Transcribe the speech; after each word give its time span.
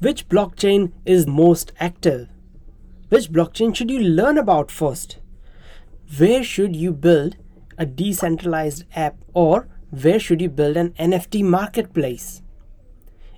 Which 0.00 0.28
blockchain 0.28 0.92
is 1.04 1.26
most 1.26 1.72
active? 1.80 2.28
Which 3.08 3.32
blockchain 3.32 3.74
should 3.74 3.90
you 3.90 3.98
learn 3.98 4.38
about 4.38 4.70
first? 4.70 5.18
Where 6.18 6.44
should 6.44 6.76
you 6.76 6.92
build 6.92 7.34
a 7.76 7.84
decentralized 7.84 8.84
app 8.94 9.16
or 9.34 9.66
where 9.90 10.20
should 10.20 10.40
you 10.40 10.50
build 10.50 10.76
an 10.76 10.90
NFT 10.90 11.42
marketplace? 11.42 12.42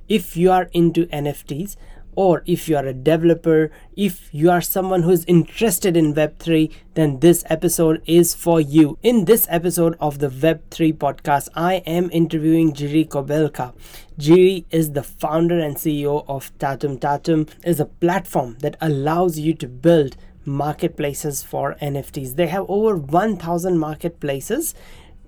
If 0.07 0.37
you 0.37 0.51
are 0.51 0.69
into 0.75 1.07
NFTs, 1.07 1.77
or 2.21 2.43
if 2.45 2.69
you 2.69 2.77
are 2.77 2.85
a 2.85 2.93
developer, 2.93 3.71
if 3.97 4.29
you 4.31 4.51
are 4.51 4.61
someone 4.61 5.05
who's 5.05 5.25
interested 5.25 5.97
in 5.97 6.13
Web3, 6.13 6.71
then 6.93 7.19
this 7.21 7.43
episode 7.49 8.03
is 8.05 8.35
for 8.35 8.61
you. 8.61 8.99
In 9.03 9.25
this 9.25 9.47
episode 9.49 9.97
of 10.01 10.19
the 10.19 10.29
Web3 10.29 10.99
podcast, 10.99 11.49
I 11.55 11.77
am 11.87 12.11
interviewing 12.13 12.75
Jiří 12.75 13.09
Kobelka. 13.09 13.73
Jiří 14.19 14.67
is 14.71 14.93
the 14.93 15.03
founder 15.03 15.59
and 15.59 15.77
CEO 15.77 16.27
of 16.29 16.53
Tatum. 16.59 16.99
Tatum 16.99 17.47
is 17.65 17.81
a 17.81 17.87
platform 17.87 18.59
that 18.61 18.77
allows 18.83 19.39
you 19.39 19.55
to 19.55 19.67
build 19.67 20.19
marketplaces 20.45 21.43
for 21.43 21.75
NFTs. 21.81 22.37
They 22.37 22.49
have 22.49 22.67
over 22.69 22.99
1,000 22.99 23.79
marketplaces 23.79 24.75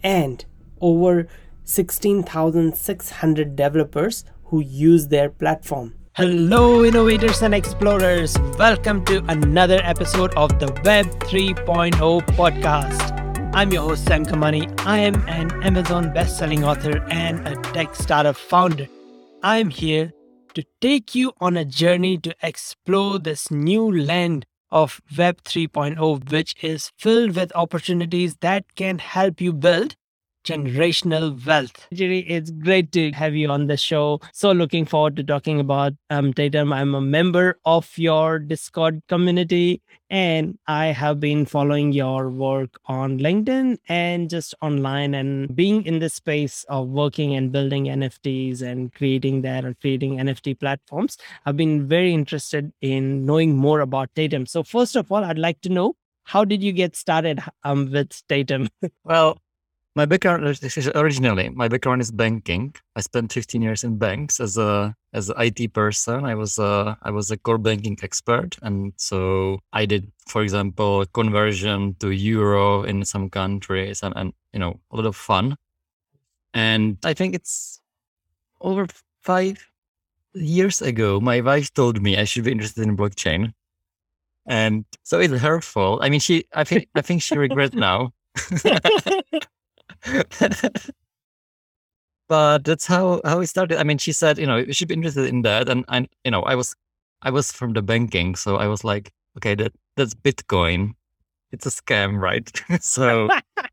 and 0.02 0.44
over 0.82 1.26
16,600 1.64 3.56
developers 3.56 4.26
who 4.44 4.60
use 4.60 5.08
their 5.08 5.30
platform. 5.30 5.94
Hello, 6.14 6.84
innovators 6.84 7.40
and 7.40 7.54
explorers. 7.54 8.36
Welcome 8.58 9.02
to 9.06 9.24
another 9.28 9.80
episode 9.82 10.34
of 10.34 10.58
the 10.58 10.66
Web 10.84 11.06
3.0 11.20 12.20
podcast. 12.36 13.50
I'm 13.54 13.72
your 13.72 13.88
host, 13.88 14.04
Sam 14.04 14.26
Kamani. 14.26 14.78
I 14.84 14.98
am 14.98 15.26
an 15.26 15.50
Amazon 15.62 16.12
best-selling 16.12 16.64
author 16.64 17.02
and 17.08 17.48
a 17.48 17.56
tech 17.72 17.94
startup 17.94 18.36
founder. 18.36 18.88
I'm 19.42 19.70
here 19.70 20.12
to 20.52 20.62
take 20.82 21.14
you 21.14 21.32
on 21.40 21.56
a 21.56 21.64
journey 21.64 22.18
to 22.18 22.36
explore 22.42 23.18
this 23.18 23.50
new 23.50 23.90
land 23.90 24.44
of 24.70 25.00
Web 25.16 25.40
3.0, 25.44 26.30
which 26.30 26.54
is 26.62 26.92
filled 26.98 27.36
with 27.36 27.56
opportunities 27.56 28.36
that 28.42 28.74
can 28.74 28.98
help 28.98 29.40
you 29.40 29.54
build 29.54 29.96
generational 30.44 31.44
wealth. 31.46 31.86
Jiří, 31.94 32.24
it's 32.28 32.50
great 32.50 32.92
to 32.92 33.12
have 33.12 33.34
you 33.34 33.48
on 33.48 33.66
the 33.66 33.76
show. 33.76 34.20
So 34.32 34.52
looking 34.52 34.84
forward 34.84 35.16
to 35.16 35.24
talking 35.24 35.60
about 35.60 35.92
um, 36.10 36.32
Tatum. 36.32 36.72
I'm 36.72 36.94
a 36.94 37.00
member 37.00 37.58
of 37.64 37.90
your 37.96 38.38
Discord 38.38 39.02
community 39.08 39.82
and 40.10 40.58
I 40.66 40.86
have 40.88 41.20
been 41.20 41.46
following 41.46 41.92
your 41.92 42.28
work 42.28 42.78
on 42.84 43.18
LinkedIn 43.18 43.78
and 43.88 44.28
just 44.28 44.54
online 44.60 45.14
and 45.14 45.56
being 45.56 45.86
in 45.86 46.00
the 46.00 46.10
space 46.10 46.64
of 46.68 46.88
working 46.88 47.34
and 47.34 47.50
building 47.50 47.86
NFTs 47.86 48.60
and 48.60 48.92
creating 48.92 49.40
that 49.42 49.64
and 49.64 49.78
creating 49.80 50.18
NFT 50.18 50.60
platforms. 50.60 51.16
I've 51.46 51.56
been 51.56 51.88
very 51.88 52.12
interested 52.12 52.72
in 52.82 53.24
knowing 53.24 53.56
more 53.56 53.80
about 53.80 54.14
Tatum. 54.14 54.44
So 54.44 54.62
first 54.62 54.96
of 54.96 55.10
all, 55.10 55.24
I'd 55.24 55.38
like 55.38 55.62
to 55.62 55.70
know 55.70 55.94
how 56.24 56.44
did 56.44 56.62
you 56.62 56.72
get 56.72 56.94
started 56.94 57.42
um, 57.64 57.90
with 57.90 58.22
Tatum? 58.28 58.68
well, 59.04 59.38
my 59.94 60.06
background 60.06 60.42
originally, 60.94 61.50
my 61.50 61.68
background 61.68 62.00
is 62.00 62.10
banking. 62.10 62.74
I 62.96 63.00
spent 63.00 63.32
15 63.32 63.60
years 63.60 63.84
in 63.84 63.98
banks 63.98 64.40
as 64.40 64.56
a 64.56 64.94
as 65.12 65.28
an 65.28 65.36
IT 65.38 65.74
person. 65.74 66.24
I 66.24 66.34
was 66.34 66.58
a 66.58 66.96
I 67.02 67.10
was 67.10 67.30
a 67.30 67.36
core 67.36 67.58
banking 67.58 67.98
expert, 68.02 68.56
and 68.62 68.94
so 68.96 69.58
I 69.72 69.84
did, 69.84 70.10
for 70.26 70.42
example, 70.42 71.04
conversion 71.12 71.94
to 72.00 72.10
euro 72.10 72.84
in 72.84 73.04
some 73.04 73.28
countries, 73.28 74.02
and, 74.02 74.14
and 74.16 74.32
you 74.52 74.60
know 74.60 74.80
a 74.90 74.96
lot 74.96 75.06
of 75.06 75.16
fun. 75.16 75.56
And 76.54 76.96
I 77.04 77.12
think 77.12 77.34
it's 77.34 77.80
over 78.60 78.86
five 79.20 79.58
years 80.34 80.80
ago, 80.80 81.20
my 81.20 81.40
wife 81.40 81.72
told 81.74 82.00
me 82.00 82.16
I 82.16 82.24
should 82.24 82.44
be 82.44 82.52
interested 82.52 82.84
in 82.84 82.96
blockchain, 82.96 83.52
and 84.46 84.86
so 85.02 85.20
it's 85.20 85.34
her 85.34 85.60
fault. 85.60 86.00
I 86.02 86.08
mean, 86.08 86.20
she 86.20 86.44
I 86.54 86.64
think 86.64 86.88
I 86.94 87.02
think 87.02 87.20
she 87.20 87.36
regrets 87.36 87.74
now. 87.74 88.12
but 92.28 92.64
that's 92.64 92.86
how 92.86 93.20
how 93.24 93.40
it 93.40 93.46
started. 93.46 93.78
I 93.78 93.84
mean, 93.84 93.98
she 93.98 94.12
said, 94.12 94.38
you 94.38 94.46
know, 94.46 94.56
you 94.56 94.72
should 94.72 94.88
be 94.88 94.94
interested 94.94 95.26
in 95.26 95.42
that, 95.42 95.68
and 95.68 95.84
I, 95.88 96.08
you 96.24 96.30
know, 96.30 96.42
I 96.42 96.54
was 96.54 96.74
I 97.22 97.30
was 97.30 97.52
from 97.52 97.72
the 97.72 97.82
banking, 97.82 98.34
so 98.34 98.56
I 98.56 98.66
was 98.66 98.84
like, 98.84 99.12
okay, 99.36 99.54
that 99.54 99.72
that's 99.96 100.14
Bitcoin. 100.14 100.94
It's 101.52 101.66
a 101.66 101.70
scam, 101.70 102.18
right? 102.18 102.50
so 102.80 103.28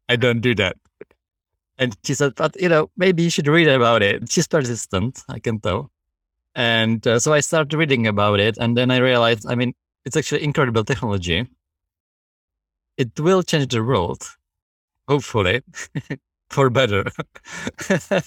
I 0.09 0.15
don't 0.15 0.41
do 0.41 0.53
that. 0.55 0.75
And 1.77 1.95
she 2.03 2.13
said, 2.13 2.35
but 2.35 2.59
you 2.61 2.67
know, 2.67 2.91
maybe 2.97 3.23
you 3.23 3.29
should 3.29 3.47
read 3.47 3.69
about 3.69 4.01
it. 4.03 4.29
She's 4.29 4.47
persistent, 4.47 5.23
I 5.29 5.39
can 5.39 5.59
tell. 5.61 5.91
And 6.55 7.05
uh, 7.07 7.19
so 7.19 7.31
I 7.31 7.39
started 7.39 7.77
reading 7.77 8.05
about 8.07 8.39
it, 8.41 8.57
and 8.57 8.75
then 8.75 8.91
I 8.91 8.97
realized, 8.97 9.45
I 9.47 9.55
mean, 9.55 9.73
it's 10.03 10.17
actually 10.17 10.43
incredible 10.43 10.83
technology. 10.83 11.47
It 12.97 13.17
will 13.17 13.43
change 13.43 13.71
the 13.71 13.81
world 13.81 14.27
hopefully 15.09 15.61
for 16.49 16.69
better. 16.69 17.03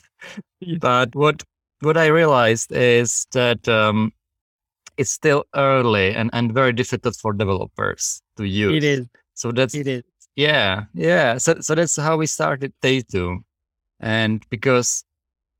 but 0.80 1.14
what 1.14 1.42
what 1.80 1.96
I 1.96 2.06
realized 2.06 2.72
is 2.72 3.26
that 3.32 3.68
um, 3.68 4.12
it's 4.96 5.10
still 5.10 5.44
early 5.54 6.14
and, 6.14 6.30
and 6.32 6.52
very 6.52 6.72
difficult 6.72 7.16
for 7.16 7.32
developers 7.32 8.22
to 8.36 8.44
use. 8.44 8.76
It 8.76 8.84
is. 8.84 9.06
So 9.34 9.52
that's 9.52 9.74
it 9.74 9.86
is. 9.86 10.02
Yeah, 10.36 10.84
yeah. 10.94 11.38
So 11.38 11.60
so 11.60 11.74
that's 11.74 11.96
how 11.96 12.16
we 12.16 12.26
started 12.26 12.72
Tatum, 12.82 13.44
and 14.00 14.44
because 14.50 15.04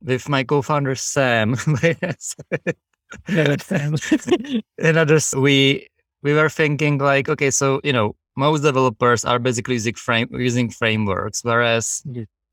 with 0.02 0.28
my 0.28 0.44
co-founder 0.44 0.94
Sam, 0.94 1.56
and 3.28 4.96
others, 4.96 5.34
we 5.36 5.88
we 6.22 6.32
were 6.32 6.48
thinking 6.48 6.98
like, 6.98 7.28
okay, 7.28 7.50
so 7.50 7.80
you 7.84 7.92
know, 7.92 8.16
most 8.36 8.62
developers 8.62 9.24
are 9.24 9.38
basically 9.38 9.74
using, 9.74 9.94
frame, 9.94 10.28
using 10.32 10.70
frameworks, 10.70 11.44
whereas 11.44 12.02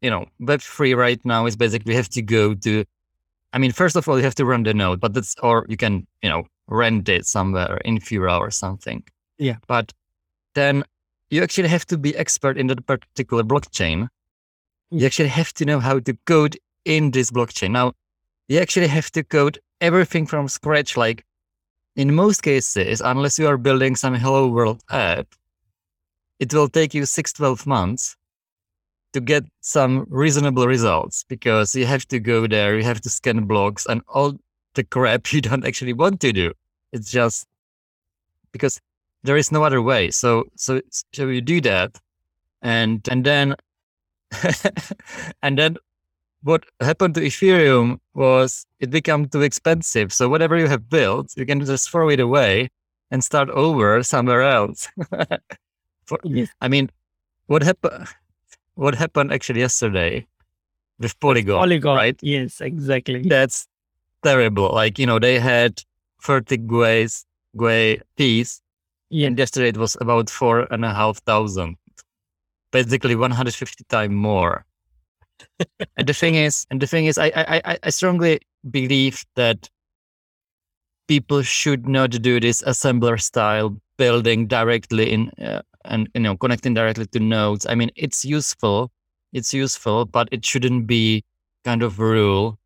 you 0.01 0.09
know 0.09 0.25
Web 0.39 0.61
three 0.61 0.93
right 0.93 1.23
now 1.25 1.45
is 1.45 1.55
basically 1.55 1.93
you 1.93 1.97
have 1.97 2.09
to 2.09 2.21
go 2.21 2.53
to. 2.53 2.85
I 3.51 3.57
mean, 3.57 3.71
first 3.71 3.95
of 3.95 4.07
all, 4.07 4.17
you 4.17 4.23
have 4.23 4.35
to 4.35 4.45
run 4.45 4.63
the 4.63 4.73
node, 4.73 4.99
but 4.99 5.13
that's 5.13 5.35
or 5.41 5.65
you 5.69 5.77
can 5.77 6.05
you 6.21 6.29
know 6.29 6.43
rent 6.67 7.09
it 7.09 7.25
somewhere 7.25 7.79
Infura 7.85 8.39
or 8.39 8.51
something. 8.51 9.03
Yeah, 9.37 9.57
but 9.67 9.93
then 10.53 10.83
you 11.29 11.43
actually 11.43 11.69
have 11.69 11.85
to 11.87 11.97
be 11.97 12.15
expert 12.15 12.57
in 12.57 12.67
that 12.67 12.85
particular 12.85 13.43
blockchain. 13.43 14.07
You 14.91 15.05
actually 15.05 15.29
have 15.29 15.53
to 15.53 15.65
know 15.65 15.79
how 15.79 15.99
to 15.99 16.17
code 16.25 16.57
in 16.85 17.11
this 17.11 17.31
blockchain. 17.31 17.71
Now, 17.71 17.93
you 18.47 18.59
actually 18.59 18.87
have 18.87 19.11
to 19.11 19.23
code 19.23 19.59
everything 19.81 20.25
from 20.25 20.47
scratch. 20.47 20.97
Like 20.97 21.23
in 21.95 22.13
most 22.13 22.41
cases, 22.43 23.01
unless 23.01 23.37
you 23.39 23.47
are 23.47 23.57
building 23.57 23.95
some 23.95 24.15
hello 24.15 24.47
world 24.47 24.81
app, 24.89 25.27
it 26.39 26.53
will 26.53 26.69
take 26.69 26.93
you 26.93 27.05
six, 27.05 27.33
12 27.33 27.67
months 27.67 28.15
to 29.13 29.19
get 29.19 29.43
some 29.61 30.05
reasonable 30.09 30.67
results 30.67 31.25
because 31.27 31.75
you 31.75 31.85
have 31.85 32.07
to 32.07 32.19
go 32.19 32.47
there, 32.47 32.77
you 32.77 32.83
have 32.83 33.01
to 33.01 33.09
scan 33.09 33.45
blocks 33.45 33.85
and 33.87 34.01
all 34.07 34.33
the 34.75 34.83
crap 34.83 35.31
you 35.33 35.41
don't 35.41 35.65
actually 35.65 35.93
want 35.93 36.19
to 36.21 36.31
do. 36.31 36.53
It's 36.91 37.11
just 37.11 37.45
because 38.51 38.79
there 39.23 39.37
is 39.37 39.51
no 39.51 39.63
other 39.63 39.81
way. 39.81 40.11
So, 40.11 40.45
so, 40.55 40.81
so 41.13 41.27
you 41.27 41.41
do 41.41 41.59
that 41.61 41.99
and, 42.61 43.05
and 43.09 43.25
then, 43.25 43.55
and 45.41 45.57
then 45.57 45.77
what 46.43 46.63
happened 46.79 47.15
to 47.15 47.21
Ethereum 47.21 47.99
was 48.13 48.65
it 48.79 48.89
became 48.91 49.27
too 49.27 49.41
expensive. 49.41 50.13
So 50.13 50.29
whatever 50.29 50.57
you 50.57 50.67
have 50.67 50.89
built, 50.89 51.33
you 51.35 51.45
can 51.45 51.63
just 51.65 51.89
throw 51.89 52.09
it 52.09 52.19
away 52.19 52.69
and 53.11 53.23
start 53.23 53.49
over 53.49 54.03
somewhere 54.03 54.43
else. 54.43 54.87
For. 56.09 56.19
I 56.59 56.67
mean, 56.67 56.89
what 57.45 57.61
happened? 57.61 58.07
What 58.73 58.95
happened 58.95 59.31
actually 59.31 59.59
yesterday 59.59 60.25
with 60.99 61.19
Polygon? 61.19 61.59
Polygon, 61.59 61.95
right? 61.95 62.19
Yes, 62.21 62.61
exactly. 62.61 63.21
That's 63.21 63.67
terrible. 64.23 64.73
Like 64.73 64.97
you 64.97 65.05
know, 65.05 65.19
they 65.19 65.39
had 65.39 65.83
thirty 66.23 66.57
gweis, 66.57 67.25
gwei 67.55 68.01
fees, 68.17 68.61
yeah. 69.09 69.27
and 69.27 69.37
yesterday 69.37 69.69
it 69.69 69.77
was 69.77 69.95
about 70.01 70.31
four 70.31 70.67
and 70.73 70.83
a 70.83 70.93
half 70.93 71.19
thousand, 71.19 71.77
basically 72.71 73.15
one 73.15 73.31
hundred 73.31 73.53
fifty 73.53 73.83
times 73.85 74.15
more. 74.15 74.65
and 75.97 76.07
the 76.07 76.13
thing 76.13 76.33
is, 76.33 76.65
and 76.71 76.81
the 76.81 76.87
thing 76.87 77.05
is, 77.05 77.19
I 77.19 77.31
I 77.35 77.77
I 77.83 77.89
strongly 77.91 78.41
believe 78.71 79.23
that 79.35 79.69
people 81.07 81.41
should 81.41 81.87
not 81.87 82.11
do 82.11 82.39
this 82.39 82.61
assembler 82.63 83.21
style 83.21 83.75
building 83.97 84.47
directly 84.47 85.11
in 85.11 85.29
uh, 85.41 85.61
and 85.89 86.09
you 86.13 86.21
know 86.21 86.37
connecting 86.37 86.73
directly 86.73 87.05
to 87.05 87.19
nodes 87.19 87.65
i 87.67 87.75
mean 87.75 87.91
it's 87.95 88.23
useful 88.23 88.91
it's 89.33 89.53
useful 89.53 90.05
but 90.05 90.29
it 90.31 90.45
shouldn't 90.45 90.87
be 90.87 91.23
kind 91.65 91.83
of 91.83 91.99
rule 91.99 92.57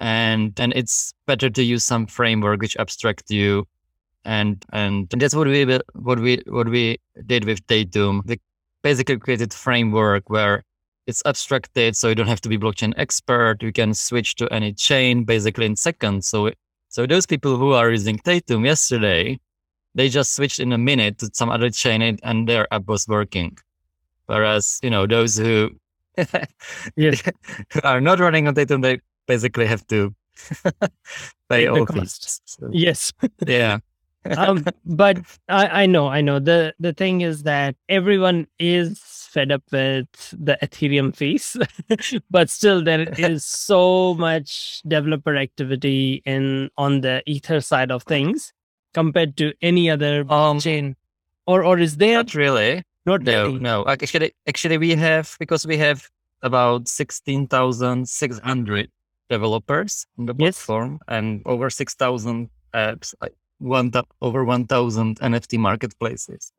and 0.00 0.58
and 0.60 0.72
it's 0.76 1.12
better 1.26 1.50
to 1.50 1.62
use 1.62 1.84
some 1.84 2.06
framework 2.06 2.60
which 2.62 2.76
abstract 2.76 3.30
you 3.30 3.66
and 4.24 4.64
and, 4.72 5.08
and 5.12 5.22
that's 5.22 5.34
what 5.34 5.46
we 5.48 5.64
what 5.94 6.20
we 6.20 6.42
what 6.46 6.68
we 6.68 6.98
did 7.26 7.44
with 7.44 7.66
Tatum. 7.66 8.22
We 8.26 8.38
basically 8.82 9.18
created 9.18 9.54
framework 9.54 10.28
where 10.28 10.64
it's 11.06 11.22
abstracted, 11.24 11.96
so 11.96 12.08
you 12.08 12.14
don't 12.14 12.28
have 12.28 12.42
to 12.42 12.48
be 12.48 12.58
blockchain 12.58 12.92
expert. 12.96 13.62
You 13.62 13.72
can 13.72 13.94
switch 13.94 14.34
to 14.36 14.52
any 14.52 14.74
chain 14.74 15.24
basically 15.24 15.66
in 15.66 15.76
seconds. 15.76 16.28
So 16.28 16.50
So 16.90 17.06
those 17.06 17.26
people 17.26 17.56
who 17.56 17.72
are 17.72 17.90
using 17.90 18.18
Tatum 18.18 18.64
yesterday, 18.64 19.38
they 19.98 20.08
just 20.08 20.34
switched 20.36 20.60
in 20.60 20.72
a 20.72 20.78
minute 20.78 21.18
to 21.18 21.28
some 21.32 21.50
other 21.50 21.70
chain 21.70 22.00
and, 22.22 22.48
their 22.48 22.72
app 22.72 22.86
was 22.86 23.08
working. 23.08 23.58
Whereas, 24.26 24.78
you 24.80 24.90
know, 24.90 25.06
those 25.08 25.36
who 25.36 25.70
Yes. 26.96 27.20
are 27.84 28.00
not 28.00 28.20
running 28.20 28.46
on 28.46 28.54
Tatum, 28.54 28.80
they 28.80 29.00
basically 29.26 29.66
have 29.66 29.84
to 29.88 30.14
pay 31.50 31.66
all 31.66 31.84
cost. 31.84 32.22
fees. 32.24 32.40
So, 32.44 32.68
Yes. 32.72 33.12
yeah. 33.44 33.78
um, 34.36 34.64
but 34.86 35.18
I, 35.48 35.82
I 35.82 35.86
know, 35.86 36.06
I 36.08 36.20
know. 36.20 36.38
The 36.38 36.74
the 36.78 36.92
thing 36.92 37.22
is 37.22 37.42
that 37.44 37.74
everyone 37.88 38.46
is 38.58 39.00
fed 39.32 39.50
up 39.50 39.62
with 39.72 40.06
the 40.32 40.58
Ethereum 40.62 41.14
fees, 41.14 41.56
but 42.30 42.50
still 42.50 42.84
there 42.84 43.08
is 43.18 43.44
so 43.44 44.14
much 44.14 44.82
developer 44.86 45.34
activity 45.36 46.22
in 46.24 46.70
on 46.76 47.00
the 47.00 47.22
Ether 47.26 47.60
side 47.60 47.90
of 47.90 48.02
things 48.04 48.52
compared 48.94 49.36
to 49.38 49.52
any 49.62 49.90
other 49.90 50.24
Um, 50.30 50.60
chain. 50.60 50.96
Or 51.46 51.64
or 51.64 51.78
is 51.78 51.96
there 51.96 52.16
not 52.22 52.34
really. 52.34 52.82
not 53.06 53.22
No, 53.22 53.46
really? 53.48 53.58
no. 53.60 53.84
Actually, 53.86 54.32
actually, 54.46 54.76
we 54.78 54.90
have 54.94 55.36
because 55.40 55.66
we 55.66 55.78
have 55.78 56.08
about 56.42 56.88
sixteen 56.88 57.46
thousand 57.48 58.08
six 58.08 58.38
hundred 58.38 58.90
developers 59.30 60.06
on 60.18 60.26
the 60.26 60.34
Yes. 60.38 60.56
platform 60.64 61.00
and 61.08 61.42
over 61.46 61.70
six 61.70 61.94
thousand 61.94 62.50
apps, 62.74 63.14
like 63.22 63.34
one 63.58 63.90
over 64.20 64.44
one 64.44 64.66
thousand 64.66 65.18
NFT 65.20 65.56
marketplaces, 65.58 66.52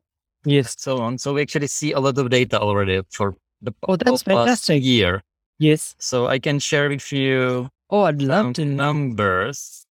Yes. 0.44 0.74
so 0.78 0.98
on. 0.98 1.18
So 1.18 1.34
we 1.34 1.42
actually 1.42 1.68
see 1.68 1.92
a 1.92 2.00
lot 2.00 2.18
of 2.18 2.30
data 2.30 2.58
already 2.60 3.00
for 3.10 3.36
the 3.62 3.72
Oh, 3.86 3.96
that's 3.96 4.22
past 4.22 4.24
fantastic. 4.24 4.82
year. 4.82 5.22
Yes. 5.58 5.94
So 5.98 6.26
I 6.26 6.38
can 6.40 6.58
share 6.58 6.88
with 6.88 7.12
you 7.12 7.70
Oh, 7.90 8.02
I'd 8.06 8.22
love 8.22 8.54
to 8.54 8.64
numbers. 8.64 9.86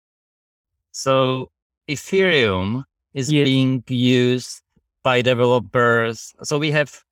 So 0.92 1.52
Ethereum 1.90 2.84
is 3.14 3.32
Yes. 3.32 3.46
being 3.46 3.84
used 3.88 4.62
by 5.04 5.22
developers. 5.22 6.34
So 6.44 6.60
we 6.60 6.72
have, 6.72 7.04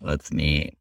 let's 0.00 0.32
me, 0.32 0.76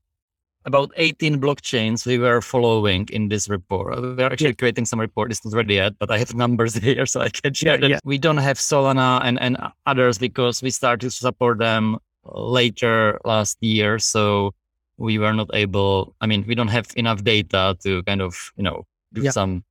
about 0.65 0.89
18 0.97 1.39
blockchains 1.39 2.05
we 2.07 2.17
were 2.17 2.41
following 2.41 3.07
in 3.13 3.29
this 3.29 3.47
report. 3.47 4.01
We 4.01 4.23
are 4.23 4.31
actually 4.33 4.55
creating 4.55 4.85
some 4.85 4.99
report. 4.99 5.31
It's 5.31 5.45
not 5.45 5.53
ready 5.53 5.75
yet, 5.75 5.93
but 5.99 6.09
I 6.09 6.17
have 6.17 6.33
numbers 6.43 6.73
here 6.73 7.05
so 7.05 7.21
I 7.21 7.29
can 7.29 7.53
share 7.53 7.73
Yeah, 7.75 7.81
that. 7.81 7.89
yeah. 7.89 7.99
We 8.03 8.17
don't 8.17 8.37
have 8.41 8.57
Solana 8.57 9.21
and, 9.23 9.39
and 9.39 9.57
others 9.85 10.17
because 10.17 10.63
we 10.63 10.71
started 10.71 11.01
to 11.01 11.11
support 11.11 11.59
them 11.59 11.97
later 12.23 13.21
last 13.25 13.57
year. 13.61 13.99
So 13.99 14.55
we 14.97 15.19
were 15.19 15.33
not 15.33 15.51
able, 15.53 16.15
I 16.19 16.25
mean, 16.25 16.45
we 16.47 16.55
don't 16.55 16.69
have 16.69 16.87
enough 16.95 17.23
data 17.23 17.77
to 17.83 18.01
kind 18.03 18.21
of, 18.21 18.33
you 18.57 18.63
know, 18.63 18.87
do 19.13 19.21
some 19.29 19.63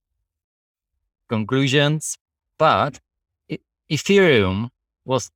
conclusions. 1.29 2.17
But 2.57 3.01
Ethereum 3.95 4.71
was 5.05 5.31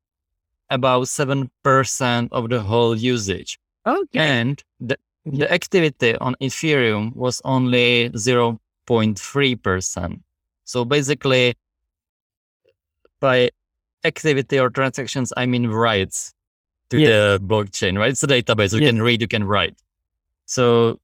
about 0.71 1.05
7% 1.07 2.29
of 2.33 2.49
the 2.49 2.61
whole 2.61 2.97
usage. 2.97 3.59
Okay. 3.87 4.19
And 4.19 4.63
the, 4.81 4.99
the 5.25 5.51
activity 5.53 6.17
on 6.17 6.35
Ethereum 6.41 7.15
was 7.15 7.41
only 7.45 8.11
0.3%. 8.11 10.21
So 10.65 10.85
basically, 10.85 11.55
by 13.21 13.51
activity 14.05 14.59
or 14.59 14.71
transactions, 14.71 15.33
I 15.37 15.47
mean 15.47 15.69
writes 15.69 16.33
to 16.91 16.99
Yes. 16.99 17.09
the 17.11 17.41
blockchain, 17.47 17.99
right? 17.99 18.11
It's 18.11 18.23
a 18.23 18.27
database. 18.27 18.73
You 18.75 18.81
Yes. 18.81 18.89
can 18.91 19.03
read, 19.03 19.21
you 19.21 19.29
can 19.29 19.45
write. 19.45 19.77
So 20.47 21.01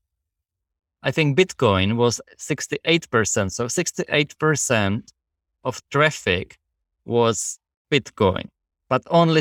I 1.02 1.10
think 1.10 1.36
Bitcoin 1.38 1.96
was 1.96 2.20
68%. 2.38 3.52
So 3.52 3.66
68% 3.66 5.12
of 5.64 5.82
traffic 5.90 6.58
was 7.04 7.58
Bitcoin, 7.90 8.48
but 8.88 9.02
only 9.10 9.40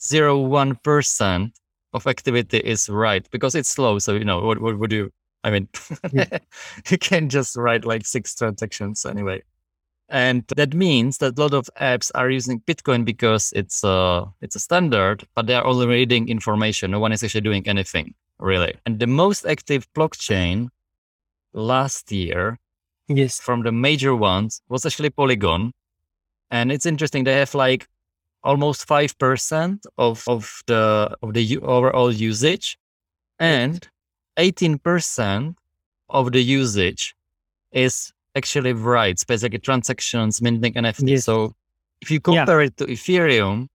0.01% 0.00 1.50
of 1.92 2.06
activity 2.06 2.58
is 2.58 2.88
right 2.88 3.28
because 3.30 3.54
it's 3.54 3.68
slow. 3.68 3.98
So, 3.98 4.14
you 4.14 4.24
know, 4.24 4.40
what, 4.40 4.60
what 4.60 4.78
would 4.78 4.92
you, 4.92 5.10
I 5.44 5.50
mean, 5.50 5.68
Yeah. 6.12 6.38
you 6.90 6.98
can 6.98 7.28
just 7.28 7.56
write 7.56 7.84
like 7.84 8.06
six 8.06 8.34
transactions 8.34 9.04
anyway. 9.04 9.42
And 10.08 10.44
that 10.56 10.74
means 10.74 11.18
that 11.18 11.38
a 11.38 11.40
lot 11.40 11.54
of 11.54 11.70
apps 11.80 12.10
are 12.16 12.28
using 12.30 12.60
Bitcoin 12.60 13.04
because 13.04 13.52
it's 13.54 13.84
a, 13.84 14.26
it's 14.40 14.56
a 14.56 14.60
standard, 14.60 15.24
but 15.36 15.46
they 15.46 15.54
are 15.54 15.64
only 15.64 15.86
reading 15.86 16.28
information. 16.28 16.90
No 16.90 16.98
one 16.98 17.12
is 17.12 17.22
actually 17.22 17.42
doing 17.42 17.66
anything 17.68 18.14
really. 18.38 18.74
And 18.86 18.98
the 18.98 19.06
most 19.06 19.44
active 19.46 19.86
blockchain 19.94 20.68
last 21.52 22.10
year 22.12 22.58
Yes. 23.08 23.40
from 23.40 23.62
the 23.64 23.72
major 23.72 24.14
ones 24.14 24.62
was 24.68 24.86
actually 24.86 25.10
Polygon. 25.10 25.72
And 26.50 26.72
it's 26.72 26.86
interesting. 26.86 27.24
They 27.24 27.34
have 27.34 27.54
like 27.54 27.88
almost 28.42 28.86
5% 28.88 29.84
of, 29.98 30.24
of 30.26 30.62
the, 30.66 31.16
of 31.22 31.34
the 31.34 31.58
overall 31.58 32.10
usage 32.12 32.78
and 33.38 33.86
18% 34.38 35.54
of 36.08 36.32
the 36.32 36.40
usage 36.40 37.14
is 37.72 38.12
actually 38.34 38.72
writes, 38.72 39.24
basically 39.24 39.58
transactions, 39.58 40.40
minting 40.42 40.74
NFT. 40.74 41.08
Yes. 41.08 41.24
So 41.24 41.54
if 42.00 42.10
you 42.10 42.16
Yeah. 42.16 42.44
compare 42.44 42.62
it 42.62 42.76
to 42.78 42.86
Ethereum, 42.86 43.68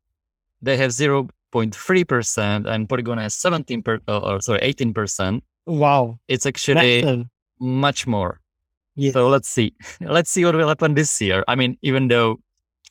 they 0.61 0.77
have 0.77 0.91
0.3% 0.91 2.65
and 2.67 2.89
Polygon 2.89 3.17
has 3.17 3.33
17 3.35 3.81
per, 3.83 3.99
uh, 4.07 4.19
or 4.19 4.41
sorry, 4.41 4.59
18%. 4.61 5.41
Wow. 5.65 6.19
It's 6.27 6.45
actually 6.45 7.01
Massive. 7.03 7.25
much 7.59 8.07
more. 8.07 8.39
Yes. 8.95 9.13
So 9.13 9.27
let's 9.27 9.49
see. 9.49 9.73
Let's 10.01 10.31
see 10.31 10.45
what 10.45 10.55
will 10.55 10.67
happen 10.69 10.93
this 10.93 11.19
year. 11.21 11.43
I 11.49 11.55
mean, 11.55 11.77
even 11.81 12.07
though 12.07 12.39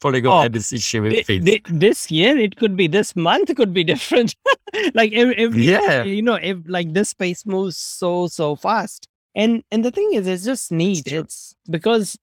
Polygon 0.00 0.32
Oh, 0.32 0.42
had 0.42 0.52
this 0.52 0.72
issue 0.72 1.02
with 1.02 1.24
fees. 1.26 1.44
thi- 1.44 1.62
this 1.68 2.10
year 2.10 2.36
it 2.36 2.56
could 2.56 2.76
be 2.76 2.86
this 2.86 3.14
month 3.16 3.54
could 3.56 3.72
be 3.72 3.84
different 3.84 4.34
like 4.94 5.12
every, 5.12 5.36
every 5.36 5.64
yeah. 5.64 6.02
you 6.04 6.22
know 6.22 6.34
if 6.34 6.58
like 6.66 6.92
this 6.92 7.10
space 7.10 7.46
moves 7.46 7.76
so 7.76 8.26
so 8.26 8.56
fast 8.56 9.08
and 9.34 9.62
and 9.70 9.84
the 9.84 9.90
thing 9.90 10.10
is 10.12 10.26
it's 10.26 10.44
just 10.44 10.70
neat 10.72 11.06
it's 11.06 11.54
because 11.70 12.16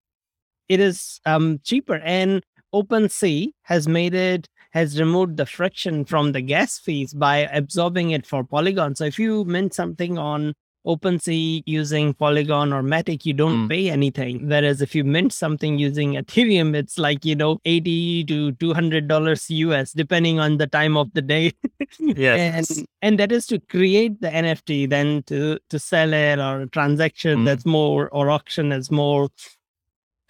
it 0.70 0.80
is 0.80 1.20
um 1.26 1.60
cheaper 1.64 1.96
and 2.04 2.44
OpenSea 2.74 3.52
has 3.64 3.88
made 3.88 4.14
it 4.14 4.48
has 4.72 4.98
removed 5.00 5.36
the 5.38 5.46
friction 5.46 6.06
from 6.06 6.32
the 6.32 6.40
gas 6.42 6.80
fees 6.80 7.14
by 7.14 7.40
absorbing 7.52 8.12
it 8.12 8.26
for 8.26 8.42
Polygon. 8.46 8.96
So 8.96 9.04
if 9.04 9.20
you 9.20 9.44
mint 9.44 9.74
something 9.74 10.18
on 10.18 10.54
OpenSea 10.86 11.62
using 11.66 12.14
Polygon 12.14 12.74
or 12.74 12.82
Matic, 12.82 13.26
you 13.26 13.34
don't 13.34 13.68
Mm. 13.68 13.70
pay 13.70 13.90
anything. 13.92 14.48
Whereas 14.50 14.82
if 14.82 14.96
you 14.96 15.04
mint 15.04 15.32
something 15.32 15.78
using 15.78 16.14
Ethereum, 16.14 16.76
it's 16.76 16.98
like, 16.98 17.24
you 17.24 17.36
know, 17.36 17.60
80 17.66 18.24
to 18.26 18.52
$200 18.54 19.50
US, 19.50 19.92
depending 19.94 20.40
on 20.40 20.58
the 20.58 20.66
time 20.68 20.98
of 20.98 21.14
the 21.14 21.22
day. 21.22 21.52
Yes. 22.00 22.78
And, 22.78 22.88
and 23.02 23.20
that 23.20 23.32
is 23.32 23.46
to 23.48 23.60
create 23.60 24.22
the 24.22 24.30
NFT, 24.30 24.90
then 24.90 25.24
to, 25.24 25.60
to 25.70 25.78
sell 25.80 26.14
it 26.14 26.40
or 26.40 26.62
a 26.62 26.68
transaction 26.70 27.40
Mm. 27.40 27.46
that's 27.46 27.66
more, 27.66 28.10
or 28.10 28.30
auction 28.32 28.72
is 28.72 28.90
more. 28.90 29.30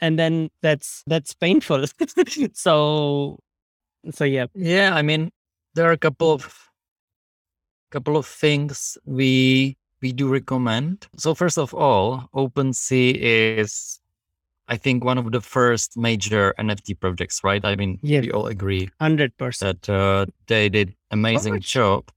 And 0.01 0.17
then 0.19 0.49
that's, 0.61 1.03
that's 1.07 1.33
painful. 1.33 1.85
so, 2.53 3.39
so 4.11 4.23
yeah. 4.25 4.47
Yeah, 4.55 4.95
I 4.95 5.01
mean, 5.01 5.31
there 5.75 5.87
are 5.87 5.91
a 5.93 5.97
couple 5.97 6.31
of 6.33 6.53
couple 7.91 8.15
of 8.17 8.25
things 8.25 8.97
we 9.05 9.77
we 10.01 10.11
do 10.11 10.27
recommend. 10.27 11.07
So 11.17 11.33
first 11.35 11.57
of 11.57 11.73
all, 11.73 12.29
OpenSea 12.33 13.15
is 13.15 13.99
I 14.67 14.77
think 14.77 15.03
one 15.03 15.17
of 15.17 15.31
the 15.31 15.41
first 15.41 15.97
major 15.97 16.53
NFT 16.57 16.99
projects, 16.99 17.43
right? 17.43 17.63
I 17.63 17.75
mean, 17.75 17.99
Yes. 18.01 18.23
we 18.23 18.31
all 18.31 18.47
agree 18.47 18.89
100%. 19.01 19.59
that 19.59 19.89
uh, 19.89 20.25
they 20.47 20.69
did 20.69 20.95
amazing 21.11 21.55
much? 21.55 21.73
job. 21.73 22.09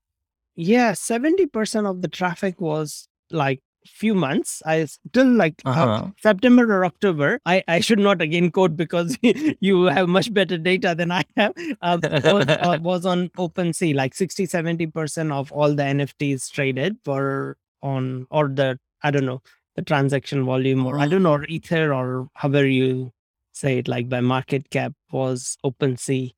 Yeah, 0.55 0.93
70% 0.93 1.85
of 1.91 2.01
the 2.03 2.09
traffic 2.09 2.61
was 2.61 3.09
like 3.33 3.61
few 3.87 4.15
months. 4.15 4.63
I 4.65 4.85
still 4.87 5.27
like 5.27 5.61
uh, 5.67 5.71
Uh-huh. 5.71 6.07
September 6.23 6.63
or 6.73 6.85
October. 6.87 7.41
I, 7.45 7.65
I 7.67 7.81
should 7.81 7.99
not 7.99 8.23
again 8.23 8.51
quote 8.53 8.77
because 8.77 9.19
you 9.61 9.85
have 9.85 10.09
much 10.09 10.33
better 10.33 10.57
data 10.57 10.95
than 10.97 11.11
I 11.11 11.25
have. 11.37 11.53
Uh, 11.83 11.99
was, 12.03 12.47
uh, 12.49 12.79
was 12.83 13.05
on 13.05 13.29
OpenSea 13.31 13.95
like 13.97 14.15
60 14.15 14.47
70% 14.47 15.33
of 15.33 15.51
all 15.53 15.75
the 15.75 15.83
NFTs 15.83 16.51
traded 16.53 16.97
were 17.05 17.57
on 17.85 18.27
or 18.31 18.49
the 18.49 18.79
I 19.05 19.13
don't 19.13 19.27
know 19.27 19.43
the 19.77 19.83
transaction 19.83 20.45
volume 20.45 20.87
or 20.87 20.99
I 20.99 21.03
mm-hmm. 21.03 21.11
don't 21.11 21.23
know 21.23 21.33
or 21.35 21.45
Ether 21.45 21.93
or 21.93 22.29
however 22.35 22.67
you 22.67 23.13
say 23.53 23.79
it 23.79 23.87
like 23.87 24.09
by 24.09 24.21
market 24.21 24.71
cap 24.71 24.93
was 25.13 25.57
OpenSea. 25.65 26.33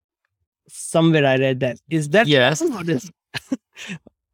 Somewhere 0.68 1.24
I 1.24 1.36
read 1.36 1.60
that. 1.60 1.78
Is 1.88 2.10
that 2.10 2.26
Yes. 2.26 2.60
is- 2.60 3.10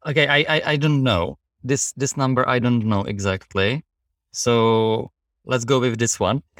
Okay, 0.05 0.27
I, 0.27 0.39
I 0.49 0.61
I 0.73 0.75
don't 0.75 1.01
know 1.01 1.37
this 1.63 1.93
this 1.95 2.17
number. 2.17 2.43
I 2.43 2.59
don't 2.59 2.83
know 2.83 3.03
exactly. 3.07 3.85
So 4.35 5.11
let's 5.45 5.63
go 5.63 5.79
with 5.79 5.97
this 5.97 6.19
one. 6.19 6.43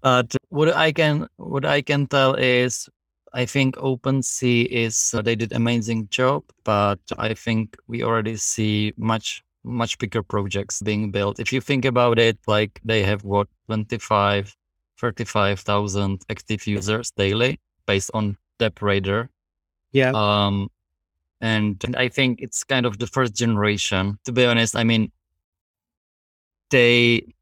but 0.00 0.34
what 0.48 0.74
I 0.74 0.92
can 0.92 1.28
what 1.36 1.66
I 1.66 1.82
can 1.82 2.06
tell 2.06 2.34
is 2.34 2.88
I 3.34 3.46
think 3.46 3.76
OpenSea 3.76 4.66
is 4.66 5.14
uh, 5.14 5.22
they 5.22 5.34
did 5.34 5.52
amazing 5.52 6.08
job, 6.08 6.44
but 6.64 7.00
I 7.18 7.34
think 7.34 7.76
we 7.86 8.02
already 8.02 8.36
see 8.36 8.92
much 8.96 9.42
much 9.64 9.96
bigger 9.98 10.22
projects 10.22 10.82
being 10.82 11.10
built. 11.10 11.38
If 11.38 11.52
you 11.52 11.60
think 11.60 11.84
about 11.84 12.18
it, 12.18 12.38
like 12.46 12.80
they 12.84 13.04
have 13.04 13.22
what 13.24 13.46
25, 13.66 14.54
35,000 14.98 16.22
active 16.28 16.66
users 16.66 17.12
daily 17.12 17.60
based 17.86 18.10
on 18.12 18.36
DappRadar. 18.58 19.28
Yeah. 19.92 20.12
Um, 20.14 20.68
and, 21.40 21.82
and 21.84 21.96
I 21.96 22.08
think 22.08 22.40
it's 22.40 22.64
kind 22.64 22.86
of 22.86 22.98
the 22.98 23.06
first 23.06 23.34
generation. 23.34 24.18
To 24.24 24.32
be 24.32 24.44
honest, 24.44 24.76
I 24.76 24.84
mean, 24.84 25.12
they 26.70 27.34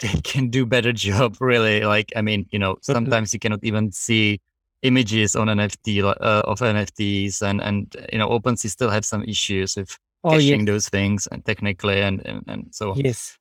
can 0.24 0.48
do 0.48 0.64
better 0.64 0.92
job 0.92 1.36
really 1.40 1.80
like 1.80 2.12
i 2.16 2.22
mean 2.22 2.46
you 2.50 2.58
know 2.58 2.76
sometimes 2.80 3.32
you 3.32 3.40
cannot 3.40 3.62
even 3.62 3.92
see 3.92 4.40
images 4.82 5.36
on 5.36 5.48
nft 5.48 6.02
uh, 6.02 6.42
of 6.44 6.60
nfts 6.60 7.42
and 7.42 7.60
and 7.60 7.96
you 8.12 8.18
know 8.18 8.28
OpenSea 8.28 8.70
still 8.70 8.90
have 8.90 9.04
some 9.04 9.22
issues 9.24 9.76
with 9.76 9.98
oh, 10.24 10.30
caching 10.30 10.60
yes. 10.60 10.66
those 10.66 10.88
things 10.88 11.26
and 11.26 11.44
technically 11.44 12.00
and 12.00 12.24
and, 12.26 12.42
and 12.46 12.66
so 12.70 12.94
Yes. 12.96 13.36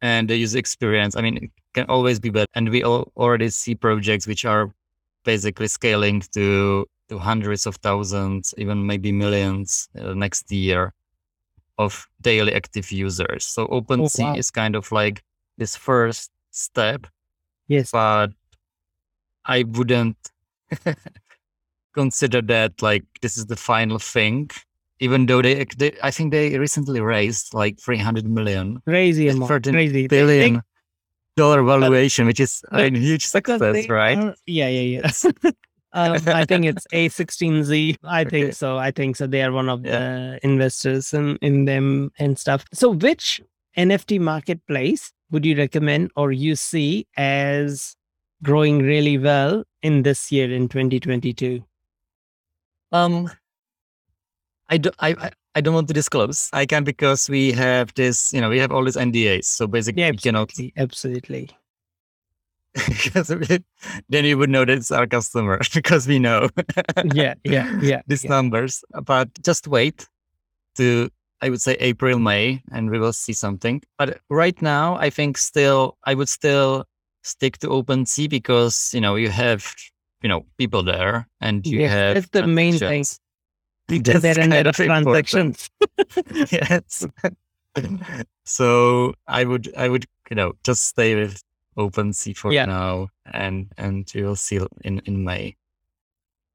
and 0.00 0.30
the 0.30 0.36
user 0.36 0.58
experience 0.58 1.14
i 1.14 1.20
mean 1.20 1.36
it 1.36 1.50
can 1.74 1.84
always 1.86 2.18
be 2.18 2.30
better 2.30 2.46
and 2.54 2.70
we 2.70 2.82
all 2.82 3.12
already 3.16 3.50
see 3.50 3.74
projects 3.74 4.26
which 4.26 4.44
are 4.46 4.72
basically 5.24 5.68
scaling 5.68 6.22
to 6.32 6.86
to 7.08 7.18
hundreds 7.18 7.66
of 7.66 7.76
thousands 7.76 8.54
even 8.56 8.86
maybe 8.86 9.12
millions 9.12 9.88
uh, 10.00 10.14
next 10.14 10.50
year 10.50 10.94
of 11.78 12.06
daily 12.22 12.54
active 12.54 12.90
users 12.90 13.44
so 13.44 13.66
OpenSea 13.66 14.24
wow. 14.24 14.34
is 14.34 14.50
kind 14.50 14.74
of 14.74 14.90
like 14.92 15.22
this 15.62 15.74
first 15.88 16.30
step 16.50 17.06
Yes. 17.68 17.90
but 17.92 18.30
i 19.56 19.58
wouldn't 19.76 20.18
consider 21.94 22.40
that 22.42 22.80
like 22.82 23.04
this 23.20 23.36
is 23.36 23.46
the 23.46 23.56
final 23.56 23.98
thing 23.98 24.50
even 25.00 25.26
though 25.26 25.42
they, 25.42 25.64
they 25.78 25.92
i 26.02 26.10
think 26.10 26.32
they 26.32 26.58
recently 26.58 27.00
raised 27.00 27.52
like 27.54 27.78
300 27.80 28.26
million 28.28 28.80
Crazy 28.86 29.28
amount. 29.28 29.48
13 29.48 29.74
Crazy. 29.74 30.06
Billion 30.08 30.54
they- 30.54 30.60
dollar 31.36 31.62
valuation 31.62 32.26
which 32.26 32.40
is 32.40 32.62
a 32.72 32.90
huge 32.90 33.26
success 33.26 33.88
right 33.88 34.18
are- 34.18 34.34
yeah, 34.46 34.68
yeah, 34.68 35.00
yeah. 35.00 35.50
um, 36.00 36.16
I 36.26 36.44
think 36.46 36.64
it's 36.64 36.86
A16Z. 36.92 37.96
I 38.02 38.24
think 38.24 38.44
Okay. 38.44 38.52
so. 38.52 38.78
I 38.78 38.90
think 38.90 39.10
so. 39.16 39.26
They 39.26 39.42
are 39.42 39.52
one 39.52 39.68
of 39.68 39.84
Yeah. 39.84 39.92
the 39.98 40.40
investors 40.42 41.12
in, 41.12 41.36
in 41.42 41.66
them 41.66 42.10
and 42.18 42.38
stuff. 42.38 42.64
So, 42.72 42.86
which 43.06 43.42
NFT 43.76 44.18
marketplace 44.20 45.12
would 45.32 45.44
you 45.44 45.56
recommend 45.56 46.10
or 46.14 46.30
you 46.30 46.54
see 46.54 47.06
as 47.16 47.96
growing 48.42 48.78
really 48.80 49.18
well 49.18 49.64
in 49.82 50.02
this 50.02 50.30
year 50.30 50.52
in 50.52 50.68
2022? 50.68 51.64
um 52.92 53.30
i 54.68 54.76
don't 54.78 54.94
I, 54.98 55.10
I 55.18 55.30
I 55.54 55.60
don't 55.60 55.74
want 55.74 55.88
to 55.88 55.94
disclose. 55.94 56.48
I 56.54 56.64
can 56.64 56.82
because 56.82 57.28
we 57.28 57.52
have 57.52 57.92
this, 57.92 58.32
you 58.32 58.40
know, 58.40 58.48
we 58.48 58.58
have 58.58 58.72
all 58.72 58.84
these 58.84 58.96
NDAs. 58.96 59.44
So 59.44 59.66
basically, 59.66 60.00
Yeah, 60.02 60.10
we 60.12 60.16
cannot 60.16 60.48
absolutely. 60.48 60.72
absolutely. 60.78 61.50
because 62.88 63.28
then 64.08 64.24
you 64.24 64.38
would 64.38 64.48
know 64.48 64.64
that 64.64 64.78
it's 64.78 64.90
our 64.90 65.06
customer 65.06 65.60
because 65.74 66.08
we 66.08 66.18
know 66.18 66.48
Yeah, 67.12 67.34
yeah, 67.44 67.68
yeah. 67.82 68.00
these 68.06 68.24
yeah. 68.24 68.30
numbers. 68.30 68.82
But 69.04 69.28
just 69.42 69.68
wait 69.68 70.08
to 70.76 71.10
I 71.42 71.50
would 71.50 71.60
say 71.60 71.74
April, 71.80 72.18
May, 72.18 72.62
and 72.70 72.88
we 72.88 72.98
will 72.98 73.12
see 73.12 73.32
something. 73.32 73.82
But 73.98 74.20
right 74.30 74.60
now, 74.62 74.96
I 74.96 75.10
think 75.10 75.36
still 75.36 75.98
I 76.04 76.14
would 76.14 76.28
still 76.28 76.84
stick 77.22 77.58
to 77.58 77.68
OpenSea 77.68 78.30
because 78.30 78.94
you 78.94 79.00
know 79.00 79.16
you 79.16 79.28
have 79.28 79.74
you 80.22 80.28
know 80.28 80.46
people 80.56 80.82
there 80.84 81.26
and 81.40 81.66
you 81.66 81.80
Yes, 81.80 81.90
have 81.92 82.14
that's 82.14 82.28
the 82.30 82.46
main 82.46 82.78
thing. 82.78 83.04
That's 83.88 84.22
there 84.22 84.34
kind 84.36 84.54
of 84.54 84.74
transactions. 84.74 85.68
yes. 86.50 87.06
so 88.44 89.12
I 89.26 89.44
would 89.44 89.74
I 89.76 89.88
would 89.88 90.06
you 90.30 90.36
know 90.36 90.52
just 90.64 90.84
stay 90.84 91.14
with 91.14 91.42
OpenSea 91.76 92.36
for 92.36 92.52
Yeah. 92.52 92.66
now, 92.66 93.08
and 93.26 93.66
and 93.76 94.08
you 94.14 94.24
will 94.24 94.36
see 94.36 94.60
in 94.84 95.00
in 95.04 95.24
May. 95.24 95.56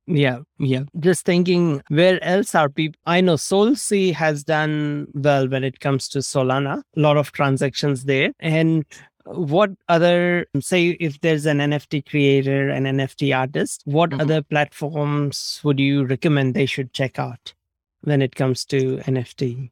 Yeah, 0.07 0.39
yeah. 0.57 0.83
Just 0.99 1.25
thinking, 1.25 1.81
where 1.89 2.23
else 2.23 2.55
are 2.55 2.69
people? 2.69 2.99
I 3.05 3.19
know 3.19 3.35
SolSea 3.35 4.13
has 4.13 4.43
done 4.43 5.07
well 5.13 5.49
when 5.49 5.65
it 5.65 5.81
comes 5.81 6.07
to 6.09 6.19
Solana. 6.19 6.81
A 6.95 6.99
lot 6.99 7.17
of 7.17 7.33
transactions 7.33 8.05
there. 8.05 8.31
And 8.39 8.85
what 9.25 9.71
other, 9.89 10.45
say, 10.61 10.91
if 11.01 11.19
there's 11.19 11.45
an 11.45 11.57
NFT 11.59 12.09
creator, 12.09 12.69
an 12.69 12.85
NFT 12.85 13.33
artist, 13.37 13.81
what 13.83 14.11
Mhm. 14.11 14.21
other 14.21 14.41
platforms 14.41 15.59
would 15.65 15.77
you 15.79 16.05
recommend 16.05 16.53
they 16.53 16.65
should 16.65 16.93
check 16.93 17.19
out 17.19 17.53
when 18.01 18.21
it 18.21 18.35
comes 18.35 18.63
to 18.65 18.99
NFT? 19.05 19.71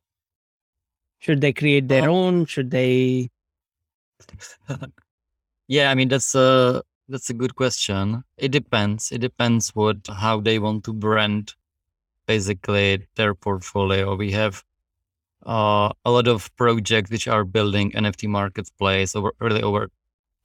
Should 1.19 1.39
they 1.39 1.53
create 1.53 1.87
their 1.87 2.09
Uh, 2.09 2.13
own? 2.13 2.45
Should 2.45 2.71
they? 2.71 3.29
yeah, 5.69 5.89
I 5.91 5.95
mean 5.95 6.09
that's 6.09 6.35
a 6.35 6.83
that's 7.07 7.29
a 7.29 7.33
good 7.33 7.55
question. 7.55 8.23
It 8.37 8.51
depends. 8.51 9.11
It 9.11 9.19
depends 9.19 9.69
what 9.69 9.97
how 10.07 10.39
they 10.41 10.59
want 10.59 10.83
to 10.85 10.93
brand 10.93 11.53
basically 12.27 13.07
their 13.15 13.35
portfolio. 13.35 14.15
We 14.15 14.31
have 14.31 14.63
uh, 15.45 15.91
a 16.03 16.11
lot 16.11 16.27
of 16.27 16.53
projects 16.55 17.11
which 17.11 17.27
are 17.27 17.45
building 17.45 17.91
NFT 17.91 18.27
marketplace 18.27 19.15
over 19.15 19.33
really 19.39 19.61
over 19.61 19.89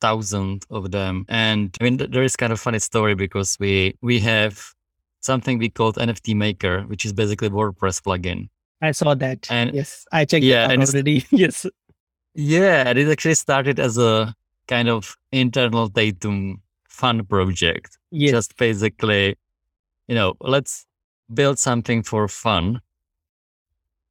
thousand 0.00 0.64
of 0.70 0.90
them. 0.90 1.24
And 1.28 1.76
I 1.80 1.84
mean 1.84 1.98
th- 1.98 2.10
there 2.10 2.22
is 2.22 2.36
kind 2.36 2.52
of 2.52 2.60
funny 2.60 2.78
story 2.78 3.14
because 3.14 3.56
we 3.58 3.96
we 4.02 4.20
have 4.20 4.74
something 5.20 5.58
we 5.58 5.68
called 5.68 5.96
NFT 5.96 6.34
Maker, 6.34 6.82
which 6.82 7.04
is 7.04 7.12
basically 7.12 7.50
WordPress 7.50 8.02
plugin. 8.02 8.48
I 8.82 8.92
saw 8.92 9.14
that. 9.14 9.46
And- 9.50 9.74
yes, 9.74 10.06
I 10.12 10.24
checked 10.24 10.44
yeah, 10.44 10.70
it 10.70 10.80
out 10.80 10.88
already. 10.88 11.26
yes. 11.30 11.66
Yeah, 12.34 12.88
it 12.90 13.08
actually 13.08 13.34
started 13.34 13.80
as 13.80 13.98
a 13.98 14.34
kind 14.70 14.88
of 14.88 15.16
internal 15.32 15.90
Tatum 15.90 16.62
fun 16.88 17.26
project. 17.26 17.98
Yes. 18.10 18.30
Just 18.30 18.56
basically, 18.56 19.36
you 20.08 20.14
know, 20.14 20.34
let's 20.40 20.86
build 21.34 21.58
something 21.58 22.02
for 22.02 22.28
fun. 22.28 22.80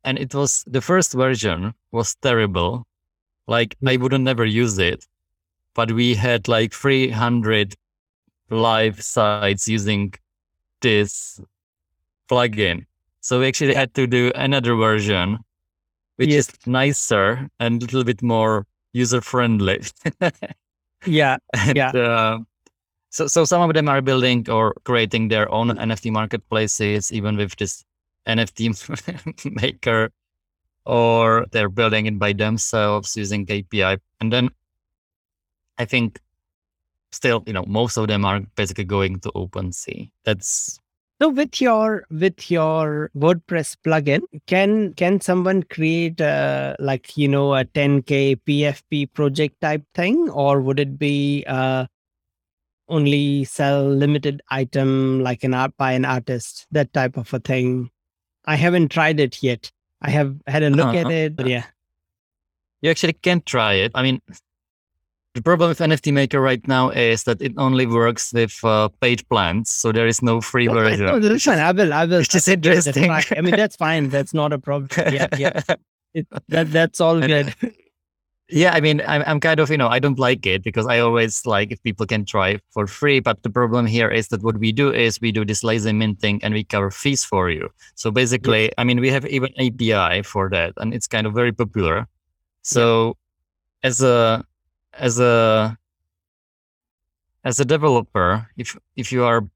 And 0.03 0.19
it 0.19 0.35
was 0.35 0.63
the 0.67 0.81
first 0.81 1.13
version 1.13 1.73
was 1.91 2.15
terrible. 2.21 2.85
Like 3.47 3.75
I 3.81 3.93
mm-hmm. 3.93 4.03
wouldn't 4.03 4.23
never 4.23 4.45
use 4.45 4.77
it. 4.77 5.05
But 5.73 5.91
we 5.91 6.15
had 6.15 6.47
like 6.47 6.73
300 6.73 7.75
live 8.49 9.01
sites 9.01 9.67
using 9.67 10.13
this 10.81 11.39
plugin. 12.29 12.85
So 13.21 13.39
we 13.39 13.47
actually 13.47 13.75
had 13.75 13.93
to 13.93 14.07
do 14.07 14.31
another 14.35 14.75
version, 14.75 15.39
which 16.17 16.29
Yes. 16.29 16.49
is 16.49 16.67
nicer 16.67 17.49
and 17.59 17.81
a 17.81 17.85
little 17.85 18.03
bit 18.03 18.21
more 18.21 18.65
user 18.93 19.21
friendly. 19.21 19.81
yeah. 21.05 21.37
And, 21.53 21.77
Yeah. 21.77 21.91
uh, 21.91 22.39
so, 23.09 23.27
so 23.27 23.45
some 23.45 23.61
of 23.67 23.73
them 23.73 23.89
are 23.89 24.01
building 24.01 24.49
or 24.49 24.75
creating 24.85 25.29
their 25.29 25.51
own 25.51 25.69
NFT 25.69 26.11
marketplaces, 26.11 27.11
even 27.11 27.37
with 27.37 27.55
this 27.55 27.83
NFT 28.27 29.51
maker, 29.61 30.11
or 30.85 31.45
they're 31.51 31.69
building 31.69 32.05
it 32.05 32.19
by 32.19 32.33
themselves 32.33 33.15
using 33.17 33.49
API. 33.49 33.99
And 34.19 34.31
then 34.31 34.49
I 35.77 35.85
think 35.85 36.19
still, 37.11 37.43
you 37.47 37.53
know, 37.53 37.63
most 37.65 37.97
of 37.97 38.07
them 38.07 38.25
are 38.25 38.41
basically 38.55 38.83
going 38.85 39.19
to 39.21 39.31
OpenSea. 39.31 40.11
That's 40.23 40.79
So 41.21 41.27
with 41.27 41.59
your 41.59 42.05
with 42.09 42.49
your 42.49 43.11
WordPress 43.15 43.75
plugin, 43.83 44.21
can 44.47 44.93
can 44.93 45.19
someone 45.19 45.63
create 45.63 46.21
a, 46.21 46.77
like 46.79 47.17
you 47.17 47.27
know 47.27 47.55
a 47.55 47.65
10k 47.65 48.37
PFP 48.47 49.11
project 49.13 49.59
type 49.59 49.83
thing, 49.93 50.29
or 50.29 50.61
would 50.61 50.79
it 50.79 50.97
be 50.97 51.43
uh, 51.45 51.87
only 52.87 53.43
sell 53.43 53.83
limited 53.83 54.41
item 54.49 55.19
like 55.21 55.43
an 55.43 55.53
art 55.53 55.75
by 55.77 55.91
an 55.91 56.05
artist, 56.05 56.67
that 56.71 56.93
type 56.93 57.17
of 57.17 57.33
a 57.33 57.39
thing? 57.39 57.89
I 58.45 58.55
haven't 58.55 58.87
tried 58.87 59.19
it 59.19 59.43
yet. 59.43 59.71
I 60.01 60.11
have 60.11 60.37
had 60.47 60.63
a 60.63 60.69
look 60.69 60.95
at 60.95 61.07
Uh-huh. 61.07 61.11
it, 61.11 61.35
but 61.35 61.47
yeah, 61.47 61.65
you 62.81 62.89
actually 62.89 63.13
can 63.13 63.41
try 63.41 63.73
it. 63.73 63.91
I 63.93 64.03
mean, 64.03 64.21
the 65.35 65.41
problem 65.41 65.69
with 65.69 65.79
NFT 65.79 66.11
Maker 66.11 66.41
right 66.41 66.65
now 66.67 66.89
is 66.89 67.23
that 67.23 67.41
it 67.41 67.53
only 67.57 67.85
works 67.85 68.33
with 68.33 68.59
uh, 68.63 68.89
paid 69.01 69.27
plans, 69.29 69.69
so 69.69 69.91
there 69.91 70.07
is 70.07 70.21
no 70.21 70.41
free 70.41 70.67
Okay, 70.67 70.79
version. 70.97 71.05
no, 71.05 71.19
that's 71.19 71.45
fine. 71.45 71.59
I 71.59 71.71
will. 71.71 71.93
I 71.93 72.05
will. 72.05 72.17
Which 72.19 72.35
is 72.35 72.47
I 72.47 72.51
will 72.51 72.57
give 72.57 72.71
it 72.73 72.87
a 72.87 72.89
interesting. 72.89 73.37
I 73.37 73.41
mean, 73.41 73.55
that's 73.55 73.75
fine. 73.75 74.09
That's 74.09 74.33
not 74.33 74.53
a 74.53 74.59
problem. 74.59 74.89
Yeah, 75.13 75.27
yeah. 75.37 75.61
It, 76.13 76.27
that 76.47 76.71
that's 76.71 76.99
all 76.99 77.19
good. 77.19 77.53
Yeah, 78.51 78.71
I 78.73 78.81
mean, 78.81 79.03
I'm, 79.05 79.21
I'm 79.27 79.39
kind 79.39 79.59
of, 79.59 79.69
you 79.69 79.77
know, 79.77 79.89
I 79.89 79.99
don't 79.99 80.17
like 80.17 80.43
it 80.47 80.63
because 80.63 80.87
I 80.87 80.97
always 80.97 81.45
like 81.45 81.71
if 81.71 81.83
people 81.83 82.07
can 82.07 82.25
try 82.25 82.57
for 82.71 82.87
free. 82.87 83.19
But 83.19 83.43
the 83.43 83.49
problem 83.51 83.85
here 83.85 84.09
is 84.09 84.29
that 84.29 84.41
what 84.41 84.57
we 84.57 84.71
do 84.71 84.91
is 84.91 85.21
we 85.21 85.31
do 85.31 85.45
this 85.45 85.63
lazy 85.63 85.93
minting 85.93 86.43
and 86.43 86.51
we 86.55 86.63
cover 86.63 86.89
fees 86.89 87.23
for 87.23 87.51
you. 87.51 87.69
So 87.93 88.09
basically, 88.09 88.71
I 88.79 88.85
mean, 88.85 88.99
we 89.01 89.11
have 89.11 89.23
even 89.27 89.53
API 89.59 90.23
for 90.23 90.49
that 90.49 90.73
and 90.77 90.95
it's 90.95 91.05
kind 91.05 91.27
of 91.27 91.33
very 91.35 91.51
popular. 91.51 92.07
So 92.63 93.17
as 93.83 94.01
a, 94.01 94.43
as 94.99 95.19
a, 95.19 95.77
as 97.43 97.59
a 97.59 97.65
developer, 97.65 98.47
if, 98.57 98.77
if 98.95 99.11
you 99.11 99.23
are 99.23 99.47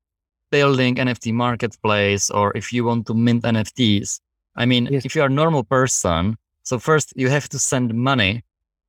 building 0.52 0.96
NFT 0.96 1.34
marketplace 1.34 2.30
or 2.30 2.56
if 2.56 2.72
you 2.72 2.86
want 2.86 3.08
to 3.08 3.14
mint 3.14 3.44
NFTs, 3.44 4.20
I 4.56 4.66
mean, 4.66 4.88
Yes. 4.92 5.06
if 5.06 5.16
you 5.16 5.22
are 5.22 5.28
a 5.28 5.30
normal 5.44 5.64
person, 5.64 6.38
so 6.64 6.80
first 6.80 7.14
you 7.16 7.30
have 7.30 7.50
to 7.50 7.60
send 7.60 7.94
money 7.94 8.44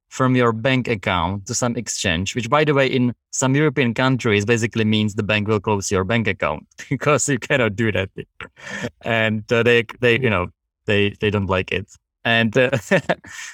from 0.08 0.36
your 0.36 0.52
bank 0.52 0.86
account 0.86 1.46
to 1.46 1.54
some 1.54 1.74
exchange, 1.76 2.36
which 2.36 2.48
by 2.48 2.62
the 2.64 2.72
way, 2.72 2.86
in 2.86 3.14
some 3.32 3.56
European 3.56 3.94
countries 3.94 4.44
basically 4.44 4.84
means 4.84 5.14
the 5.14 5.24
bank 5.24 5.48
will 5.48 5.58
close 5.58 5.90
your 5.90 6.04
bank 6.04 6.28
account 6.28 6.64
because 6.88 7.28
you 7.28 7.38
cannot 7.38 7.74
do 7.74 7.90
that. 7.90 8.10
And 9.00 9.50
uh, 9.52 9.62
they, 9.64 9.84
they, 10.00 10.20
you 10.20 10.30
know, 10.30 10.48
they, 10.86 11.14
they 11.20 11.30
don't 11.30 11.46
like 11.46 11.72
it. 11.72 11.90
And, 12.24 12.56
uh, 12.56 12.70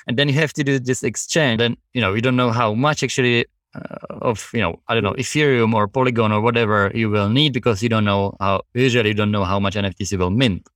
and 0.06 0.16
then 0.16 0.28
you 0.28 0.34
have 0.34 0.52
to 0.54 0.64
do 0.64 0.78
this 0.78 1.02
exchange 1.02 1.60
and, 1.60 1.76
you 1.92 2.00
know, 2.00 2.14
you 2.14 2.20
don't 2.20 2.36
know 2.36 2.50
how 2.50 2.74
much 2.74 3.02
actually 3.02 3.46
uh, 3.74 4.18
of, 4.22 4.48
you 4.52 4.60
know, 4.60 4.80
I 4.88 4.94
don't 4.94 5.02
know, 5.04 5.14
Ethereum 5.14 5.74
or 5.74 5.88
Polygon 5.88 6.32
or 6.32 6.40
whatever 6.40 6.90
you 6.94 7.10
will 7.10 7.28
need 7.28 7.52
because 7.52 7.82
you 7.82 7.88
don't 7.88 8.04
know 8.04 8.36
how, 8.40 8.62
usually 8.74 9.08
you 9.08 9.14
don't 9.14 9.30
know 9.32 9.44
how 9.44 9.58
much 9.58 9.74
NFTs 9.74 10.12
you 10.12 10.18
will 10.18 10.30
mint. 10.30 10.68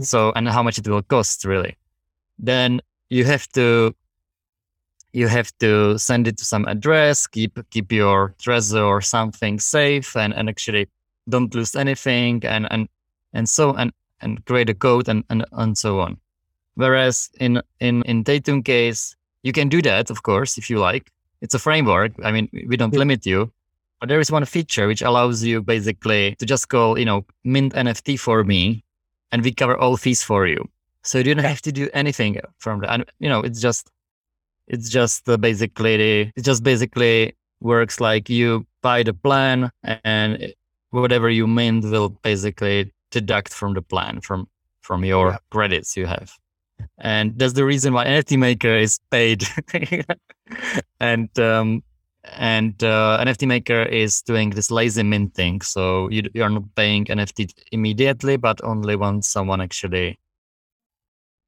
So, 0.00 0.32
and 0.34 0.48
how 0.48 0.62
much 0.62 0.78
it 0.78 0.88
will 0.88 1.02
cost 1.02 1.44
really. 1.44 1.76
Then 2.38 2.80
you 3.10 3.24
have 3.24 3.46
to 3.52 3.94
you 5.12 5.28
have 5.28 5.52
to 5.58 5.98
send 5.98 6.26
it 6.26 6.38
to 6.38 6.44
some 6.44 6.64
address, 6.66 7.26
keep 7.26 7.58
keep 7.70 7.92
your 7.92 8.34
treasure 8.40 8.82
or 8.82 9.00
something 9.00 9.60
safe, 9.60 10.16
and, 10.16 10.32
and 10.32 10.48
actually 10.48 10.88
don't 11.28 11.54
lose 11.54 11.76
anything, 11.76 12.44
and 12.44 12.66
and 12.70 12.88
and 13.32 13.48
so 13.48 13.74
and 13.74 13.92
and 14.20 14.44
create 14.46 14.70
a 14.70 14.74
code 14.74 15.08
and 15.08 15.24
and, 15.28 15.44
and 15.52 15.76
so 15.76 16.00
on. 16.00 16.16
Whereas 16.74 17.30
in 17.40 17.60
in 17.80 18.02
in 18.02 18.24
Tatum 18.24 18.62
case, 18.62 19.16
you 19.42 19.52
can 19.52 19.68
do 19.68 19.82
that, 19.82 20.10
of 20.10 20.22
course, 20.22 20.58
if 20.58 20.70
you 20.70 20.78
like. 20.78 21.10
It's 21.40 21.54
a 21.54 21.58
framework. 21.58 22.12
I 22.24 22.30
mean, 22.32 22.48
we 22.68 22.76
don't 22.76 22.94
limit 22.94 23.26
you, 23.26 23.50
but 24.00 24.08
there 24.08 24.20
is 24.20 24.30
one 24.30 24.44
feature 24.46 24.86
which 24.86 25.02
allows 25.02 25.42
you 25.44 25.60
basically 25.62 26.36
to 26.38 26.46
just 26.46 26.68
call, 26.68 26.98
you 26.98 27.04
know, 27.04 27.24
mint 27.44 27.74
NFT 27.74 28.18
for 28.18 28.44
me, 28.44 28.84
and 29.32 29.42
we 29.42 29.52
cover 29.52 29.76
all 29.76 29.96
fees 29.96 30.22
for 30.22 30.46
you. 30.46 30.68
So 31.02 31.18
you 31.18 31.24
don't 31.34 31.44
have 31.44 31.62
to 31.62 31.72
do 31.72 31.88
anything 31.92 32.38
from 32.58 32.80
that. 32.80 32.90
And 32.90 33.04
you 33.18 33.28
know, 33.28 33.40
it's 33.40 33.60
just 33.60 33.90
it's 34.68 34.88
just 34.88 35.24
basically 35.40 36.32
it 36.36 36.42
just 36.44 36.62
basically 36.62 37.34
works 37.60 38.00
like 38.00 38.28
you 38.30 38.66
buy 38.82 39.02
the 39.02 39.14
plan 39.14 39.70
and 39.84 40.52
whatever 40.90 41.28
you 41.30 41.46
mint 41.46 41.84
will 41.84 42.10
basically 42.22 42.92
deduct 43.10 43.52
from 43.52 43.74
the 43.74 43.82
plan 43.82 44.20
from 44.20 44.48
from 44.80 45.04
your 45.04 45.30
Yeah. 45.30 45.38
credits 45.50 45.96
you 45.96 46.06
have 46.06 46.32
and 46.98 47.38
that's 47.38 47.54
the 47.54 47.64
reason 47.64 47.92
why 47.92 48.04
nft 48.04 48.38
maker 48.38 48.76
is 48.76 48.98
paid 49.10 49.44
and 51.00 51.38
um 51.38 51.82
and 52.24 52.82
uh, 52.84 53.18
nft 53.24 53.46
maker 53.46 53.82
is 53.82 54.22
doing 54.22 54.50
this 54.50 54.70
lazy 54.70 55.02
minting 55.02 55.60
so 55.60 56.08
you, 56.10 56.22
you 56.34 56.42
are 56.42 56.50
not 56.50 56.62
paying 56.76 57.04
nft 57.06 57.52
immediately 57.72 58.36
but 58.36 58.62
only 58.64 58.96
when 58.96 59.22
someone 59.22 59.60
actually 59.60 60.18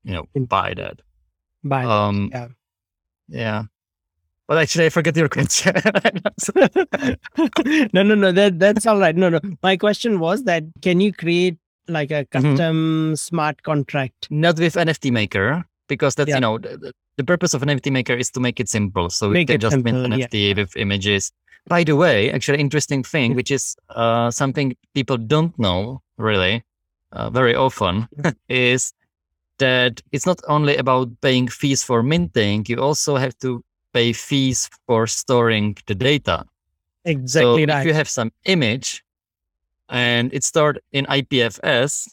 you 0.02 0.12
know 0.12 0.26
buy 0.46 0.74
that 0.74 1.00
Bye. 1.64 1.84
um, 1.84 2.28
yeah. 2.30 2.48
yeah. 3.28 3.62
But 4.46 4.58
actually, 4.58 4.86
I 4.86 4.88
forget 4.90 5.16
your 5.16 5.28
question. 5.30 5.74
no, 7.94 8.02
no, 8.02 8.14
no. 8.14 8.30
That 8.30 8.58
that's 8.58 8.86
all 8.86 8.98
right. 8.98 9.16
No, 9.16 9.30
no. 9.30 9.40
My 9.62 9.76
question 9.76 10.20
was 10.20 10.44
that 10.44 10.64
can 10.82 11.00
you 11.00 11.12
create 11.12 11.56
like 11.88 12.10
a 12.10 12.24
Mm-hmm. 12.24 12.50
custom 12.50 13.16
smart 13.16 13.62
contract? 13.62 14.28
Not 14.30 14.58
with 14.58 14.74
NFT 14.74 15.10
Maker, 15.12 15.64
because 15.88 16.14
that's 16.14 16.28
Yeah. 16.28 16.36
you 16.36 16.40
know 16.40 16.58
the, 16.58 16.92
the- 17.16 17.24
purpose 17.24 17.54
of 17.54 17.62
an 17.62 17.68
NFT 17.68 17.92
Maker 17.92 18.14
is 18.14 18.30
to 18.32 18.40
make 18.40 18.58
it 18.58 18.68
simple, 18.68 19.08
so 19.10 19.28
we 19.28 19.34
Make 19.34 19.46
can 19.48 19.56
it 19.56 19.60
just 19.60 19.76
mint 19.76 19.86
simple, 20.02 20.18
yeah. 20.18 20.26
NFT 20.26 20.56
with 20.56 20.76
images. 20.76 21.32
By 21.68 21.84
the 21.84 21.94
way, 21.96 22.30
actually, 22.32 22.58
interesting 22.58 23.02
thing, 23.04 23.34
which 23.34 23.50
is 23.50 23.76
uh, 23.90 24.30
something 24.30 24.76
people 24.94 25.16
don't 25.16 25.56
know 25.58 26.02
really 26.18 26.62
uh, 27.12 27.30
very 27.30 27.54
often, 27.54 28.08
is 28.48 28.92
that 29.58 30.02
it's 30.10 30.26
not 30.26 30.40
only 30.48 30.76
about 30.76 31.08
paying 31.20 31.46
fees 31.48 31.84
for 31.84 32.02
minting. 32.02 32.64
You 32.68 32.78
also 32.82 33.16
have 33.16 33.38
to 33.38 33.62
pay 33.92 34.12
fees 34.12 34.68
for 34.86 35.06
storing 35.06 35.76
the 35.86 35.94
data. 35.94 36.44
Exactly 37.04 37.64
so 37.66 37.72
right. 37.72 37.80
if 37.80 37.86
you 37.86 37.94
have 37.94 38.08
some 38.08 38.32
image 38.46 39.03
and 39.94 40.34
it's 40.34 40.48
stored 40.48 40.80
in 40.92 41.06
IPFS, 41.06 42.08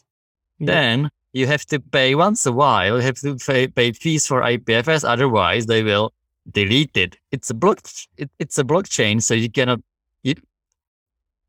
Yeah. 0.60 0.66
then 0.72 1.10
you 1.32 1.46
have 1.48 1.64
to 1.66 1.80
pay 1.80 2.14
once 2.14 2.46
a 2.46 2.52
while. 2.52 2.96
You 2.96 3.02
have 3.02 3.18
to 3.26 3.36
pay, 3.36 3.66
pay 3.66 3.92
fees 3.92 4.26
for 4.26 4.42
IPFS. 4.42 5.02
Otherwise, 5.04 5.66
they 5.66 5.82
will 5.82 6.12
delete 6.52 6.96
it. 6.96 7.16
It's 7.32 7.50
a 7.50 7.54
block. 7.54 7.80
It, 8.16 8.30
it's 8.38 8.58
a 8.58 8.64
blockchain, 8.64 9.20
so 9.22 9.34
you 9.34 9.50
cannot. 9.50 9.80
You 10.22 10.34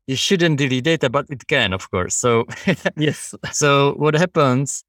you 0.06 0.16
shouldn't 0.16 0.58
delete 0.58 0.84
data, 0.84 1.08
but 1.08 1.26
it 1.30 1.46
can, 1.46 1.72
of 1.72 1.90
course. 1.90 2.14
So 2.16 2.44
yes. 2.96 3.34
so 3.52 3.94
what 3.96 4.14
happens 4.14 4.84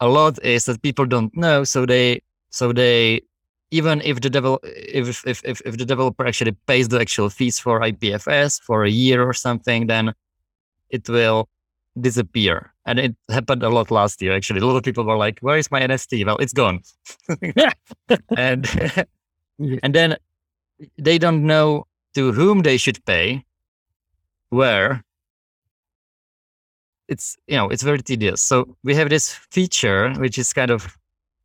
a 0.00 0.08
lot 0.08 0.38
is 0.44 0.64
that 0.66 0.82
people 0.82 1.06
don't 1.06 1.34
know. 1.36 1.64
So 1.64 1.86
they 1.86 2.20
so 2.50 2.72
they 2.72 3.22
even 3.70 4.00
if 4.02 4.20
the 4.20 4.30
develop 4.30 4.60
if, 4.64 5.26
if 5.26 5.40
if 5.44 5.62
if 5.64 5.76
the 5.78 5.86
developer 5.86 6.26
actually 6.26 6.52
pays 6.66 6.88
the 6.88 7.00
actual 7.00 7.30
fees 7.30 7.58
for 7.58 7.80
IPFS 7.80 8.60
for 8.62 8.84
a 8.84 8.90
year 8.90 9.22
or 9.24 9.32
something, 9.34 9.86
then 9.86 10.12
it 10.90 11.08
will 11.08 11.48
disappear. 12.00 12.72
And 12.86 12.98
it 12.98 13.16
happened 13.30 13.62
a 13.62 13.68
lot 13.68 13.90
last 13.90 14.20
year. 14.22 14.34
Actually, 14.34 14.60
a 14.60 14.66
lot 14.66 14.76
of 14.76 14.82
people 14.82 15.04
were 15.04 15.16
like, 15.16 15.40
"Where 15.40 15.56
is 15.58 15.70
my 15.70 15.80
NFT?" 15.80 16.24
Well, 16.26 16.38
it's 16.38 16.52
gone. 16.52 16.80
and 18.36 18.66
and 19.82 19.94
then 19.94 20.16
they 20.98 21.18
don't 21.18 21.46
know 21.46 21.86
to 22.14 22.32
whom 22.32 22.62
they 22.62 22.76
should 22.76 23.04
pay, 23.04 23.44
where. 24.50 25.04
It's 27.08 27.36
you 27.48 27.56
know 27.56 27.68
it's 27.68 27.82
very 27.82 27.98
tedious. 28.02 28.40
So 28.40 28.76
we 28.84 28.94
have 28.94 29.08
this 29.10 29.32
feature 29.50 30.12
which 30.14 30.38
is 30.38 30.52
kind 30.52 30.70
of 30.70 30.96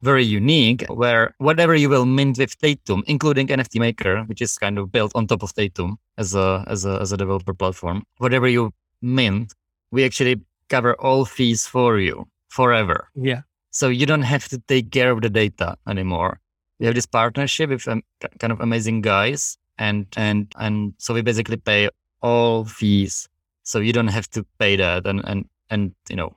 very 0.02 0.24
unique, 0.24 0.86
where 0.90 1.34
whatever 1.40 1.74
you 1.74 1.90
will 1.90 2.06
mint 2.06 2.38
with 2.38 2.56
Tatum, 2.60 3.04
including 3.08 3.48
NFT 3.48 3.80
Maker, 3.80 4.24
which 4.28 4.42
is 4.42 4.58
kind 4.60 4.78
of 4.78 4.92
built 4.92 5.12
on 5.16 5.26
top 5.26 5.42
of 5.42 5.54
Tatum 5.56 5.98
as 6.18 6.36
a 6.36 6.64
as 6.68 6.86
a 6.86 7.00
as 7.02 7.12
a 7.12 7.18
developer 7.18 7.56
platform, 7.56 8.06
whatever 8.20 8.48
you 8.48 8.72
mint, 9.02 9.54
we 9.92 10.04
actually 10.04 10.42
cover 10.70 10.94
all 10.96 11.26
fees 11.26 11.66
for 11.68 12.00
you 12.00 12.28
forever. 12.50 13.10
Yeah. 13.16 13.42
So 13.72 13.90
you 13.90 14.06
don't 14.06 14.22
have 14.22 14.48
to 14.50 14.60
take 14.68 14.92
care 14.92 15.12
of 15.12 15.22
the 15.22 15.30
data 15.30 15.78
anymore. 15.88 16.40
We 16.80 16.86
have 16.86 16.96
this 16.96 17.06
partnership 17.06 17.70
with 17.70 17.88
um, 17.88 18.04
kind 18.40 18.52
of 18.52 18.60
amazing 18.62 19.02
guys, 19.02 19.58
and 19.78 20.06
and 20.18 20.54
and 20.58 20.94
so 20.98 21.14
we 21.14 21.22
basically 21.22 21.58
pay 21.58 21.90
all 22.22 22.66
fees. 22.66 23.28
So 23.64 23.80
you 23.80 23.94
don't 23.94 24.08
have 24.08 24.30
to 24.32 24.46
pay 24.60 24.76
that, 24.78 25.06
and 25.06 25.22
and 25.26 25.46
and 25.70 25.94
you 26.10 26.16
know, 26.16 26.36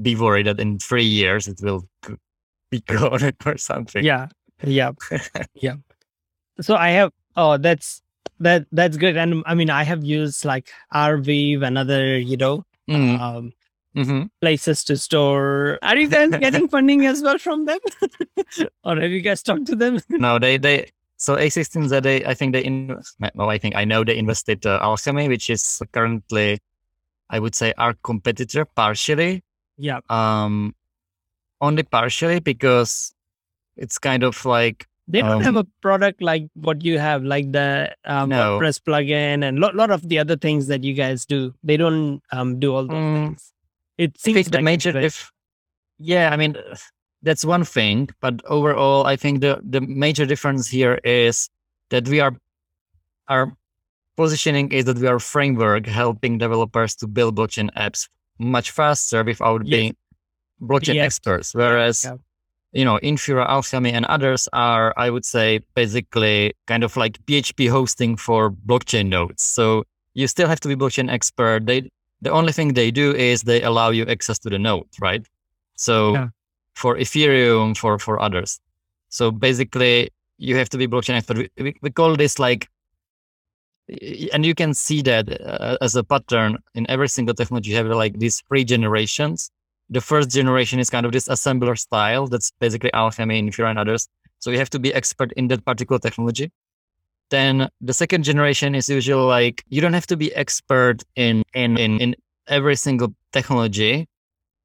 be 0.00 0.14
worried 0.14 0.46
that 0.46 0.60
in 0.60 0.78
three 0.78 1.04
years 1.04 1.48
it 1.48 1.60
will 1.62 1.88
be 2.70 2.80
gone 2.80 3.32
or 3.46 3.56
something. 3.58 4.04
Yeah. 4.04 4.28
Yeah. 4.64 4.92
yeah. 5.54 5.76
So 6.60 6.76
I 6.76 6.90
have. 6.90 7.12
Oh, 7.36 7.58
that's 7.58 8.02
that. 8.40 8.66
That's 8.72 8.96
good. 8.96 9.16
And 9.16 9.42
I 9.46 9.54
mean, 9.54 9.70
I 9.70 9.82
have 9.84 10.04
used 10.04 10.44
like 10.44 10.70
Arweave 10.92 11.66
and 11.66 11.78
other, 11.78 12.18
you 12.18 12.36
know, 12.36 12.64
Mhm, 12.88 13.18
um, 13.20 13.52
mhm. 13.96 14.30
places 14.40 14.84
to 14.84 14.96
store. 14.96 15.78
Are 15.82 15.96
you 15.96 16.08
guys 16.08 16.30
getting 16.30 16.68
funding 16.74 17.06
as 17.06 17.22
well 17.22 17.38
from 17.38 17.64
them, 17.66 17.78
or 18.84 18.96
have 19.00 19.10
you 19.10 19.20
guys 19.20 19.42
talked 19.42 19.66
to 19.66 19.76
them? 19.76 20.00
No, 20.10 20.38
they 20.38 20.56
they 20.58 20.90
so 21.16 21.36
A16 21.36 21.88
that 21.90 22.02
they 22.02 22.24
I 22.24 22.34
think 22.34 22.52
they 22.52 22.64
invest. 22.64 23.16
Well, 23.34 23.50
I 23.50 23.58
think 23.58 23.74
I 23.74 23.84
know 23.84 24.04
they 24.04 24.16
invested 24.18 24.66
uh, 24.66 24.78
Alchemy, 24.82 25.28
which 25.28 25.48
is 25.50 25.82
currently, 25.92 26.58
I 27.30 27.38
would 27.40 27.54
say, 27.54 27.72
our 27.78 27.94
competitor 28.02 28.64
partially. 28.64 29.42
yeah. 29.78 30.00
Um, 30.10 30.74
only 31.60 31.82
partially 31.84 32.38
because 32.40 33.14
it's 33.76 33.98
kind 33.98 34.22
of 34.22 34.44
like 34.44 34.86
They 35.08 35.20
don't 35.20 35.32
Um, 35.36 35.42
have 35.42 35.56
a 35.56 35.64
product 35.82 36.20
like 36.20 36.48
what 36.54 36.82
you 36.84 36.98
have, 36.98 37.22
like 37.22 37.52
the 37.52 37.94
um, 38.04 38.28
No. 38.30 38.58
WordPress 38.58 38.80
plugin 38.82 39.44
and 39.44 39.58
a 39.58 39.60
lot, 39.60 39.76
lot 39.76 39.90
of 39.90 40.08
the 40.08 40.18
other 40.18 40.36
things 40.36 40.66
that 40.66 40.82
you 40.82 40.94
guys 40.94 41.24
do. 41.24 41.54
They 41.62 41.76
don't 41.76 42.20
um, 42.32 42.58
do 42.58 42.74
all 42.74 42.82
those 42.86 42.90
Mm, 42.90 43.26
things. 43.28 43.52
It 43.98 44.18
seems 44.18 44.34
think 44.34 44.50
the 44.50 44.62
major 44.62 44.96
if 44.98 45.30
yeah, 45.98 46.30
I 46.32 46.36
mean 46.36 46.56
that's 47.22 47.44
one 47.44 47.64
thing, 47.64 48.10
but 48.20 48.44
overall, 48.46 49.06
I 49.06 49.16
think 49.16 49.40
the 49.40 49.60
the 49.62 49.80
major 49.80 50.26
difference 50.26 50.68
here 50.68 51.00
is 51.04 51.48
that 51.90 52.08
we 52.08 52.20
are 52.20 52.34
our 53.28 53.52
positioning 54.16 54.72
is 54.72 54.84
that 54.86 54.98
we 54.98 55.06
are 55.06 55.16
a 55.16 55.20
framework 55.20 55.86
helping 55.86 56.38
developers 56.38 56.94
to 56.96 57.06
build 57.06 57.36
blockchain 57.36 57.70
apps 57.74 58.08
much 58.38 58.70
faster 58.72 59.22
without 59.24 59.64
Yes. 59.64 59.70
being 59.70 59.96
blockchain 60.60 60.94
Yes. 60.94 61.06
experts. 61.06 61.54
Whereas 61.54 62.04
Yeah. 62.04 62.16
You 62.76 62.84
know, 62.84 62.98
Infura, 63.02 63.48
Alchemy, 63.48 63.90
and 63.90 64.04
others 64.04 64.48
are, 64.52 64.92
I 64.98 65.08
would 65.08 65.24
say, 65.24 65.60
basically 65.74 66.52
kind 66.66 66.84
of 66.84 66.94
like 66.94 67.24
PHP 67.24 67.70
hosting 67.70 68.16
for 68.16 68.50
blockchain 68.50 69.08
nodes. 69.08 69.42
So 69.42 69.84
you 70.12 70.26
still 70.28 70.46
have 70.46 70.60
to 70.60 70.68
be 70.68 70.76
blockchain 70.76 71.10
expert. 71.10 71.64
They 71.64 71.90
the 72.20 72.30
only 72.30 72.52
thing 72.52 72.74
they 72.74 72.90
do 72.90 73.14
is 73.14 73.42
they 73.42 73.62
allow 73.62 73.90
you 73.90 74.04
access 74.06 74.38
to 74.40 74.50
the 74.50 74.58
node, 74.58 74.88
right? 75.00 75.24
So 75.76 76.12
Yeah. 76.12 76.28
for 76.74 76.96
Ethereum, 76.96 77.76
for 77.76 77.98
for 77.98 78.20
others. 78.20 78.60
So 79.08 79.30
basically, 79.30 80.10
you 80.36 80.56
have 80.56 80.68
to 80.68 80.78
be 80.78 80.86
blockchain 80.86 81.16
expert. 81.16 81.50
We, 81.56 81.74
we, 81.80 81.90
call 81.90 82.14
this 82.16 82.38
like, 82.38 82.68
and 84.34 84.44
you 84.44 84.54
can 84.54 84.74
see 84.74 85.00
that 85.02 85.24
uh, 85.40 85.78
as 85.80 85.96
a 85.96 86.04
pattern 86.04 86.58
in 86.74 86.84
every 86.90 87.08
single 87.08 87.34
technology. 87.34 87.70
You 87.70 87.76
have 87.76 87.86
like 87.86 88.18
these 88.18 88.42
three 88.48 88.64
generations. 88.64 89.50
The 89.90 90.00
first 90.00 90.30
generation 90.30 90.78
is 90.78 90.90
kind 90.90 91.06
of 91.06 91.12
this 91.12 91.28
assembler 91.28 91.78
style. 91.78 92.26
That's 92.26 92.50
basically 92.60 92.92
Alchemy, 92.92 93.40
Infura, 93.42 93.70
and 93.70 93.78
others. 93.78 94.08
So 94.38 94.50
you 94.50 94.58
have 94.58 94.70
to 94.70 94.78
be 94.78 94.92
expert 94.92 95.32
in 95.32 95.48
that 95.48 95.64
particular 95.64 95.98
technology. 95.98 96.50
Then 97.30 97.68
the 97.80 97.94
second 97.94 98.22
generation 98.22 98.74
is 98.74 98.88
usually 98.88 99.24
like 99.24 99.64
you 99.68 99.80
don't 99.80 99.94
have 99.94 100.06
to 100.08 100.16
be 100.16 100.34
expert 100.34 101.02
in 101.16 101.42
in 101.54 101.76
in, 101.76 102.00
in 102.00 102.16
every 102.46 102.76
single 102.76 103.14
technology, 103.32 104.06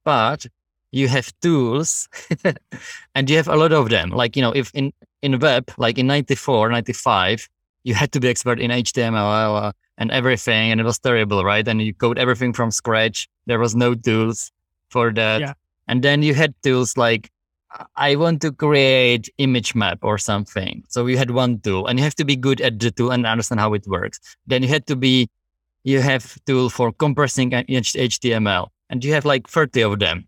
but 0.04 0.46
you 0.92 1.08
have 1.08 1.32
tools 1.42 2.08
and 3.16 3.30
you 3.30 3.38
have 3.38 3.48
a 3.48 3.56
lot 3.56 3.72
of 3.72 3.90
them. 3.90 4.10
Like, 4.10 4.36
you 4.36 4.42
know, 4.42 4.52
if 4.52 4.72
in, 4.74 4.92
in 5.22 5.40
web, 5.40 5.72
like 5.78 5.98
in 5.98 6.08
94, 6.08 6.70
95, 6.70 7.48
you 7.84 7.94
had 7.94 8.12
to 8.12 8.20
be 8.20 8.28
expert 8.28 8.60
in 8.60 8.72
HTML 8.72 9.74
and 9.98 10.12
everything. 10.12 10.72
And 10.72 10.82
it 10.82 10.84
was 10.84 11.00
terrible, 11.00 11.44
right? 11.44 11.68
And 11.68 11.82
you 11.82 11.94
code 11.94 12.18
everything 12.18 12.54
from 12.54 12.72
scratch. 12.72 13.30
There 13.46 13.60
was 13.60 13.76
no 13.76 13.96
tools 13.96 14.52
for 14.92 15.12
that. 15.14 15.42
Yeah. 15.42 15.54
And 15.88 16.04
then 16.04 16.24
you 16.24 16.34
had 16.34 16.54
tools 16.64 16.98
like, 16.98 17.32
I 17.96 18.16
want 18.16 18.42
to 18.42 18.52
create 18.52 19.30
image 19.38 19.74
map 19.76 20.00
or 20.02 20.18
something. 20.18 20.84
So 20.90 21.06
you 21.08 21.18
had 21.18 21.32
one 21.32 21.60
tool 21.62 21.88
and 21.88 21.98
you 21.98 22.04
have 22.04 22.16
to 22.16 22.26
be 22.26 22.36
good 22.36 22.60
at 22.62 22.80
the 22.80 22.92
tool 22.92 23.12
and 23.12 23.26
understand 23.26 23.62
how 23.62 23.74
it 23.74 23.88
works. 23.88 24.20
Then 24.46 24.62
you 24.62 24.70
had 24.70 24.88
to 24.88 24.96
be, 24.96 25.30
you 25.84 26.02
have 26.02 26.38
tool 26.46 26.70
for 26.70 26.92
compressing 26.92 27.52
HTML 27.52 28.68
and 28.90 29.04
you 29.04 29.14
have 29.14 29.26
like 29.26 29.48
30 29.48 29.82
of 29.84 30.00
them 30.00 30.28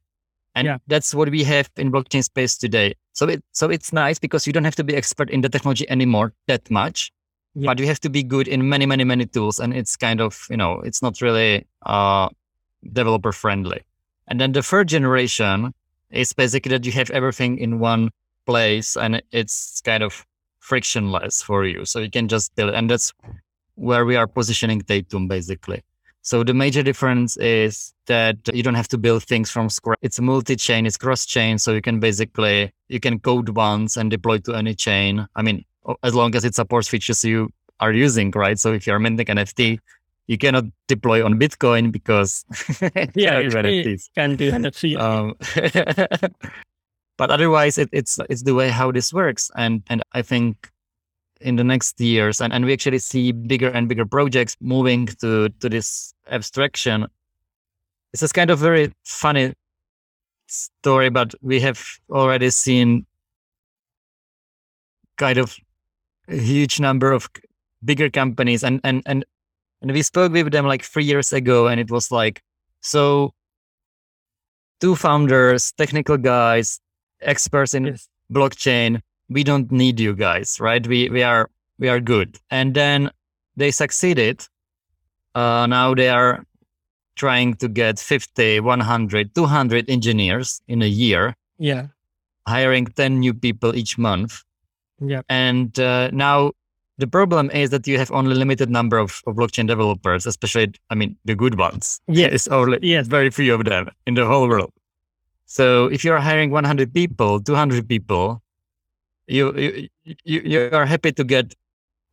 and 0.55 0.65
yeah. 0.65 0.77
that's 0.87 1.13
what 1.13 1.29
we 1.29 1.43
have 1.43 1.69
in 1.77 1.91
blockchain 1.91 2.23
space 2.23 2.57
today. 2.57 2.93
So 3.13 3.27
it 3.27 3.43
so 3.51 3.69
it's 3.69 3.93
nice 3.93 4.19
because 4.19 4.45
you 4.47 4.53
don't 4.53 4.63
have 4.63 4.75
to 4.75 4.83
be 4.83 4.95
expert 4.95 5.29
in 5.29 5.41
the 5.41 5.49
technology 5.49 5.89
anymore 5.89 6.33
that 6.47 6.69
much, 6.69 7.11
yeah. 7.55 7.67
but 7.67 7.79
you 7.79 7.87
have 7.87 7.99
to 8.01 8.09
be 8.09 8.23
good 8.23 8.47
in 8.47 8.67
many, 8.69 8.85
many, 8.85 9.03
many 9.03 9.25
tools. 9.25 9.59
And 9.59 9.73
it's 9.73 9.95
kind 9.95 10.21
of, 10.21 10.45
you 10.49 10.57
know, 10.57 10.79
it's 10.81 11.01
not 11.01 11.21
really 11.21 11.65
uh 11.85 12.29
developer 12.91 13.31
friendly. 13.31 13.81
And 14.27 14.39
then 14.39 14.51
the 14.51 14.63
third 14.63 14.87
generation 14.87 15.73
is 16.09 16.33
basically 16.33 16.69
that 16.69 16.85
you 16.85 16.91
have 16.93 17.09
everything 17.11 17.57
in 17.57 17.79
one 17.79 18.09
place 18.45 18.95
and 18.95 19.21
it's 19.31 19.81
kind 19.81 20.03
of 20.03 20.25
frictionless 20.59 21.41
for 21.41 21.65
you. 21.65 21.85
So 21.85 21.99
you 21.99 22.09
can 22.09 22.27
just 22.27 22.55
build. 22.55 22.73
And 22.73 22.89
that's 22.89 23.13
where 23.75 24.05
we 24.05 24.15
are 24.15 24.27
positioning 24.27 24.81
Tatum 24.81 25.27
basically. 25.27 25.81
So 26.21 26.41
the 26.43 26.53
major 26.53 26.83
difference 26.83 27.35
is 27.35 27.93
that 28.05 28.37
you 28.53 28.63
don't 28.63 28.75
have 28.75 28.87
to 28.89 28.97
build 28.97 29.23
things 29.23 29.51
from 29.51 29.69
scratch. 29.69 29.99
It's 30.01 30.21
multi-chain, 30.21 30.85
it's 30.85 30.95
cross-chain. 30.95 31.57
So 31.57 31.73
you 31.73 31.81
can 31.81 31.99
basically, 31.99 32.71
you 32.87 33.01
can 33.01 33.19
code 33.19 33.49
once 33.49 33.97
and 33.97 34.09
deploy 34.09 34.37
to 34.39 34.53
any 34.53 34.73
chain. 34.73 35.27
I 35.35 35.41
mean, 35.41 35.65
as 36.01 36.15
long 36.15 36.33
as 36.35 36.45
it 36.45 36.55
supports 36.55 36.87
features 36.87 37.25
you 37.25 37.49
are 37.81 37.91
using, 37.91 38.31
right? 38.31 38.57
So 38.57 38.71
if 38.71 38.87
you're 38.87 38.99
minting 38.99 39.25
NFT, 39.25 39.79
you 40.27 40.37
cannot 40.37 40.65
deploy 40.87 41.23
on 41.23 41.39
Bitcoin 41.39 41.91
because 41.91 42.45
yeah, 43.15 43.39
you 43.39 43.49
NFTs. 43.49 44.09
can 44.15 44.35
do 44.35 44.51
NFT. 44.51 44.97
Um, 44.99 45.35
but 47.17 47.29
otherwise, 47.29 47.77
it, 47.77 47.89
it's 47.91 48.19
it's 48.29 48.43
the 48.43 48.55
way 48.55 48.69
how 48.69 48.91
this 48.91 49.13
works, 49.13 49.51
and 49.55 49.83
and 49.89 50.01
I 50.13 50.21
think 50.21 50.69
in 51.43 51.57
the 51.57 51.63
next 51.63 51.99
years 51.99 52.41
and, 52.41 52.53
and 52.53 52.65
we 52.65 52.73
actually 52.73 52.99
see 52.99 53.31
bigger 53.31 53.67
and 53.69 53.89
bigger 53.89 54.05
projects 54.05 54.55
moving 54.61 55.05
to 55.05 55.49
to 55.59 55.69
this 55.69 56.13
abstraction 56.31 57.05
it's 58.13 58.21
this 58.21 58.31
kind 58.31 58.49
of 58.49 58.59
very 58.59 58.91
funny 59.03 59.53
story 60.47 61.09
but 61.09 61.35
we 61.41 61.59
have 61.59 61.85
already 62.09 62.49
seen 62.49 63.05
kind 65.17 65.37
of 65.37 65.55
a 66.29 66.37
huge 66.37 66.79
number 66.79 67.11
of 67.11 67.29
bigger 67.83 68.09
companies 68.09 68.63
and 68.63 68.79
and 68.83 69.03
and 69.05 69.25
and 69.83 69.91
we 69.91 70.01
spoke 70.01 70.33
with 70.33 70.51
them 70.51 70.65
like 70.65 70.83
three 70.83 71.03
years 71.03 71.31
ago 71.31 71.67
and 71.67 71.79
it 71.79 71.91
was 71.91 72.11
like 72.11 72.41
so 72.81 73.31
two 74.79 74.95
founders 74.95 75.71
technical 75.73 76.17
guys 76.17 76.79
experts 77.21 77.75
in 77.75 77.85
yes. 77.85 78.09
blockchain 78.31 78.99
we 79.29 79.43
don't 79.43 79.71
need 79.71 79.99
you 79.99 80.13
guys, 80.13 80.59
right? 80.59 80.85
We 80.85 81.09
we 81.09 81.23
are 81.23 81.49
we 81.79 81.89
are 81.89 81.99
good. 81.99 82.37
And 82.49 82.73
then 82.73 83.11
they 83.55 83.71
succeeded. 83.71 84.47
Uh, 85.35 85.65
now 85.67 85.95
they 85.95 86.09
are 86.09 86.45
trying 87.15 87.55
to 87.55 87.67
get 87.67 87.99
50, 87.99 88.59
100, 88.59 89.35
200 89.35 89.89
engineers 89.89 90.61
in 90.67 90.81
a 90.81 90.87
year. 90.87 91.35
Yeah. 91.57 91.87
Hiring 92.47 92.87
10 92.87 93.19
new 93.19 93.33
people 93.33 93.75
each 93.75 93.97
month. 93.97 94.43
Yeah. 94.99 95.21
And 95.29 95.77
uh, 95.79 96.09
now 96.11 96.53
the 96.97 97.07
problem 97.07 97.49
is 97.51 97.71
that 97.71 97.87
you 97.87 97.97
have 97.97 98.11
only 98.11 98.35
limited 98.35 98.69
number 98.69 98.97
of, 98.97 99.21
of 99.25 99.35
blockchain 99.35 99.67
developers, 99.67 100.25
especially, 100.25 100.73
I 100.89 100.95
mean, 100.95 101.15
the 101.25 101.35
good 101.35 101.57
ones. 101.57 101.99
Yes. 102.07 102.47
Only 102.47 102.79
yes. 102.81 103.07
very 103.07 103.29
few 103.29 103.53
of 103.53 103.65
them 103.65 103.89
in 104.05 104.13
the 104.13 104.25
whole 104.25 104.47
world. 104.47 104.71
So 105.45 105.87
if 105.87 106.03
you're 106.03 106.19
hiring 106.19 106.51
100 106.51 106.93
people, 106.93 107.41
200 107.41 107.87
people, 107.87 108.41
you 109.27 109.87
you 110.03 110.41
you 110.43 110.69
are 110.73 110.85
happy 110.85 111.11
to 111.13 111.23
get 111.23 111.55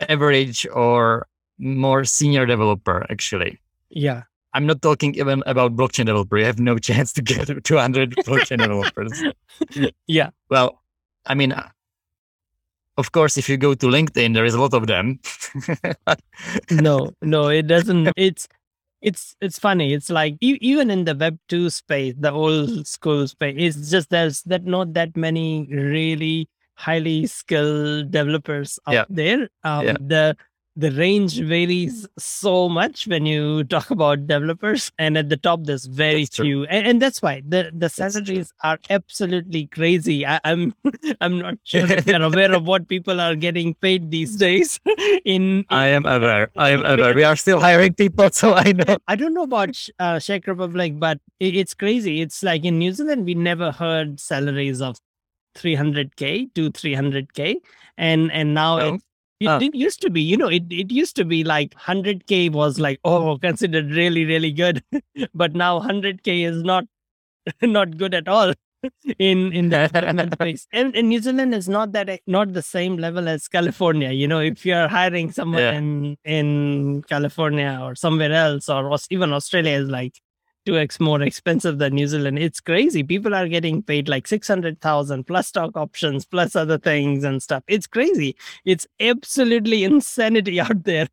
average 0.08 0.66
or 0.72 1.26
more 1.58 2.04
senior 2.04 2.46
developer 2.46 3.06
actually. 3.10 3.58
Yeah. 3.90 4.22
I'm 4.52 4.66
not 4.66 4.82
talking 4.82 5.14
even 5.14 5.42
about 5.46 5.76
blockchain 5.76 6.06
developer. 6.06 6.38
You 6.38 6.44
have 6.44 6.58
no 6.58 6.78
chance 6.88 7.12
to 7.14 7.22
get 7.22 7.64
200 7.64 8.16
blockchain 8.26 8.58
developers. 8.66 9.22
Yeah. 10.06 10.30
Well, 10.48 10.82
I 11.26 11.34
mean, 11.34 11.54
of 12.96 13.12
course, 13.12 13.36
if 13.36 13.48
you 13.48 13.56
go 13.56 13.74
to 13.74 13.86
LinkedIn, 13.86 14.34
there 14.34 14.44
is 14.44 14.54
a 14.54 14.60
lot 14.60 14.74
of 14.74 14.86
them. 14.86 15.20
no, 16.70 17.12
no, 17.22 17.48
it 17.48 17.66
doesn't. 17.66 18.12
It's 18.16 18.48
it's 19.00 19.34
it's 19.40 19.58
funny. 19.58 19.94
It's 19.94 20.10
like 20.10 20.36
even 20.40 20.90
in 20.90 21.04
the 21.04 21.14
Web 21.14 21.38
two 21.48 21.70
space, 21.70 22.14
the 22.18 22.30
old 22.32 22.86
school 22.86 23.26
space, 23.26 23.76
it's 23.76 23.90
just 23.90 24.10
there's 24.10 24.42
that 24.42 24.64
not 24.64 24.94
that 24.94 25.16
many 25.16 25.66
really 25.70 26.48
highly 26.74 27.26
skilled 27.26 28.10
developers 28.10 28.78
out 28.86 28.94
yeah. 28.94 29.04
there. 29.08 29.48
Um, 29.64 29.86
yeah. 29.86 29.96
The 30.00 30.36
the 30.80 30.90
range 30.92 31.38
varies 31.40 32.08
so 32.18 32.68
much 32.68 33.06
when 33.06 33.26
you 33.26 33.64
talk 33.64 33.90
about 33.90 34.26
developers 34.26 34.90
and 34.98 35.18
at 35.18 35.28
the 35.28 35.36
top 35.36 35.64
there's 35.64 35.84
very 35.84 36.24
few. 36.24 36.64
And, 36.64 36.86
and, 36.86 37.02
that's 37.02 37.20
why. 37.20 37.42
The 37.46 37.70
the 37.74 37.88
salaries 37.88 38.52
are 38.62 38.78
absolutely 38.88 39.66
crazy. 39.66 40.24
I, 40.24 40.40
am 40.44 40.74
I'm, 40.84 41.16
I'm 41.20 41.38
not 41.38 41.54
sure 41.64 41.90
if 41.92 42.06
you're 42.06 42.22
aware 42.30 42.52
of 42.54 42.66
what 42.66 42.88
people 42.88 43.20
are 43.20 43.34
getting 43.34 43.74
paid 43.74 44.10
these 44.10 44.36
days 44.36 44.80
in, 44.86 45.42
in 45.60 45.64
i 45.68 45.86
am 45.86 46.06
aware. 46.06 46.50
I 46.56 46.70
am 46.70 46.84
aware. 46.84 47.14
We 47.14 47.24
are 47.24 47.36
still 47.36 47.60
hiring 47.60 47.94
people 47.94 48.30
so 48.30 48.54
i 48.54 48.72
know. 48.72 48.96
I 49.06 49.16
don't 49.16 49.34
know 49.34 49.44
about 49.44 49.76
uh, 49.98 50.18
czech 50.18 50.46
republic 50.46 50.98
but 50.98 51.18
it, 51.40 51.54
it's 51.56 51.74
crazy. 51.74 52.22
It's 52.22 52.42
like 52.42 52.64
in 52.64 52.78
new 52.78 52.92
zealand 52.92 53.26
we 53.26 53.34
never 53.34 53.70
heard 53.70 54.18
salaries 54.18 54.80
of 54.80 54.96
300k 55.56 56.54
to 56.54 56.70
300k 56.70 57.56
and 57.98 58.32
and 58.32 58.54
now 58.54 58.80
oh. 58.80 58.98
It, 59.40 59.48
uh. 59.48 59.58
used 59.72 60.00
to 60.02 60.10
be 60.10 60.20
you 60.20 60.36
know 60.36 60.48
it, 60.48 60.64
it 60.70 60.90
used 60.92 61.16
to 61.16 61.24
be 61.24 61.42
like 61.42 61.74
100k 61.74 62.52
was 62.52 62.78
like 62.78 63.00
oh 63.04 63.38
considered 63.38 63.90
really 63.90 64.24
really 64.24 64.52
good 64.52 64.82
but 65.34 65.54
now 65.54 65.80
100k 65.80 66.46
is 66.46 66.62
not 66.62 66.84
not 67.62 67.96
good 67.96 68.14
at 68.14 68.28
all 68.28 68.52
in 69.18 69.52
in 69.52 69.68
that 69.70 69.90
space 70.32 70.66
and, 70.72 70.94
and, 70.96 71.08
new 71.08 71.20
zealand 71.20 71.54
is 71.54 71.68
not 71.68 71.92
that 71.92 72.20
not 72.26 72.52
the 72.52 72.62
same 72.62 72.96
level 72.96 73.28
as 73.28 73.46
california 73.48 74.10
you 74.10 74.26
know 74.26 74.40
if 74.40 74.64
you're 74.64 74.88
hiring 74.88 75.30
someone 75.30 75.62
yeah. 75.62 75.72
in 75.72 76.16
in 76.24 77.02
california 77.02 77.78
or 77.82 77.94
somewhere 77.94 78.32
else 78.32 78.68
or 78.68 78.96
even 79.10 79.32
australia 79.32 79.72
is 79.72 79.88
like 79.88 80.14
2x 80.70 81.00
more 81.00 81.20
expensive 81.22 81.78
than 81.78 81.94
New 81.94 82.06
Zealand. 82.06 82.38
It's 82.38 82.60
crazy. 82.60 83.02
People 83.02 83.34
are 83.34 83.48
getting 83.48 83.82
paid 83.82 84.08
like 84.08 84.26
600,000 84.28 85.24
plus 85.24 85.48
stock 85.48 85.76
options 85.76 86.24
plus 86.24 86.54
other 86.54 86.78
things 86.78 87.24
and 87.24 87.42
stuff. 87.42 87.64
It's 87.66 87.86
crazy. 87.86 88.36
It's 88.64 88.86
absolutely 89.00 89.82
insanity 89.84 90.60
out 90.66 90.84
there 90.84 91.08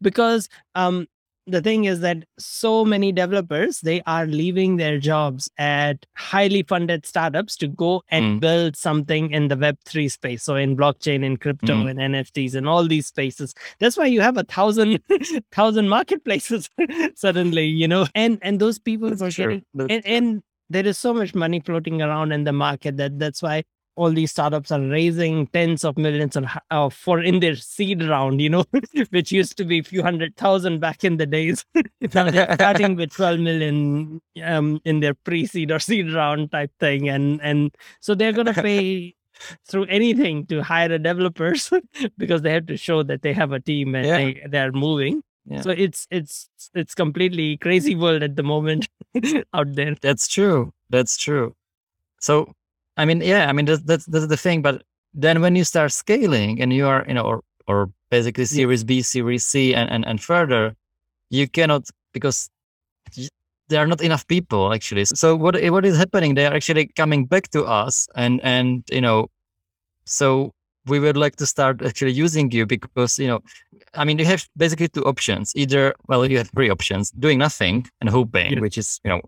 because 0.00 0.48
um 0.74 1.06
the 1.46 1.60
thing 1.60 1.84
is 1.84 2.00
that 2.00 2.24
so 2.38 2.84
many 2.84 3.10
developers 3.10 3.80
they 3.80 4.00
are 4.06 4.26
leaving 4.26 4.76
their 4.76 4.98
jobs 4.98 5.50
at 5.58 6.06
highly 6.16 6.62
funded 6.62 7.04
startups 7.04 7.56
to 7.56 7.66
go 7.68 8.02
and 8.08 8.36
mm. 8.36 8.40
build 8.40 8.76
something 8.76 9.30
in 9.30 9.48
the 9.48 9.56
web3 9.56 10.10
space 10.10 10.42
so 10.42 10.54
in 10.54 10.76
blockchain 10.76 11.24
in 11.24 11.36
crypto 11.36 11.74
mm. 11.74 11.90
and 11.90 11.98
nfts 12.14 12.54
and 12.54 12.68
all 12.68 12.86
these 12.86 13.06
spaces 13.06 13.54
that's 13.80 13.96
why 13.96 14.06
you 14.06 14.20
have 14.20 14.36
a 14.36 14.44
thousand 14.44 15.00
thousand 15.52 15.88
marketplaces 15.88 16.70
suddenly 17.14 17.66
you 17.66 17.88
know 17.88 18.06
and 18.14 18.38
and 18.42 18.60
those 18.60 18.78
people 18.78 19.12
are 19.22 19.30
getting 19.30 19.64
and, 19.78 20.06
and 20.06 20.42
there 20.70 20.86
is 20.86 20.98
so 20.98 21.12
much 21.12 21.34
money 21.34 21.60
floating 21.60 22.00
around 22.00 22.32
in 22.32 22.44
the 22.44 22.52
market 22.52 22.96
that 22.96 23.18
that's 23.18 23.42
why 23.42 23.62
all 23.96 24.10
these 24.10 24.30
startups 24.30 24.72
are 24.72 24.80
raising 24.80 25.46
tens 25.48 25.84
of 25.84 25.96
millions 25.98 26.36
of, 26.36 26.44
uh, 26.70 26.88
for 26.88 27.20
in 27.20 27.40
their 27.40 27.56
seed 27.56 28.02
round, 28.02 28.40
you 28.40 28.48
know, 28.48 28.64
which 29.10 29.32
used 29.32 29.56
to 29.58 29.64
be 29.64 29.78
a 29.80 29.82
few 29.82 30.02
hundred 30.02 30.36
thousand 30.36 30.80
back 30.80 31.04
in 31.04 31.16
the 31.16 31.26
days, 31.26 31.64
starting 32.10 32.96
with 32.96 33.12
12 33.12 33.40
million 33.40 34.20
um, 34.44 34.80
in 34.84 35.00
their 35.00 35.14
pre-seed 35.14 35.70
or 35.70 35.78
seed 35.78 36.12
round 36.12 36.52
type 36.52 36.70
thing. 36.80 37.08
And, 37.08 37.40
and 37.42 37.74
so 38.00 38.14
they're 38.14 38.32
going 38.32 38.46
to 38.46 38.54
pay 38.54 39.14
through 39.68 39.84
anything 39.86 40.46
to 40.46 40.62
hire 40.62 40.92
a 40.92 40.98
developers 40.98 41.70
because 42.18 42.42
they 42.42 42.52
have 42.52 42.66
to 42.66 42.76
show 42.76 43.02
that 43.02 43.22
they 43.22 43.32
have 43.32 43.52
a 43.52 43.60
team 43.60 43.94
and 43.94 44.06
yeah. 44.06 44.16
they, 44.16 44.42
they're 44.48 44.72
moving. 44.72 45.22
Yeah. 45.44 45.60
So 45.62 45.70
it's 45.70 46.06
it's 46.10 46.48
it's 46.72 46.94
completely 46.94 47.56
crazy 47.56 47.96
world 47.96 48.22
at 48.22 48.36
the 48.36 48.44
moment 48.44 48.88
out 49.52 49.74
there. 49.74 49.96
That's 50.00 50.28
true. 50.28 50.72
That's 50.88 51.16
true. 51.16 51.56
So, 52.20 52.54
I 52.96 53.04
mean, 53.04 53.20
yeah, 53.20 53.48
I 53.48 53.52
mean, 53.52 53.66
that's, 53.66 53.82
that's, 53.82 54.06
that's 54.06 54.26
the 54.26 54.36
thing. 54.36 54.62
But 54.62 54.82
then 55.14 55.40
when 55.40 55.56
you 55.56 55.64
start 55.64 55.92
scaling 55.92 56.60
and 56.60 56.72
you 56.72 56.86
are, 56.86 57.04
you 57.08 57.14
know, 57.14 57.22
or, 57.22 57.42
or 57.66 57.90
basically 58.10 58.44
series 58.44 58.84
B, 58.84 59.02
series 59.02 59.46
C 59.46 59.74
and, 59.74 59.90
and, 59.90 60.06
and 60.06 60.22
further, 60.22 60.76
you 61.30 61.48
cannot, 61.48 61.88
because 62.12 62.50
there 63.68 63.82
are 63.82 63.86
not 63.86 64.02
enough 64.02 64.26
people 64.26 64.72
actually. 64.74 65.04
So 65.06 65.36
what, 65.36 65.62
what 65.62 65.84
is 65.84 65.96
happening? 65.96 66.34
They 66.34 66.46
are 66.46 66.54
actually 66.54 66.86
coming 66.88 67.24
back 67.26 67.48
to 67.50 67.64
us 67.64 68.08
and, 68.14 68.40
and, 68.42 68.84
you 68.90 69.00
know, 69.00 69.28
so 70.04 70.52
we 70.86 70.98
would 70.98 71.16
like 71.16 71.36
to 71.36 71.46
start 71.46 71.80
actually 71.80 72.12
using 72.12 72.50
you 72.50 72.66
because, 72.66 73.18
you 73.18 73.28
know, 73.28 73.40
I 73.94 74.04
mean, 74.04 74.18
you 74.18 74.24
have 74.24 74.48
basically 74.56 74.88
two 74.88 75.04
options. 75.04 75.52
Either, 75.54 75.94
well, 76.08 76.28
you 76.28 76.38
have 76.38 76.50
three 76.50 76.70
options: 76.70 77.10
doing 77.12 77.38
nothing 77.38 77.86
and 78.00 78.10
hoping, 78.10 78.60
which 78.60 78.78
is, 78.78 79.00
you 79.04 79.10
know, 79.10 79.20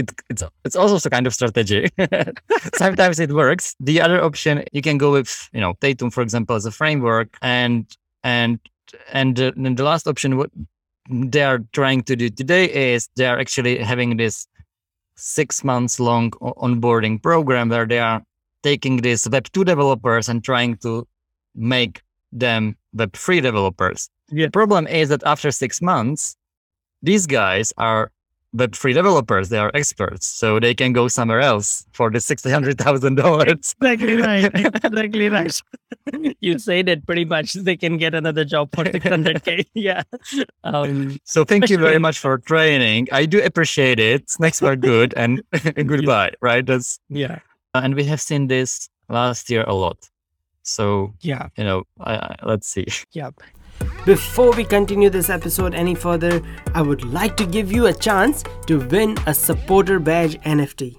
it, 0.00 0.10
it's 0.30 0.42
it's 0.64 0.76
also 0.76 0.96
a 1.08 1.10
kind 1.10 1.26
of 1.26 1.34
strategy. 1.34 1.88
Sometimes 2.74 3.20
it 3.20 3.32
works. 3.32 3.76
The 3.80 4.00
other 4.00 4.22
option, 4.22 4.64
you 4.72 4.82
can 4.82 4.98
go 4.98 5.12
with, 5.12 5.48
you 5.52 5.60
know, 5.60 5.74
Tatum, 5.80 6.10
for 6.10 6.22
example, 6.22 6.56
as 6.56 6.66
a 6.66 6.70
framework, 6.70 7.36
and 7.42 7.86
and 8.24 8.58
and 9.12 9.38
uh, 9.38 9.52
then 9.56 9.74
the 9.74 9.84
last 9.84 10.06
option, 10.06 10.36
what 10.36 10.50
they 11.08 11.42
are 11.42 11.60
trying 11.72 12.02
to 12.04 12.16
do 12.16 12.30
today 12.30 12.64
is 12.94 13.08
they 13.16 13.26
are 13.26 13.38
actually 13.38 13.78
having 13.78 14.16
this 14.16 14.46
six 15.16 15.62
months 15.64 16.00
long 16.00 16.30
onboarding 16.66 17.22
program 17.22 17.68
where 17.68 17.86
they 17.86 17.98
are 17.98 18.22
taking 18.62 18.98
these 18.98 19.26
Web2 19.26 19.64
developers 19.64 20.28
and 20.28 20.42
trying 20.44 20.76
to 20.78 21.06
make 21.54 22.02
them 22.32 22.76
Web3 22.96 23.42
developers. 23.42 24.08
Yeah. 24.30 24.46
The 24.46 24.52
problem 24.52 24.86
is 24.86 25.08
that 25.08 25.22
after 25.24 25.50
six 25.50 25.82
months, 25.82 26.36
these 27.02 27.26
guys 27.26 27.72
are 27.76 28.12
Web3 28.56 28.94
developers. 28.94 29.48
They 29.48 29.58
are 29.58 29.70
experts, 29.74 30.26
so 30.26 30.58
they 30.58 30.74
can 30.74 30.92
go 30.92 31.08
somewhere 31.08 31.40
else 31.40 31.86
for 31.92 32.10
the 32.10 32.20
six 32.20 32.44
hundred 32.44 32.78
thousand 32.78 33.14
dollars. 33.14 33.74
Exactly 33.80 34.16
right. 34.16 34.50
Exactly 34.84 35.28
right. 35.28 35.62
you 36.40 36.58
say 36.58 36.82
that 36.82 37.06
pretty 37.06 37.24
much 37.24 37.52
they 37.52 37.76
can 37.76 37.96
get 37.96 38.14
another 38.14 38.44
job 38.44 38.74
for 38.74 38.84
six 38.84 39.06
hundred 39.06 39.44
k. 39.44 39.64
Yeah. 39.74 40.02
Um, 40.64 41.18
so 41.24 41.44
thank 41.44 41.70
you 41.70 41.78
very 41.78 41.98
much 41.98 42.18
for 42.18 42.38
training. 42.38 43.08
I 43.12 43.26
do 43.26 43.40
appreciate 43.42 44.00
it. 44.00 44.28
Snacks 44.28 44.60
were 44.60 44.76
good, 44.76 45.14
and 45.16 45.42
goodbye. 45.86 46.32
Right? 46.40 46.66
That's 46.66 46.98
yeah. 47.08 47.38
Uh, 47.74 47.82
and 47.84 47.94
we 47.94 48.04
have 48.04 48.20
seen 48.20 48.48
this 48.48 48.88
last 49.08 49.48
year 49.48 49.64
a 49.66 49.74
lot. 49.74 50.10
So 50.62 51.14
yeah, 51.20 51.48
you 51.56 51.64
know, 51.64 51.84
let's 52.42 52.66
see. 52.66 52.86
Yeah. 53.12 53.30
Before 54.06 54.52
we 54.52 54.64
continue 54.64 55.10
this 55.10 55.30
episode 55.30 55.74
any 55.74 55.94
further, 55.94 56.40
I 56.74 56.82
would 56.82 57.04
like 57.04 57.36
to 57.36 57.46
give 57.46 57.70
you 57.70 57.86
a 57.86 57.92
chance 57.92 58.42
to 58.66 58.80
win 58.88 59.16
a 59.26 59.34
supporter 59.34 59.98
badge 59.98 60.40
NFT. 60.40 60.96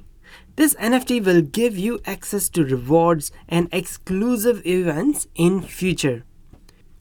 This 0.55 0.75
NFT 0.75 1.25
will 1.25 1.41
give 1.41 1.77
you 1.77 1.99
access 2.05 2.47
to 2.49 2.63
rewards 2.63 3.31
and 3.49 3.67
exclusive 3.71 4.65
events 4.65 5.27
in 5.35 5.61
future. 5.61 6.23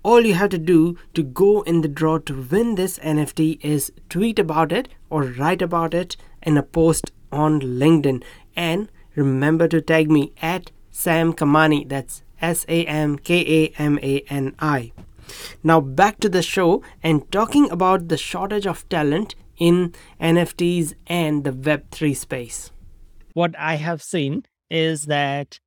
All 0.02 0.24
you 0.24 0.34
have 0.34 0.48
to 0.50 0.58
do 0.58 0.96
to 1.12 1.22
go 1.22 1.60
in 1.62 1.82
the 1.82 1.88
draw 1.88 2.18
to 2.18 2.42
win 2.50 2.76
this 2.76 2.98
NFT 3.00 3.62
is 3.62 3.92
tweet 4.08 4.38
about 4.38 4.72
it 4.72 4.88
or 5.10 5.24
write 5.24 5.60
about 5.60 5.92
it 5.92 6.16
in 6.42 6.56
a 6.56 6.62
post 6.62 7.12
on 7.30 7.60
LinkedIn 7.60 8.22
and 8.56 8.90
remember 9.14 9.68
to 9.68 9.80
tag 9.82 10.10
me 10.10 10.32
at 10.40 10.70
Sam 10.90 11.34
Kamani. 11.34 11.86
That's 11.86 12.22
S 12.40 12.64
A 12.68 12.86
M 12.86 13.18
K 13.18 13.64
A 13.64 13.80
M 13.80 13.98
A 14.02 14.20
N 14.30 14.54
I. 14.58 14.92
Now 15.62 15.80
back 15.80 16.20
to 16.20 16.28
the 16.28 16.42
show 16.42 16.82
and 17.02 17.30
talking 17.30 17.70
about 17.70 18.08
the 18.08 18.16
shortage 18.16 18.66
of 18.66 18.88
talent 18.88 19.34
in 19.58 19.94
NFTs 20.20 20.94
and 21.06 21.44
the 21.44 21.52
Web3 21.52 22.16
space. 22.16 22.70
What 23.34 23.54
I 23.58 23.74
have 23.76 24.02
seen 24.02 24.44
is 24.70 25.06
that 25.06 25.60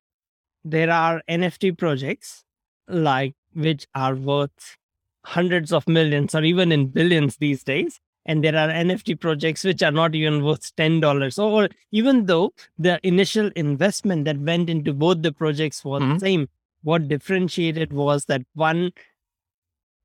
there 0.64 0.90
are 0.90 1.22
NFT 1.28 1.76
projects 1.76 2.44
like 2.88 3.34
which 3.54 3.86
are 3.94 4.14
worth 4.14 4.76
hundreds 5.24 5.72
of 5.72 5.88
millions 5.88 6.34
or 6.34 6.42
even 6.42 6.72
in 6.72 6.88
billions 6.88 7.36
these 7.36 7.64
days 7.64 8.00
and 8.26 8.42
there 8.42 8.56
are 8.56 8.68
nft 8.68 9.20
projects 9.20 9.64
which 9.64 9.82
are 9.82 9.90
not 9.90 10.14
even 10.14 10.44
worth 10.44 10.74
$10 10.76 11.42
or 11.42 11.68
even 11.92 12.26
though 12.26 12.52
the 12.78 12.98
initial 13.02 13.50
investment 13.56 14.24
that 14.24 14.38
went 14.38 14.68
into 14.68 14.92
both 14.92 15.22
the 15.22 15.32
projects 15.32 15.84
was 15.84 16.02
mm-hmm. 16.02 16.14
the 16.14 16.20
same 16.20 16.48
what 16.82 17.08
differentiated 17.08 17.92
was 17.92 18.26
that 18.26 18.42
one 18.54 18.92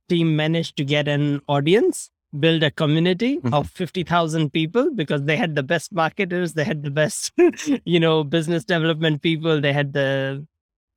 team 0.09 0.35
managed 0.35 0.77
to 0.77 0.83
get 0.83 1.07
an 1.07 1.41
audience 1.47 2.09
build 2.37 2.61
a 2.63 2.69
community 2.69 3.37
mm-hmm. 3.37 3.53
of 3.53 3.69
50,000 3.71 4.51
people 4.53 4.91
because 4.93 5.23
they 5.23 5.35
had 5.35 5.55
the 5.55 5.63
best 5.63 5.91
marketers 5.91 6.53
they 6.53 6.63
had 6.63 6.83
the 6.83 6.91
best 6.91 7.31
you 7.85 7.99
know 7.99 8.23
business 8.23 8.63
development 8.63 9.21
people 9.21 9.59
they 9.59 9.73
had 9.73 9.93
the 9.93 10.45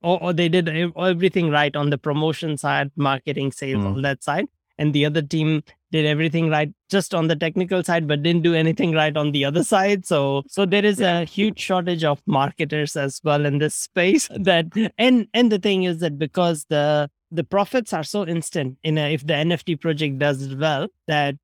or, 0.03 0.21
or, 0.21 0.33
they 0.33 0.49
did 0.49 0.69
everything 0.69 1.49
right 1.49 1.77
on 1.77 1.91
the 1.91 1.97
promotion 1.97 2.59
side 2.59 2.91
marketing 2.97 3.53
sales 3.53 3.83
mm. 3.83 3.95
all 3.95 4.03
that 4.03 4.23
side 4.23 4.47
and 4.79 4.93
the 4.93 5.07
other 5.07 5.23
team 5.23 5.63
did 5.91 6.05
everything 6.05 6.51
right 6.51 6.73
just 6.91 7.15
on 7.15 7.29
the 7.29 7.37
technical 7.37 7.83
side 7.83 8.07
but 8.07 8.23
didn't 8.23 8.43
do 8.43 8.55
anything 8.55 8.93
right 8.93 9.17
on 9.17 9.33
the 9.33 9.45
other 9.45 9.63
side 9.63 10.05
so 10.05 10.43
so 10.49 10.67
there 10.67 10.85
is 10.85 11.01
a 11.01 11.25
huge 11.25 11.59
shortage 11.59 12.05
of 12.05 12.21
marketers 12.27 12.97
as 12.97 13.21
well 13.25 13.47
in 13.47 13.59
this 13.59 13.75
space 13.75 14.29
that 14.37 14.67
and 14.99 15.29
and 15.33 15.53
the 15.53 15.59
thing 15.59 15.85
is 15.85 15.99
that 15.99 16.19
because 16.19 16.67
the 16.69 17.09
the 17.33 17.43
profits 17.43 17.93
are 17.95 18.05
so 18.05 18.27
instant 18.27 18.77
in 18.85 18.99
a, 18.99 19.13
if 19.13 19.27
the 19.27 19.33
nft 19.33 19.81
project 19.81 20.19
does 20.19 20.55
well 20.55 20.87
that 21.09 21.35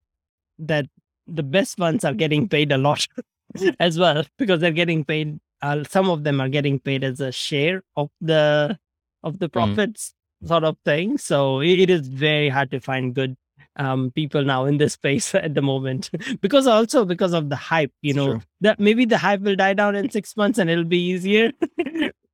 that 0.59 0.87
the 1.27 1.43
best 1.43 1.79
ones 1.79 2.05
are 2.05 2.15
getting 2.15 2.49
paid 2.49 2.71
a 2.71 2.79
lot 2.79 3.07
as 3.81 3.99
well 3.99 4.25
because 4.37 4.61
they're 4.61 4.71
getting 4.71 5.05
paid 5.05 5.41
uh, 5.63 5.83
some 5.85 6.09
of 6.09 6.23
them 6.23 6.41
are 6.41 6.49
getting 6.49 6.79
paid 6.79 7.03
as 7.03 7.21
a 7.21 7.33
share 7.33 7.83
of 7.97 8.11
the 8.21 8.79
of 9.25 9.39
the 9.39 9.49
mm. 9.49 9.53
profits 9.53 10.15
mm. 10.45 10.49
sort 10.49 10.63
of 10.63 10.77
thing 10.85 11.17
so 11.17 11.61
it, 11.61 11.81
it 11.81 11.91
is 11.91 12.07
very 12.07 12.49
hard 12.49 12.71
to 12.71 12.81
find 12.81 13.15
good 13.15 13.37
um, 13.77 14.11
people 14.11 14.45
now 14.45 14.65
in 14.65 14.77
this 14.77 14.95
space 14.95 15.35
at 15.35 15.55
the 15.55 15.63
moment 15.63 16.11
because 16.43 16.67
also 16.67 17.05
because 17.05 17.33
of 17.33 17.49
the 17.49 17.57
hype 17.57 17.93
you 18.03 18.13
know 18.13 18.41
that 18.61 18.79
maybe 18.79 19.07
the 19.07 19.19
hype 19.19 19.41
will 19.41 19.57
die 19.57 19.75
down 19.75 19.97
in 19.97 20.11
six 20.11 20.37
months 20.37 20.59
and 20.59 20.69
it'll 20.69 20.85
be 20.85 21.03
easier 21.03 21.53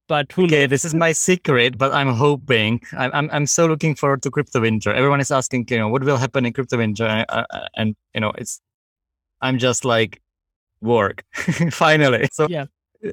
but 0.09 0.31
who 0.33 0.45
okay 0.45 0.62
knows? 0.62 0.71
this 0.71 0.85
is 0.85 0.95
my 0.95 1.12
secret 1.12 1.79
but 1.79 1.93
i'm 1.93 2.12
hoping 2.14 2.81
I'm, 2.97 3.11
I'm 3.14 3.31
i'm 3.33 3.47
so 3.47 3.67
looking 3.67 3.95
forward 3.95 4.23
to 4.23 4.31
crypto 4.31 4.61
winter 4.61 4.93
everyone 4.93 5.21
is 5.21 5.31
asking 5.31 5.67
you 5.71 5.79
know 5.79 5.88
what 5.88 6.05
will 6.05 6.17
happen 6.17 6.47
in 6.47 6.53
crypto 6.53 6.79
winter 6.79 7.07
and, 7.07 7.27
uh, 7.29 7.45
uh, 7.51 7.69
and 7.77 7.97
you 8.14 8.21
know 8.21 8.33
it's 8.37 8.61
i'm 9.40 9.59
just 9.59 9.85
like 9.85 10.21
work 10.81 11.25
finally 11.71 12.29
so 12.33 12.47
yeah 12.49 12.67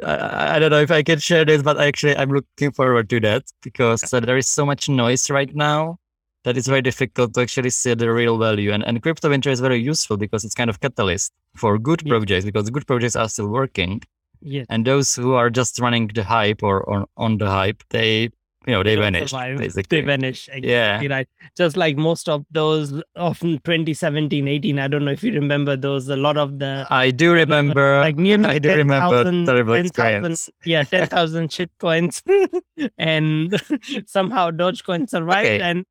I, 0.04 0.56
I, 0.56 0.60
don't 0.60 0.72
know 0.72 0.80
if 0.80 0.90
I 0.90 1.04
can 1.04 1.20
share 1.20 1.44
this, 1.44 1.62
but 1.62 1.78
actually, 1.78 2.16
I'm 2.16 2.30
looking 2.30 2.72
forward 2.72 3.10
to 3.10 3.20
that 3.22 3.44
because 3.62 4.14
uh, 4.14 4.22
there 4.22 4.38
is 4.38 4.48
so 4.48 4.66
much 4.66 4.88
noise 4.88 5.30
right 5.30 5.54
now 5.54 5.98
that 6.44 6.58
it's 6.58 6.68
very 6.68 6.82
difficult 6.82 7.34
to 7.34 7.42
actually 7.42 7.70
see 7.70 7.94
the 7.94 8.12
real 8.12 8.38
value. 8.38 8.72
And, 8.72 8.84
and 8.84 9.02
crypto 9.02 9.30
winter 9.30 9.50
is 9.50 9.60
very 9.60 9.80
useful 9.80 10.18
because 10.18 10.44
it's 10.44 10.56
kind 10.56 10.70
of 10.70 10.80
catalyst 10.80 11.32
for 11.56 11.78
good 11.78 12.06
projects 12.08 12.46
because 12.46 12.70
good 12.70 12.88
projects 12.88 13.16
are 13.16 13.30
still 13.30 13.50
working. 13.50 14.02
Yes. 14.42 14.66
And 14.70 14.86
those 14.86 15.16
who 15.16 15.34
are 15.34 15.50
just 15.50 15.80
running 15.80 16.08
the 16.08 16.24
hype 16.24 16.64
or, 16.64 16.82
or 16.82 17.06
on 17.18 17.38
the 17.38 17.50
hype, 17.50 17.84
they 17.90 18.32
you 18.68 18.74
know 18.74 18.84
they 18.84 18.96
vanish 18.96 19.32
basically 19.32 20.02
they 20.02 20.06
vanish 20.06 20.48
exactly 20.50 20.70
yeah. 20.70 21.04
right 21.08 21.28
just 21.58 21.76
like 21.76 21.98
most 21.98 22.30
of 22.30 22.46
those 22.52 23.02
often 23.16 23.54
2017 23.64 24.48
18 24.48 24.78
i 24.78 24.88
don't 24.88 25.04
know 25.04 25.12
if 25.12 25.24
you 25.24 25.34
remember 25.34 25.76
those 25.76 26.08
a 26.10 26.16
lot 26.16 26.38
of 26.38 26.60
the 26.60 26.86
i 26.92 27.10
do 27.10 27.34
remember. 27.34 28.00
like 28.02 28.18
nearly 28.18 28.46
i 28.46 28.60
do 28.60 28.70
10, 28.70 28.78
remember 28.78 29.24
000, 29.24 29.46
terrible 29.46 29.74
10, 29.74 29.86
experience. 29.86 30.46
000, 30.46 30.54
yeah 30.66 30.84
10000 30.84 31.52
shit 31.52 31.72
coins 31.80 32.22
and 33.00 33.60
somehow 34.06 34.52
dogecoin 34.52 35.10
survived 35.10 35.48
okay. 35.48 35.62
and 35.62 35.86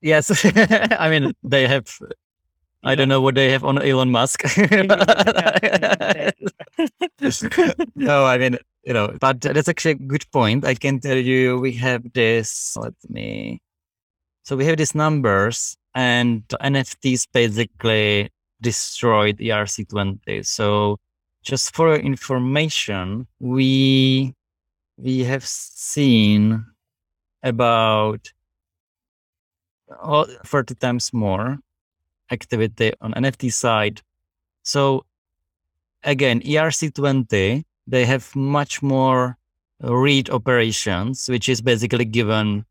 yes. 0.00 0.44
I 0.44 1.10
mean 1.10 1.34
they 1.42 1.66
have 1.66 1.88
I 2.82 2.94
don't 2.94 3.08
know 3.08 3.20
what 3.20 3.34
they 3.34 3.50
have 3.50 3.64
on 3.64 3.82
Elon 3.82 4.10
Musk. 4.10 4.44
no, 7.94 8.24
I 8.24 8.38
mean, 8.38 8.56
you 8.84 8.94
know, 8.94 9.14
but 9.20 9.40
that's 9.40 9.68
actually 9.68 9.92
a 9.92 9.96
good 9.96 10.24
point. 10.32 10.64
I 10.64 10.74
can 10.74 11.00
tell 11.00 11.16
you 11.16 11.58
we 11.58 11.72
have 11.72 12.10
this, 12.14 12.76
let 12.76 12.94
me, 13.08 13.60
so 14.44 14.56
we 14.56 14.64
have 14.64 14.78
these 14.78 14.94
numbers 14.94 15.76
and 15.94 16.42
NFTs 16.48 17.26
basically 17.32 18.30
destroyed 18.62 19.38
ERC20. 19.38 20.46
So 20.46 20.98
just 21.42 21.74
for 21.74 21.94
information, 21.96 23.26
we, 23.40 24.34
we 24.96 25.24
have 25.24 25.46
seen 25.46 26.64
about 27.42 28.32
30 30.44 30.74
times 30.76 31.12
more 31.12 31.58
activity 32.30 32.92
on 33.00 33.12
NFT 33.14 33.52
side. 33.52 34.02
So 34.62 35.04
again, 36.02 36.40
ERC20, 36.40 37.64
they 37.86 38.04
have 38.04 38.34
much 38.36 38.82
more 38.82 39.36
read 39.80 40.30
operations, 40.30 41.28
which 41.28 41.48
is 41.48 41.62
basically 41.62 42.04
given, 42.04 42.64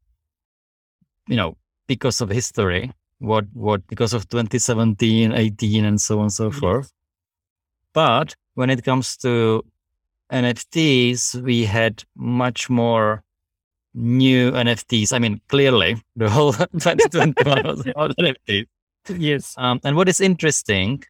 you 1.28 1.36
know, 1.36 1.58
because 1.88 2.22
of 2.22 2.30
history, 2.30 2.92
what, 3.20 3.46
what, 3.54 3.86
because 3.88 4.14
of 4.14 4.30
2017, 4.30 5.34
18, 5.34 5.86
and 5.86 6.00
so 6.00 6.18
on 6.18 6.24
and 6.24 6.34
so 6.34 6.50
mm-hmm. 6.50 6.60
forth. 6.60 6.92
But 7.94 8.36
when 8.54 8.70
it 8.70 8.84
comes 8.84 9.18
to 9.18 9.66
NFTs, 10.32 11.42
we 11.42 11.66
had 11.66 12.04
much 12.16 12.70
more 12.70 13.24
new 13.94 14.52
NFTs. 14.52 15.12
I 15.14 15.20
mean, 15.20 15.42
clearly 15.50 16.02
the 16.16 16.30
whole 16.30 16.54
2021 16.54 17.64
was 17.64 17.88
about 17.88 18.16
NFTs. 18.20 18.68
Yes. 19.08 19.56
Um, 19.58 19.80
and 19.84 19.96
what 19.96 20.10
is 20.10 20.20
interesting, 20.22 21.04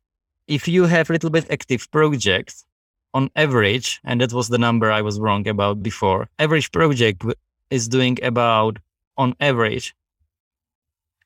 if 0.48 0.68
you 0.68 0.86
have 0.86 1.10
a 1.10 1.14
little 1.14 1.30
bit 1.30 1.50
active 1.50 1.90
projects, 1.92 2.66
on 3.14 3.30
average, 3.36 4.00
and 4.04 4.22
that 4.22 4.34
was 4.34 4.50
the 4.50 4.58
number 4.58 4.92
I 4.92 5.02
was 5.02 5.20
wrong 5.20 5.48
about 5.48 5.82
before, 5.82 6.30
average 6.38 6.72
project 6.72 7.24
is 7.70 7.88
doing 7.88 8.18
about, 8.24 8.78
on 9.18 9.36
average, 9.40 9.96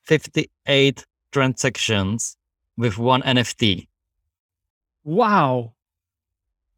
58 0.03 1.05
transactions 1.31 2.37
with 2.77 2.97
one 2.97 3.21
NFT. 3.23 3.87
Wow. 5.03 5.73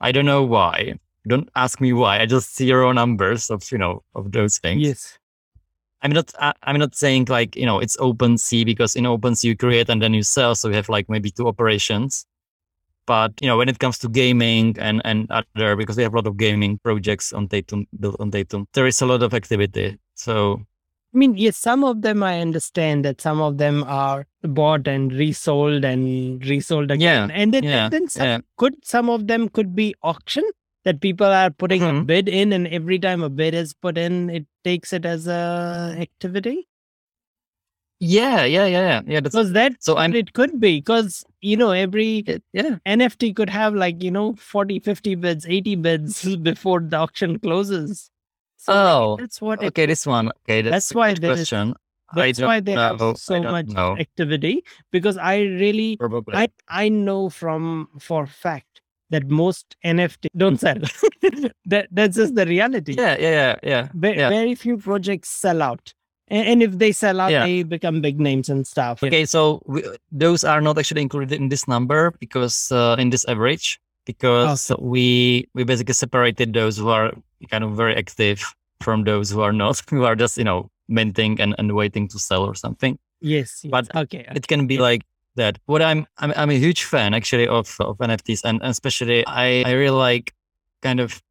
I 0.02 0.12
don't 0.12 0.26
know 0.26 0.44
why. 0.44 1.00
Don't 1.28 1.50
ask 1.56 1.82
me 1.82 1.94
why. 1.94 2.20
I 2.20 2.26
just 2.26 2.56
zero 2.56 2.92
numbers 2.92 3.50
of, 3.50 3.72
you 3.72 3.78
know, 3.78 4.04
of 4.14 4.32
those 4.32 4.60
things. 4.60 4.82
Yes. 4.82 5.20
I'm 6.06 6.12
not, 6.12 6.32
I'm 6.62 6.78
not 6.78 6.94
saying 6.94 7.26
like, 7.30 7.56
you 7.56 7.66
know, 7.66 7.80
it's 7.80 7.98
OpenSea 7.98 8.64
because 8.64 8.96
in 8.96 9.06
OpenSea 9.06 9.46
you 9.46 9.58
create 9.58 9.90
and 9.90 10.00
then 10.04 10.14
you 10.14 10.22
sell. 10.22 10.54
So 10.54 10.70
you 10.70 10.76
have 10.76 10.88
like 10.88 11.10
maybe 11.10 11.32
two 11.32 11.48
operations. 11.48 12.28
But, 13.08 13.34
you 13.42 13.48
know, 13.48 13.58
when 13.58 13.70
it 13.70 13.80
comes 13.80 13.98
to 14.00 14.10
gaming 14.10 14.76
and, 14.80 15.02
and 15.04 15.28
other, 15.32 15.76
because 15.76 15.98
we 15.98 16.04
have 16.04 16.14
a 16.14 16.18
lot 16.18 16.28
of 16.28 16.38
gaming 16.38 16.78
projects 16.84 17.34
on 17.34 17.48
Tatum, 17.48 17.88
built 18.00 18.18
on 18.20 18.30
Tatum, 18.30 18.68
there 18.74 18.86
is 18.86 19.02
a 19.02 19.08
lot 19.08 19.24
of 19.24 19.34
activity. 19.34 19.98
So 20.14 20.62
I 21.14 21.18
mean, 21.18 21.38
yes, 21.38 21.58
some 21.58 21.84
of 21.84 22.04
them 22.04 22.22
I 22.22 22.40
understand 22.40 23.04
that 23.06 23.20
some 23.20 23.42
of 23.42 23.58
them 23.58 23.84
are 23.86 24.28
bought 24.44 24.88
and 24.88 25.12
resold 25.12 25.86
and 25.86 26.46
resold 26.46 26.92
again. 26.92 27.30
Yeah, 27.30 27.36
and 27.36 27.52
then, 27.52 27.64
yeah, 27.64 27.86
and 27.86 27.94
then 27.94 28.08
some, 28.10 28.26
yeah. 28.26 28.40
could 28.58 28.76
some 28.84 29.10
of 29.10 29.26
them 29.26 29.50
could 29.50 29.76
be 29.76 29.96
auction 30.04 30.44
that 30.86 31.02
people 31.02 31.28
are 31.28 31.50
putting 31.50 31.82
a 31.84 31.88
Mhm. 31.92 32.06
bid 32.08 32.30
in, 32.30 32.54
and 32.54 32.68
every 32.68 32.98
time 33.00 33.22
a 33.24 33.30
bid 33.30 33.54
is 33.54 33.74
put 33.74 33.98
in, 33.98 34.30
it 34.30 34.46
takes 34.64 34.94
it 34.94 35.06
as 35.06 35.28
a 35.28 35.96
activity. 36.00 36.68
yeah, 38.00 38.44
yeah, 38.44 38.66
yeah, 38.66 38.80
yeah. 38.88 39.02
Yeah. 39.08 39.20
That's, 39.22 39.34
Because 39.36 39.52
that 39.54 39.74
so 39.80 39.98
I'm, 39.98 40.14
it 40.14 40.34
could 40.34 40.60
be 40.60 40.80
because 40.80 41.24
you 41.42 41.56
know 41.58 41.72
every 41.72 42.20
it- 42.28 42.44
yeah. 42.54 42.78
NFT 42.86 43.36
could 43.36 43.50
have 43.50 43.74
like 43.74 44.04
you 44.04 44.12
know 44.12 44.34
40, 44.36 44.80
50 44.80 45.16
bids, 45.16 45.46
80 45.48 45.76
bids 45.76 46.36
before 46.50 46.82
the 46.82 46.98
auction 46.98 47.40
closes. 47.40 48.10
So 48.58 48.74
Oh, 48.74 49.16
that's 49.20 49.42
what 49.42 49.64
it 49.64 49.68
Okay, 49.68 49.86
this 49.86 50.06
one. 50.06 50.30
Okay, 50.44 50.62
that's, 50.62 50.74
That's 50.74 50.94
why 50.96 51.14
there 51.14 51.32
is- 51.32 51.50
question. 51.50 51.74
That's 52.14 52.40
why 52.40 52.60
they 52.60 52.76
know. 52.76 52.98
have 52.98 53.18
so 53.18 53.42
much 53.42 53.68
know. 53.68 53.98
activity 53.98 54.64
because 54.92 55.18
I 55.18 55.40
really 55.42 55.98
Probably. 55.98 56.36
I 56.36 56.50
I 56.68 56.90
know 56.90 57.30
from 57.30 57.88
for 58.00 58.28
fact 58.28 58.75
that 59.16 59.26
most 59.30 59.76
NFT 59.84 60.28
don't 60.36 60.60
sell. 60.60 60.78
that 61.72 61.88
that's 61.92 62.16
just 62.18 62.36
the 62.36 62.46
reality. 62.46 62.94
yeah, 62.98 63.16
yeah, 63.20 63.32
yeah, 63.32 63.56
yeah. 63.64 64.12
Yeah. 64.22 64.30
Very 64.30 64.56
few 64.56 64.78
projects 64.78 65.30
sell 65.30 65.62
out, 65.62 65.94
and, 66.28 66.48
and 66.48 66.64
if 66.64 66.78
they 66.78 66.92
sell 66.92 67.20
out, 67.24 67.32
Yeah. 67.32 67.46
they 67.46 67.64
become 67.64 68.02
big 68.02 68.20
names 68.20 68.50
and 68.50 68.68
stuff. 68.68 69.02
Okay, 69.04 69.26
so 69.26 69.62
we, 69.66 69.84
those 70.12 70.44
are 70.44 70.62
not 70.62 70.78
actually 70.78 71.02
included 71.02 71.40
in 71.40 71.50
this 71.50 71.68
number 71.68 72.12
because 72.20 72.72
uh, 72.72 72.96
in 73.00 73.10
this 73.10 73.26
average 73.28 73.80
because 74.06 74.72
we 74.80 75.48
we 75.56 75.64
basically 75.64 75.94
separated 75.94 76.54
those 76.54 76.78
who 76.78 76.90
are 76.90 77.12
kind 77.50 77.64
of 77.64 77.72
very 77.76 77.96
active 77.96 78.44
from 78.82 79.04
those 79.04 79.32
who 79.32 79.42
are 79.42 79.54
not, 79.54 79.82
who 79.90 80.04
are 80.04 80.16
just 80.16 80.38
you 80.38 80.44
know 80.44 80.70
minting 80.88 81.42
and, 81.42 81.56
and 81.58 81.74
waiting 81.74 82.08
to 82.10 82.20
sell 82.20 82.44
or 82.44 82.56
something. 82.56 82.98
Yes, 83.22 83.62
yes. 83.64 83.72
But 83.72 83.96
okay. 83.96 84.28
It 84.36 84.48
can 84.48 84.68
be 84.68 84.78
like 84.78 85.02
that. 85.36 85.60
What 85.66 85.82
I'm 85.82 86.08
I'm, 86.18 86.34
I'm 86.36 86.50
a 86.50 86.60
huge 86.60 86.84
fan 86.84 87.14
actually 87.14 87.48
of 87.48 87.76
of 87.80 87.98
NFTs 87.98 88.42
and, 88.44 88.62
and 88.62 88.72
especially 88.72 89.26
I 89.28 89.64
I 89.66 89.72
really 89.72 89.98
like 89.98 90.34
kind 90.82 91.00
of 91.00 91.22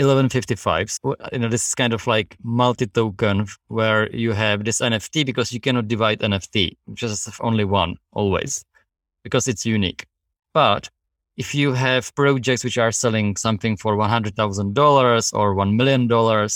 1155s. 0.00 1.00
You 1.32 1.38
know, 1.40 1.48
this 1.48 1.66
is 1.68 1.74
kind 1.74 1.92
of 1.92 2.06
like 2.06 2.36
multi-token 2.42 3.46
where 3.66 4.08
you 4.14 4.32
have 4.32 4.64
this 4.64 4.80
NFT 4.80 5.26
because 5.26 5.52
you 5.52 5.60
cannot 5.60 5.88
divide 5.88 6.20
NFT, 6.20 6.76
just 6.94 7.28
only 7.40 7.64
one 7.64 7.96
always 8.12 8.64
because 9.24 9.48
it's 9.48 9.66
unique. 9.66 10.06
But 10.54 10.88
if 11.36 11.54
you 11.54 11.72
have 11.72 12.14
projects 12.14 12.64
which 12.64 12.78
are 12.78 12.92
selling 12.92 13.36
something 13.36 13.76
for 13.76 13.96
$100,000 13.96 15.34
or 15.34 15.54
$1 15.54 15.76
million, 15.76 16.48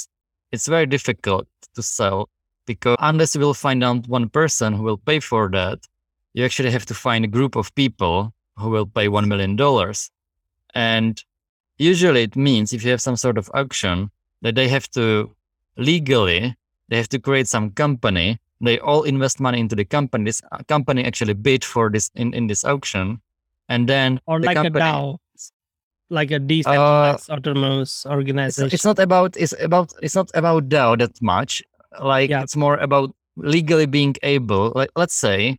it's 0.53 0.67
very 0.67 0.87
difficult 0.87 1.47
to 1.75 1.83
sell 1.83 2.29
because 2.67 2.97
unless 3.01 3.35
you 3.35 3.41
will 3.41 3.55
find 3.55 3.83
out 3.83 4.07
one 4.09 4.29
person 4.29 4.73
who 4.73 4.83
will 4.83 4.99
pay 4.99 5.21
for 5.21 5.51
that, 5.51 5.79
you 6.35 6.45
actually 6.45 6.71
have 6.71 6.87
to 6.87 6.95
find 6.95 7.25
a 7.25 7.29
group 7.29 7.57
of 7.57 7.75
people 7.75 8.33
who 8.57 8.71
will 8.71 8.87
pay 8.87 9.09
$1 9.09 9.27
million. 9.27 9.57
And 10.75 11.23
usually 11.79 12.23
it 12.23 12.37
means 12.37 12.73
if 12.73 12.85
you 12.85 12.91
have 12.91 13.01
some 13.01 13.17
sort 13.17 13.39
of 13.39 13.51
auction 13.55 14.11
that 14.43 14.55
they 14.55 14.69
have 14.69 14.89
to 14.93 15.31
legally, 15.77 16.57
they 16.89 16.97
have 16.97 17.09
to 17.11 17.19
create 17.19 17.49
some 17.49 17.71
company. 17.71 18.39
They 18.61 18.79
all 18.79 19.03
invest 19.03 19.41
money 19.41 19.59
into 19.61 19.75
the 19.75 19.85
company. 19.85 20.25
This 20.25 20.41
uh, 20.53 20.59
company 20.69 21.05
actually 21.05 21.35
bid 21.35 21.65
for 21.65 21.91
this 21.91 22.11
in, 22.15 22.33
in 22.35 22.47
this 22.47 22.65
auction. 22.65 23.21
And 23.69 23.89
then 23.89 24.21
or 24.27 24.41
the 24.41 24.47
like 24.47 24.57
company- 24.57 24.79
a 24.81 24.83
DAO, 24.85 25.19
like 26.11 26.31
a 26.31 26.39
decentralized 26.39 27.31
autonomous 27.31 28.05
it's, 28.05 28.07
organization. 28.07 28.71
it's 28.73 28.85
not 28.85 28.99
about 28.99 29.35
it's 29.37 29.55
about 29.61 29.95
it's 30.03 30.15
not 30.15 30.31
about 30.35 30.69
DAO 30.69 30.99
that 30.99 31.21
much. 31.23 31.63
Like 32.01 32.31
Yeah. 32.31 32.43
it's 32.43 32.55
more 32.57 32.77
about 32.77 33.15
legally 33.37 33.87
being 33.87 34.15
able. 34.23 34.73
Like 34.75 34.91
let's 34.95 35.15
say 35.15 35.59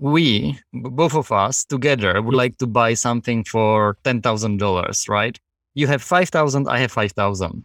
we 0.00 0.58
both 0.72 1.14
of 1.14 1.30
us 1.30 1.64
together 1.64 2.20
would 2.22 2.34
like 2.34 2.56
to 2.58 2.66
buy 2.66 2.94
something 2.94 3.44
for 3.44 3.96
ten 4.02 4.20
thousand 4.22 4.56
dollars, 4.56 5.08
right? 5.08 5.38
You 5.74 5.86
have 5.86 6.02
five 6.02 6.30
thousand, 6.30 6.68
I 6.68 6.78
have 6.78 6.90
five 6.90 7.12
thousand, 7.12 7.64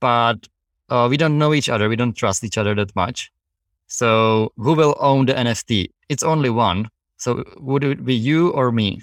but 0.00 0.48
uh, 0.90 1.06
we 1.08 1.16
don't 1.16 1.38
know 1.38 1.54
each 1.54 1.68
other. 1.68 1.88
We 1.88 1.96
don't 1.96 2.12
trust 2.14 2.44
each 2.44 2.58
other 2.58 2.74
that 2.74 2.94
much. 2.96 3.30
So 3.86 4.52
who 4.56 4.74
will 4.74 4.96
own 4.98 5.26
the 5.26 5.34
NFT? 5.34 5.90
It's 6.08 6.22
only 6.22 6.50
one. 6.50 6.90
So 7.16 7.44
would 7.58 7.84
it 7.84 8.04
be 8.04 8.14
you 8.14 8.50
or 8.50 8.72
me? 8.72 9.02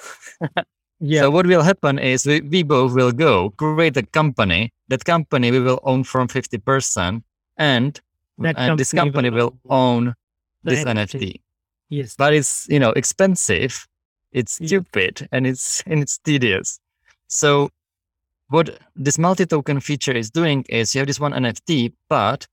yeah. 1.00 1.22
So 1.22 1.30
what 1.30 1.46
will 1.46 1.62
happen 1.62 1.98
is 1.98 2.26
we, 2.26 2.40
we 2.40 2.62
both 2.62 2.94
will 2.94 3.12
go 3.12 3.50
create 3.50 3.96
a 3.96 4.02
company. 4.02 4.72
That 4.88 5.04
company 5.04 5.50
we 5.50 5.60
will 5.60 5.80
own 5.84 6.04
from 6.04 6.28
50% 6.28 7.22
and, 7.56 8.00
That 8.38 8.58
and 8.58 8.78
this 8.78 8.92
company 8.92 9.30
will 9.30 9.56
own 9.68 10.14
this 10.62 10.84
NFT. 10.84 11.20
NFT. 11.20 11.40
Yes. 11.88 12.14
But 12.16 12.34
it's, 12.34 12.66
you 12.68 12.78
know, 12.78 12.90
expensive. 12.90 13.86
It's 14.32 14.54
stupid 14.54 15.28
and 15.30 15.46
it's, 15.46 15.82
and 15.86 16.02
it's 16.02 16.18
tedious. 16.18 16.80
So 17.28 17.70
what 18.48 18.78
this 18.96 19.18
multi-token 19.18 19.80
feature 19.80 20.12
is 20.12 20.30
doing 20.30 20.64
is 20.68 20.94
you 20.94 21.00
have 21.00 21.06
this 21.06 21.20
one 21.20 21.32
NFT, 21.32 21.92
but 22.08 22.46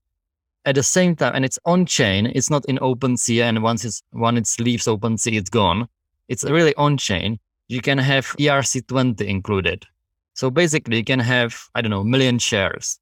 at 0.66 0.76
the 0.76 0.84
same 0.84 1.16
time, 1.16 1.34
and 1.36 1.44
it's 1.44 1.60
on 1.66 1.86
chain, 1.86 2.32
it's 2.36 2.50
not 2.50 2.66
in 2.66 2.78
OpenSea. 2.78 3.44
And 3.44 3.64
once 3.64 3.84
it's, 3.84 4.04
once 4.14 4.60
it 4.60 4.64
leaves 4.64 4.86
OpenSea, 4.86 5.38
it's 5.38 5.50
gone. 5.50 5.88
It's 6.28 6.44
really 6.44 6.76
on 6.76 6.98
chain. 6.98 7.40
You 7.68 7.82
can 7.82 7.98
have 7.98 8.28
ERC20 8.38 9.22
included. 9.22 9.86
So 10.34 10.50
basically 10.50 10.98
you 10.98 11.04
can 11.04 11.20
have, 11.20 11.60
I 11.76 11.82
don't 11.82 11.92
know, 11.92 12.02
a 12.02 12.06
million 12.06 12.40
shares 12.40 13.00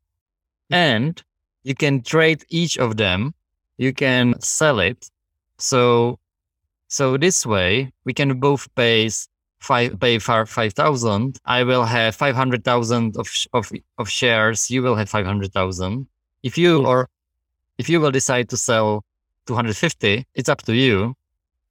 and 0.69 1.21
you 1.63 1.75
can 1.75 2.01
trade 2.01 2.43
each 2.49 2.77
of 2.77 2.97
them. 2.97 3.33
You 3.77 3.93
can 3.93 4.39
sell 4.39 4.79
it. 4.79 5.09
So, 5.59 6.19
so 6.87 7.17
this 7.17 7.45
way 7.45 7.91
we 8.05 8.13
can 8.13 8.39
both 8.39 8.73
pay 8.75 9.09
five, 9.59 9.99
pay 9.99 10.19
for 10.19 10.45
5,000. 10.45 11.37
I 11.45 11.63
will 11.63 11.85
have 11.85 12.15
500,000 12.15 13.17
of, 13.17 13.29
of, 13.53 13.71
of 13.97 14.09
shares. 14.09 14.71
You 14.71 14.81
will 14.81 14.95
have 14.95 15.09
500,000. 15.09 16.07
If 16.43 16.57
you, 16.57 16.85
or 16.85 17.09
if 17.77 17.89
you 17.89 17.99
will 17.99 18.11
decide 18.11 18.49
to 18.49 18.57
sell 18.57 19.03
250, 19.47 20.25
it's 20.33 20.49
up 20.49 20.61
to 20.63 20.75
you. 20.75 21.15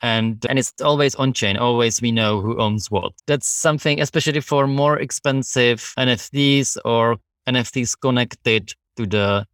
And, 0.01 0.45
and 0.49 0.59
it's 0.59 0.73
always 0.81 1.17
on 1.17 1.33
chain. 1.33 1.57
Always 1.57 2.01
we 2.01 2.13
know 2.13 2.41
who 2.41 2.61
owns 2.61 2.91
what. 2.91 3.13
That's 3.27 3.49
something, 3.49 4.01
especially 4.01 4.41
for 4.41 4.69
more 4.69 4.99
expensive 4.99 5.93
NFTs 5.99 6.77
or 6.85 7.17
NFTs 7.49 7.99
connected 8.01 8.73
to 8.97 9.07
the, 9.07 9.47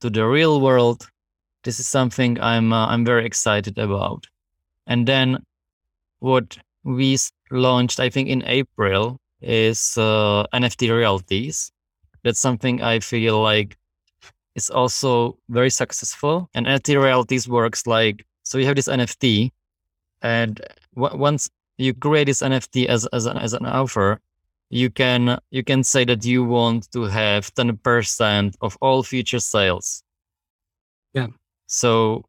to 0.00 0.08
the 0.08 0.26
real 0.26 0.60
world. 0.60 1.09
This 1.64 1.80
is 1.80 1.88
something 1.88 2.40
I'm, 2.40 2.72
uh, 2.72 2.86
I'm 2.86 3.04
very 3.04 3.26
excited 3.26 3.78
about. 3.78 4.26
And 4.86 5.06
then 5.06 5.42
what 6.20 6.56
we 6.84 7.18
launched, 7.50 8.00
I 8.00 8.08
think 8.10 8.28
in 8.28 8.42
April 8.46 9.18
is, 9.40 9.96
uh, 9.98 10.46
NFT 10.52 10.90
royalties. 10.90 11.70
That's 12.24 12.40
something 12.40 12.82
I 12.82 13.00
feel 13.00 13.40
like 13.42 13.76
is 14.54 14.70
also 14.70 15.38
very 15.48 15.70
successful. 15.70 16.48
And 16.54 16.66
NFT 16.66 16.96
royalties 16.96 17.48
works 17.48 17.86
like 17.86 18.26
so 18.42 18.58
you 18.58 18.66
have 18.66 18.76
this 18.76 18.88
NFT, 18.88 19.52
and 20.22 20.60
w- 20.96 21.16
once 21.16 21.48
you 21.78 21.94
create 21.94 22.26
this 22.26 22.42
NFT 22.42 22.86
as 22.86 23.06
as 23.12 23.26
an, 23.26 23.36
as 23.38 23.52
an 23.52 23.64
offer, 23.64 24.18
you 24.70 24.90
can 24.90 25.38
you 25.50 25.62
can 25.62 25.84
say 25.84 26.04
that 26.04 26.24
you 26.24 26.44
want 26.44 26.90
to 26.92 27.04
have 27.04 27.54
ten 27.54 27.76
percent 27.76 28.56
of 28.60 28.76
all 28.80 29.02
future 29.02 29.38
sales. 29.40 30.02
So 31.70 32.24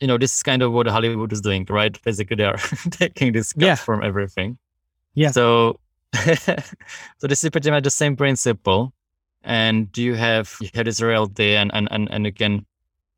you 0.00 0.06
know, 0.06 0.18
this 0.18 0.34
is 0.36 0.42
kind 0.42 0.62
of 0.62 0.72
what 0.72 0.86
Hollywood 0.86 1.32
is 1.32 1.40
doing, 1.40 1.66
right? 1.70 1.98
Basically, 2.02 2.36
they 2.36 2.44
are 2.44 2.56
taking 2.90 3.32
this 3.32 3.52
cut 3.52 3.62
Yeah. 3.62 3.74
from 3.76 4.02
everything. 4.02 4.58
Yeah. 5.14 5.30
So, 5.30 5.80
so 6.14 7.26
this 7.26 7.42
is 7.44 7.50
pretty 7.50 7.70
much 7.70 7.84
the 7.84 7.90
same 7.90 8.14
principle, 8.16 8.92
and 9.42 9.88
you 9.96 10.14
have 10.14 10.54
you 10.60 10.68
have 10.74 10.84
this 10.84 11.00
royalty, 11.00 11.56
and 11.56 11.70
and 11.74 11.88
and, 11.90 12.10
and 12.10 12.26
you 12.26 12.32
can 12.32 12.66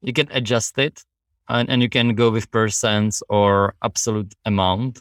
you 0.03 0.13
can 0.13 0.29
adjust 0.31 0.79
it, 0.79 1.03
and 1.49 1.69
and 1.71 1.83
you 1.83 1.89
can 1.89 2.15
go 2.15 2.31
with 2.31 2.51
percents 2.51 3.23
or 3.29 3.75
absolute 3.83 4.35
amount, 4.45 5.01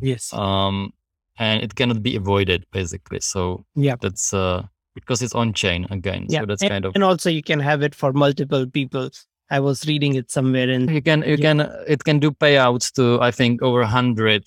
Yes. 0.00 0.32
um, 0.32 0.92
and 1.38 1.62
it 1.62 1.74
cannot 1.76 2.02
be 2.02 2.16
avoided 2.16 2.66
basically. 2.72 3.20
So 3.20 3.64
yeah. 3.76 3.94
that's 4.00 4.34
uh 4.34 4.66
because 4.94 5.22
it's 5.22 5.34
on 5.34 5.52
chain 5.54 5.86
again. 5.90 6.26
Yeah. 6.28 6.40
So 6.40 6.46
that's 6.46 6.62
and, 6.62 6.70
kind 6.70 6.84
of 6.84 6.94
and 6.96 7.04
also 7.04 7.30
you 7.30 7.42
can 7.42 7.60
have 7.60 7.82
it 7.82 7.94
for 7.94 8.12
multiple 8.12 8.66
people. 8.66 9.10
I 9.56 9.60
was 9.60 9.86
reading 9.90 10.14
it 10.20 10.30
somewhere 10.36 10.68
and 10.76 10.90
you 10.96 11.02
can 11.08 11.22
you 11.22 11.36
Yeah. 11.38 11.46
can 11.46 11.60
it 11.94 12.00
can 12.08 12.18
do 12.26 12.30
payouts 12.44 12.86
to 12.98 13.04
I 13.28 13.30
think 13.38 13.62
over 13.62 13.80
a 13.82 13.92
hundred 13.98 14.42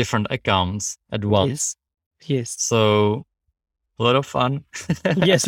different 0.00 0.26
accounts 0.30 0.96
at 1.16 1.24
once. 1.24 1.76
yes. 2.34 2.54
So 2.70 2.80
a 3.98 4.02
lot 4.06 4.16
of 4.16 4.26
fun. 4.26 4.64
yes. 5.30 5.44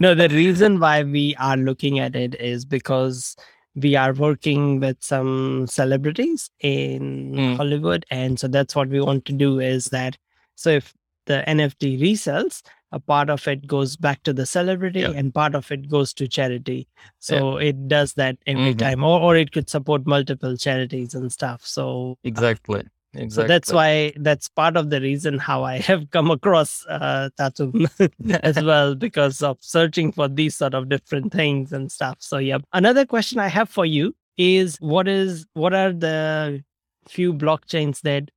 no, 0.00 0.14
the 0.14 0.28
reason 0.30 0.78
why 0.80 1.02
we 1.02 1.34
are 1.38 1.56
looking 1.56 1.98
at 1.98 2.14
it 2.16 2.34
is 2.40 2.64
because 2.64 3.36
we 3.74 3.94
are 3.96 4.12
working 4.12 4.80
with 4.80 4.96
some 5.00 5.66
celebrities 5.66 6.50
in 6.60 7.34
Mm. 7.34 7.56
Hollywood. 7.56 8.04
And 8.10 8.38
so 8.38 8.48
that's 8.48 8.74
what 8.74 8.88
we 8.88 9.00
want 9.00 9.24
to 9.26 9.32
do 9.32 9.60
is 9.60 9.86
that 9.96 10.18
so 10.56 10.70
if 10.70 10.92
the 11.26 11.44
NFT 11.46 11.98
resells, 12.00 12.62
a 12.92 12.98
part 13.00 13.30
of 13.30 13.46
it 13.46 13.66
goes 13.66 13.96
back 13.96 14.22
to 14.24 14.32
the 14.32 14.44
celebrity 14.46 15.00
Yeah. 15.00 15.10
and 15.12 15.32
part 15.34 15.54
of 15.54 15.70
it 15.70 15.88
goes 15.88 16.12
to 16.14 16.26
charity. 16.26 16.88
So 17.20 17.56
it 17.56 17.88
does 17.88 18.14
that 18.14 18.36
every 18.46 18.74
Mhm. 18.74 18.78
time, 18.78 19.04
or, 19.04 19.20
or 19.20 19.36
it 19.36 19.52
could 19.52 19.70
support 19.70 20.06
multiple 20.06 20.56
charities 20.56 21.14
and 21.14 21.32
stuff. 21.32 21.64
So 21.66 22.18
exactly. 22.24 22.82
Exactly. 23.12 23.42
so 23.44 23.48
that's 23.48 23.72
why 23.72 24.12
that's 24.20 24.48
part 24.48 24.76
of 24.76 24.90
the 24.90 25.00
reason 25.00 25.38
how 25.38 25.64
I 25.64 25.78
have 25.90 26.10
come 26.10 26.30
across 26.30 26.86
uh, 26.86 27.30
Tatum 27.36 27.88
as 28.42 28.62
well 28.62 28.94
because 28.94 29.42
of 29.42 29.58
searching 29.60 30.12
for 30.12 30.28
these 30.28 30.54
sort 30.56 30.74
of 30.74 30.88
different 30.88 31.32
things 31.32 31.72
and 31.72 31.90
stuff. 31.90 32.18
So 32.20 32.38
yeah. 32.38 32.58
Another 32.72 33.04
question 33.04 33.40
I 33.40 33.48
have 33.48 33.68
for 33.68 33.84
you 33.84 34.14
is 34.36 34.76
what 34.80 35.08
is 35.08 35.44
what 35.54 35.74
are 35.74 35.92
the 35.92 36.62
few 37.08 37.34
blockchains 37.34 38.00
that 38.02 38.30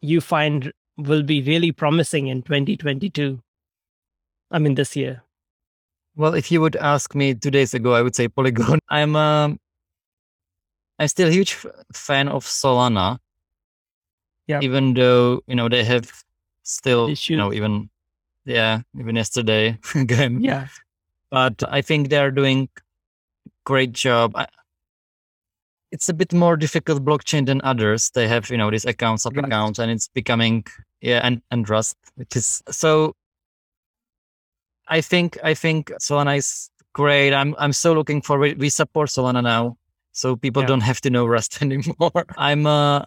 you 0.00 0.20
find 0.20 0.72
will 0.98 1.22
be 1.24 1.42
really 1.42 1.72
promising 1.72 2.28
in 2.28 2.42
2022? 2.42 3.40
I 4.52 4.58
mean 4.58 4.74
this 4.74 4.94
year. 4.96 5.22
Well, 6.14 6.34
if 6.34 6.52
you 6.52 6.60
would 6.60 6.76
ask 6.76 7.14
me 7.14 7.34
two 7.34 7.50
days 7.50 7.72
ago, 7.74 7.94
I 7.94 8.02
would 8.02 8.14
say 8.14 8.28
Polygon. 8.28 8.78
I'm 8.88 9.16
um, 9.16 9.58
I'm 10.98 11.08
still 11.08 11.28
a 11.28 11.32
huge 11.32 11.52
f- 11.54 11.66
fan 11.92 12.28
of 12.28 12.44
Solana. 12.44 13.18
Yeah. 14.46 14.60
Even 14.62 14.94
though 14.94 15.40
you 15.46 15.54
know 15.56 15.68
they 15.68 15.84
have 15.84 16.12
still 16.62 17.08
Issues. 17.08 17.30
you 17.30 17.36
know 17.36 17.52
even 17.52 17.88
yeah 18.44 18.82
even 18.98 19.16
yesterday 19.16 19.78
again. 19.94 20.42
Yeah. 20.42 20.68
But 21.30 21.62
I 21.68 21.80
think 21.80 22.10
they 22.10 22.18
are 22.18 22.30
doing 22.30 22.68
great 23.64 23.92
job. 23.92 24.36
I, 24.36 24.46
it's 25.92 26.08
a 26.08 26.14
bit 26.14 26.32
more 26.32 26.56
difficult 26.56 27.04
blockchain 27.04 27.46
than 27.46 27.60
others. 27.64 28.10
They 28.10 28.28
have 28.28 28.50
you 28.50 28.58
know 28.58 28.70
these 28.70 28.84
accounts, 28.84 29.22
sub 29.22 29.36
Right. 29.36 29.46
accounts, 29.46 29.78
and 29.78 29.90
it's 29.90 30.08
becoming 30.08 30.64
yeah 31.00 31.20
and 31.24 31.40
and 31.50 31.68
Rust, 31.68 31.96
which 32.16 32.36
is 32.36 32.62
so. 32.70 33.14
I 34.88 35.00
think 35.00 35.38
I 35.42 35.54
think 35.54 35.90
Solana 36.00 36.36
is 36.38 36.70
great. 36.92 37.32
I'm 37.32 37.54
I'm 37.58 37.72
so 37.72 37.92
looking 37.92 38.22
forward. 38.22 38.58
We 38.58 38.68
support 38.68 39.08
Solana 39.08 39.42
now, 39.42 39.76
so 40.12 40.36
people 40.36 40.62
Yeah. 40.62 40.68
don't 40.68 40.80
have 40.82 41.00
to 41.02 41.10
know 41.10 41.26
Rust 41.26 41.62
anymore. 41.62 42.24
I'm 42.36 42.66
uh 42.66 43.04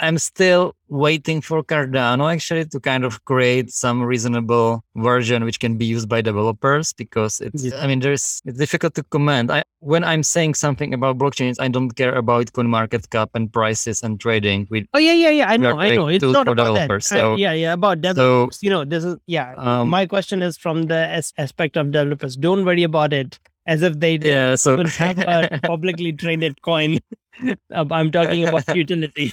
I'm 0.00 0.18
still 0.18 0.74
waiting 0.88 1.40
for 1.40 1.62
Cardano 1.62 2.32
actually 2.32 2.64
to 2.66 2.80
kind 2.80 3.04
of 3.04 3.24
create 3.24 3.70
some 3.70 4.02
reasonable 4.02 4.82
version 4.96 5.44
which 5.44 5.60
can 5.60 5.76
be 5.76 5.84
used 5.86 6.08
by 6.08 6.20
developers 6.20 6.92
because 6.92 7.40
it's 7.40 7.64
Yeah. 7.64 7.78
I 7.78 7.86
mean 7.86 8.00
there's 8.00 8.42
it's 8.44 8.58
difficult 8.58 8.94
to 8.94 9.04
comment. 9.04 9.50
I 9.50 9.62
when 9.80 10.02
I'm 10.02 10.22
saying 10.22 10.54
something 10.54 10.94
about 10.94 11.18
blockchains, 11.18 11.56
I 11.60 11.68
don't 11.68 11.90
care 11.94 12.14
about 12.14 12.52
coin 12.52 12.66
market 12.68 13.08
cap 13.10 13.30
and 13.34 13.52
prices 13.52 14.02
and 14.02 14.18
trading. 14.18 14.66
We 14.70 14.86
Oh 14.94 14.98
yeah, 14.98 15.12
yeah, 15.14 15.30
yeah. 15.30 15.48
I 15.50 15.56
know, 15.56 15.78
I 15.78 15.94
know. 15.94 16.08
It's 16.08 16.24
not 16.24 16.48
about 16.48 16.56
developers, 16.74 17.08
that. 17.10 17.16
I- 17.18 17.20
so- 17.20 17.36
yeah, 17.36 17.52
yeah, 17.52 17.72
about 17.74 18.00
developers. 18.00 18.56
so 18.58 18.64
you 18.66 18.70
know, 18.70 18.84
this 18.84 19.04
is 19.04 19.16
yeah. 19.26 19.54
um 19.56 19.90
My 19.90 20.06
question 20.06 20.42
is 20.42 20.58
from 20.58 20.84
the 20.84 21.06
as- 21.06 21.32
aspect 21.38 21.76
of 21.76 21.92
developers. 21.92 22.36
Don't 22.36 22.64
worry 22.64 22.82
about 22.82 23.12
it 23.12 23.38
as 23.66 23.82
if 23.82 23.98
they 24.00 24.18
yeah 24.18 24.56
so 24.56 24.76
don't 24.76 24.88
have 24.96 25.18
a 25.18 25.60
publicly 25.72 26.12
traded 26.12 26.60
coin. 26.62 26.98
I'm 27.74 28.10
talking 28.10 28.44
about 28.48 28.74
utility. 28.84 29.32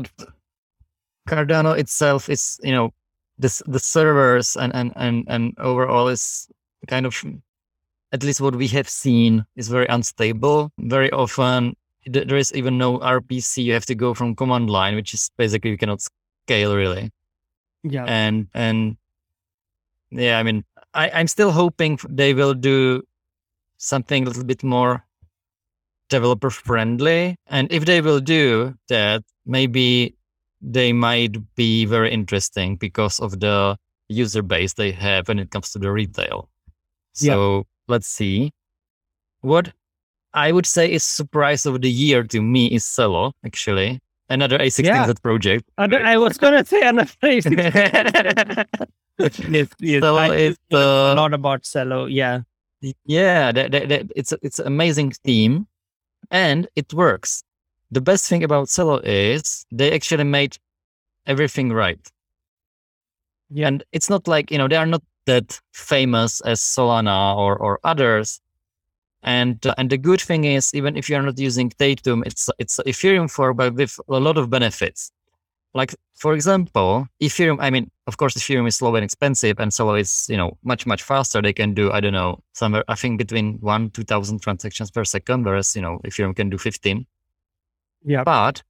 But 0.00 0.28
Cardano 1.28 1.78
itself 1.78 2.28
is, 2.28 2.58
you 2.62 2.72
know, 2.72 2.92
this 3.38 3.62
the 3.66 3.78
servers 3.78 4.56
and 4.56 4.74
and 4.74 4.92
and 4.96 5.24
and 5.28 5.54
overall 5.58 6.08
is 6.08 6.48
kind 6.88 7.06
of 7.06 7.14
at 8.12 8.22
least 8.22 8.40
what 8.40 8.56
we 8.56 8.66
have 8.68 8.88
seen 8.88 9.44
is 9.56 9.68
very 9.68 9.86
unstable. 9.86 10.72
Very 10.78 11.10
often 11.12 11.76
th- 12.12 12.26
there 12.26 12.38
is 12.38 12.52
even 12.54 12.78
no 12.78 12.98
RPC. 12.98 13.64
You 13.64 13.72
have 13.74 13.86
to 13.86 13.94
go 13.94 14.14
from 14.14 14.34
command 14.34 14.70
line, 14.70 14.94
which 14.94 15.14
is 15.14 15.30
basically 15.36 15.70
you 15.70 15.78
cannot 15.78 16.00
scale 16.00 16.74
really. 16.76 17.10
yeah. 17.82 18.04
And 18.06 18.48
and 18.54 18.96
yeah, 20.10 20.38
I 20.38 20.42
mean, 20.42 20.64
I 20.94 21.10
I'm 21.10 21.28
still 21.28 21.52
hoping 21.52 21.98
they 22.08 22.34
will 22.34 22.54
do 22.54 23.02
something 23.76 24.24
a 24.24 24.26
little 24.26 24.44
bit 24.44 24.64
more 24.64 25.04
developer 26.08 26.50
friendly. 26.50 27.36
And 27.46 27.70
if 27.72 27.84
they 27.84 28.00
will 28.00 28.20
do 28.20 28.74
that, 28.88 29.22
maybe 29.46 30.14
they 30.60 30.92
might 30.92 31.36
be 31.54 31.84
very 31.84 32.10
interesting 32.12 32.76
because 32.76 33.20
of 33.20 33.40
the 33.40 33.76
user 34.08 34.42
base 34.42 34.74
they 34.74 34.90
have 34.92 35.28
when 35.28 35.38
it 35.38 35.50
comes 35.50 35.70
to 35.72 35.78
the 35.78 35.90
retail. 35.92 36.48
Yeah. 37.20 37.34
So 37.34 37.66
let's 37.86 38.08
see. 38.08 38.52
What 39.40 39.72
I 40.34 40.52
would 40.52 40.66
say 40.66 40.90
is 40.90 41.04
surprise 41.04 41.66
of 41.66 41.80
the 41.80 41.90
year 41.90 42.22
to 42.24 42.42
me 42.42 42.66
is 42.66 42.84
Celo, 42.84 43.32
actually. 43.44 44.00
Another 44.30 44.58
A16Z 44.58 44.84
Yeah. 44.84 45.12
project. 45.22 45.64
I, 45.78 45.84
I 45.86 46.16
was 46.18 46.36
gonna 46.36 46.64
say 46.64 46.82
another 46.86 47.06
phrase. 47.06 47.46
yes, 47.46 48.66
yes. 49.48 49.68
Celo 49.80 50.18
I 50.18 50.34
is 50.34 50.56
the 50.70 51.14
lot 51.16 51.32
about 51.32 51.62
Celo. 51.62 52.08
Yeah. 52.10 52.40
Yeah, 53.06 53.50
that, 53.52 53.72
that, 53.72 53.88
that, 53.88 54.06
it's 54.14 54.32
it's 54.42 54.58
an 54.60 54.66
amazing 54.68 55.10
theme, 55.24 55.66
and 56.30 56.68
it 56.76 56.92
works. 56.94 57.42
The 57.90 58.00
best 58.00 58.28
thing 58.28 58.44
about 58.44 58.68
Celo 58.68 59.00
is 59.04 59.64
they 59.72 59.92
actually 59.92 60.24
made 60.24 60.58
everything 61.26 61.72
right. 61.72 62.00
Yeah. 63.50 63.68
And 63.68 63.84
it's 63.92 64.10
not 64.10 64.28
like 64.28 64.50
you 64.50 64.58
know 64.58 64.68
they 64.68 64.76
are 64.76 64.86
not 64.86 65.02
that 65.26 65.60
famous 65.72 66.40
as 66.42 66.60
Solana 66.60 67.36
or 67.36 67.56
or 67.56 67.80
others. 67.84 68.40
And 69.22 69.64
uh, 69.66 69.74
and 69.78 69.90
the 69.90 69.98
good 69.98 70.20
thing 70.20 70.44
is 70.44 70.74
even 70.74 70.96
if 70.96 71.08
you 71.08 71.16
are 71.16 71.22
not 71.22 71.38
using 71.38 71.70
Tatum, 71.70 72.22
it's 72.26 72.48
it's 72.58 72.78
Ethereum 72.86 73.30
for 73.30 73.54
but 73.54 73.74
with 73.74 73.98
a 74.08 74.20
lot 74.20 74.38
of 74.38 74.50
benefits. 74.50 75.12
Like 75.74 75.94
for 76.14 76.34
example, 76.34 77.06
Ethereum. 77.22 77.58
I 77.60 77.70
mean, 77.70 77.90
of 78.06 78.16
course, 78.16 78.34
Ethereum 78.34 78.66
is 78.66 78.76
slow 78.76 78.94
and 78.96 79.04
expensive, 79.04 79.60
and 79.60 79.70
Celo 79.70 79.98
is 80.00 80.26
you 80.28 80.36
know 80.36 80.56
much 80.64 80.86
much 80.86 81.02
faster. 81.02 81.40
They 81.42 81.52
can 81.52 81.74
do 81.74 81.92
I 81.92 82.00
don't 82.00 82.14
know 82.14 82.42
somewhere 82.54 82.84
I 82.88 82.94
think 82.94 83.18
between 83.18 83.58
one 83.60 83.90
two 83.90 84.02
thousand 84.04 84.40
transactions 84.40 84.90
per 84.90 85.04
second, 85.04 85.44
whereas 85.44 85.76
you 85.76 85.82
know 85.82 86.00
Ethereum 86.04 86.34
can 86.34 86.50
do 86.50 86.58
fifteen. 86.58 87.06
Yeah. 88.04 88.24
But 88.24 88.62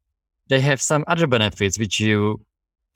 they 0.49 0.61
have 0.61 0.81
some 0.81 1.05
other 1.07 1.27
benefits 1.27 1.79
which 1.79 2.01
you, 2.01 2.41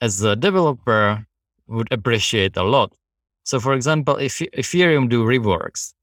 as 0.01 0.21
a 0.21 0.35
developer, 0.35 1.25
would 1.67 1.91
appreciate 1.91 2.57
a 2.57 2.63
lot. 2.63 2.91
So, 3.43 3.59
for 3.59 3.73
example, 3.73 4.17
if 4.17 4.39
Ethereum 4.39 5.09
do 5.09 5.23
reorgs, 5.23 5.93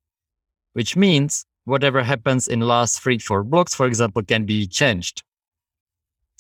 which 0.73 0.97
means 0.97 1.45
whatever 1.65 2.03
happens 2.03 2.49
in 2.49 2.61
last 2.61 3.01
three 3.01 3.19
four 3.19 3.45
blocks, 3.45 3.75
for 3.75 3.87
example, 3.87 4.23
can 4.23 4.45
be 4.45 4.67
changed. 4.67 5.23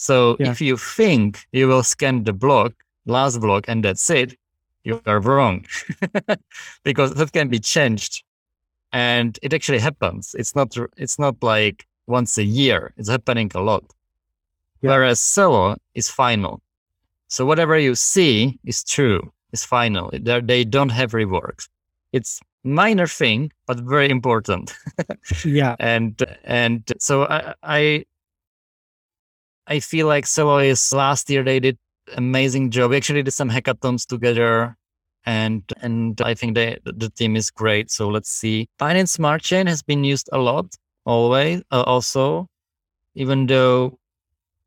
So 0.08 0.36
Yeah. 0.38 0.50
if 0.52 0.60
you 0.60 0.76
think 0.78 1.46
you 1.52 1.68
will 1.68 1.82
scan 1.82 2.24
the 2.24 2.32
block, 2.32 2.72
last 3.06 3.38
block, 3.40 3.68
and 3.68 3.84
that's 3.84 4.08
it, 4.10 4.38
you 4.84 5.00
are 5.06 5.20
wrong, 5.20 5.66
because 6.84 7.14
that 7.14 7.32
can 7.32 7.48
be 7.48 7.58
changed, 7.60 8.24
and 8.92 9.38
it 9.42 9.52
actually 9.52 9.78
happens. 9.80 10.34
It's 10.38 10.54
not. 10.56 10.68
It's 10.96 11.18
not 11.18 11.36
like 11.42 11.86
once 12.06 12.38
a 12.38 12.44
year. 12.44 12.92
It's 12.96 13.10
happening 13.10 13.50
a 13.54 13.60
lot. 13.60 13.84
Yeah. 14.82 14.90
Whereas 14.92 15.20
Celo 15.20 15.76
is 15.94 16.08
final. 16.08 16.60
So 17.28 17.44
whatever 17.46 17.78
you 17.78 17.94
see 17.94 18.58
is 18.64 18.82
true. 18.84 19.20
Is 19.52 19.64
final. 19.64 20.10
They're, 20.12 20.40
they 20.40 20.64
don't 20.64 20.92
have 20.92 21.10
reorgs. 21.12 21.68
It's 22.12 22.40
minor 22.64 23.06
thing, 23.06 23.50
but 23.66 23.78
very 23.80 24.08
important 24.10 24.72
Yeah. 25.44 25.74
and 25.78 26.14
and 26.44 26.82
so 26.98 27.24
I 27.24 27.54
I, 27.62 28.04
I 29.70 29.78
feel 29.78 30.08
like 30.08 30.24
Celo 30.24 30.92
last 30.92 31.30
year 31.30 31.44
they 31.44 31.60
did 31.60 31.78
amazing 32.16 32.70
job. 32.70 32.90
We 32.90 32.96
actually 32.96 33.22
did 33.22 33.32
some 33.32 33.48
hackathons 33.48 34.04
together 34.04 34.76
and 35.24 35.62
and 35.80 36.20
I 36.20 36.34
think 36.34 36.56
the 36.56 36.78
the 36.84 37.08
team 37.10 37.36
is 37.36 37.50
great. 37.50 37.90
So 37.90 38.08
let's 38.08 38.30
see. 38.30 38.68
Binance 38.80 39.10
Smart 39.10 39.42
Chain 39.42 39.66
has 39.66 39.82
been 39.82 40.02
used 40.02 40.28
a 40.32 40.38
lot 40.38 40.66
always. 41.06 41.62
Uh, 41.70 41.82
also, 41.82 42.48
even 43.14 43.46
though 43.46 43.98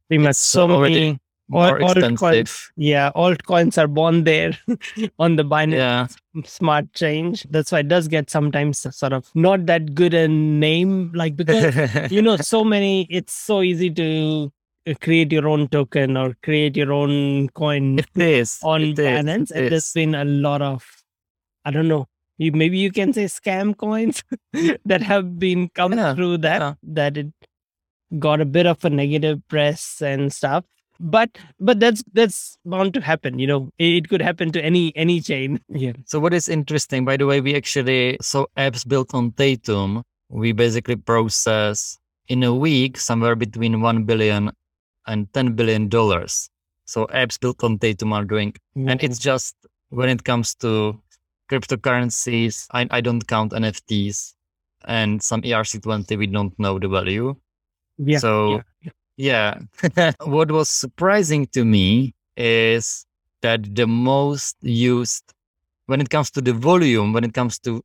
we 0.09 0.17
much 0.17 0.35
so 0.35 0.67
many 0.67 1.19
more 1.49 1.79
altcoins. 1.79 2.11
expensive. 2.13 2.71
Yeah, 2.77 3.11
altcoins 3.15 3.77
are 3.77 3.87
born 3.87 4.23
there 4.23 4.57
on 5.19 5.35
the 5.35 5.43
Binance 5.43 5.73
Yeah, 5.73 6.07
Smart 6.45 6.93
Chain. 6.93 7.35
That's 7.49 7.71
why 7.71 7.79
it 7.79 7.89
does 7.89 8.07
get 8.07 8.29
sometimes 8.29 8.87
sort 8.95 9.11
of 9.11 9.29
not 9.35 9.65
that 9.65 9.95
good 9.95 10.13
a 10.13 10.29
name, 10.29 11.11
like 11.13 11.35
because 11.35 11.75
you 12.11 12.21
know 12.21 12.37
so 12.37 12.63
many. 12.63 13.05
It's 13.09 13.33
so 13.33 13.61
easy 13.61 13.89
to 13.91 14.51
Uh, 14.85 14.93
create 14.99 15.31
your 15.31 15.47
own 15.47 15.67
token 15.69 16.17
or 16.17 16.35
create 16.43 16.75
your 16.75 16.91
own 16.91 17.47
coin 17.49 17.99
it 17.99 18.07
is 18.15 18.59
on 18.63 18.81
it 18.81 18.99
is, 18.99 19.05
Binance, 19.05 19.51
it 19.51 19.57
and 19.57 19.71
there's 19.71 19.93
been 19.93 20.13
a 20.13 20.25
lot 20.25 20.61
of, 20.61 20.85
I 21.63 21.71
don't 21.71 21.87
know, 21.87 22.07
you 22.37 22.51
maybe 22.51 22.77
you 22.77 22.91
can 22.91 23.13
say 23.13 23.25
scam 23.25 23.77
coins 23.77 24.23
that 24.85 25.01
have 25.01 25.39
been 25.39 25.69
coming 25.69 25.99
Yeah, 25.99 26.13
through 26.15 26.39
that 26.39 26.59
yeah. 26.61 26.73
that 26.83 27.17
it 27.17 27.27
got 28.19 28.41
a 28.41 28.45
bit 28.45 28.65
of 28.65 28.83
a 28.83 28.89
negative 28.89 29.41
press 29.47 30.01
and 30.01 30.33
stuff. 30.33 30.65
But 30.99 31.37
but 31.59 31.79
that's 31.79 32.03
that's 32.13 32.57
bound 32.65 32.93
to 32.95 33.01
happen. 33.01 33.39
You 33.39 33.47
know, 33.47 33.69
it, 33.77 33.85
it 34.03 34.09
could 34.09 34.21
happen 34.21 34.51
to 34.51 34.61
any 34.63 34.91
any 34.95 35.21
chain. 35.21 35.59
Yeah. 35.69 35.93
So 36.05 36.19
what 36.19 36.33
is 36.33 36.49
interesting, 36.49 37.05
by 37.05 37.17
the 37.17 37.25
way, 37.25 37.39
we 37.41 37.55
actually 37.55 38.17
so 38.21 38.47
apps 38.57 38.85
built 38.87 39.13
on 39.13 39.31
Tatum, 39.31 40.03
we 40.29 40.51
basically 40.51 40.95
process 40.97 41.97
in 42.27 42.43
a 42.43 42.53
week 42.53 42.97
somewhere 42.97 43.35
between 43.35 43.81
one 43.81 44.03
billion 44.03 44.51
and 45.07 45.31
ten 45.33 45.53
billion 45.53 45.87
dollars. 45.89 46.49
So 46.85 47.07
apps 47.07 47.39
built 47.39 47.63
on 47.63 47.79
Tatum 47.79 48.13
are 48.13 48.25
doing, 48.25 48.53
and 48.75 49.01
it's 49.01 49.19
just 49.19 49.55
when 49.89 50.09
it 50.09 50.23
comes 50.23 50.55
to 50.55 50.99
cryptocurrencies, 51.49 52.67
I, 52.71 52.87
I 52.89 53.01
don't 53.01 53.25
count 53.27 53.51
NFTs 53.51 54.33
and 54.85 55.21
some 55.21 55.41
ERC20, 55.41 56.17
we 56.17 56.27
don't 56.27 56.57
know 56.59 56.79
the 56.79 56.87
value. 56.87 57.35
yeah. 57.97 58.17
so 58.17 58.61
yeah. 59.17 59.59
yeah. 59.91 60.11
what 60.23 60.51
was 60.51 60.69
surprising 60.69 61.45
to 61.47 61.63
me 61.63 62.13
is 62.35 63.05
that 63.41 63.75
the 63.75 63.87
most 63.87 64.57
used 64.61 65.33
when 65.85 66.01
it 66.01 66.09
comes 66.09 66.31
to 66.31 66.41
the 66.41 66.53
volume, 66.53 67.13
when 67.13 67.23
it 67.23 67.33
comes 67.33 67.59
to 67.59 67.83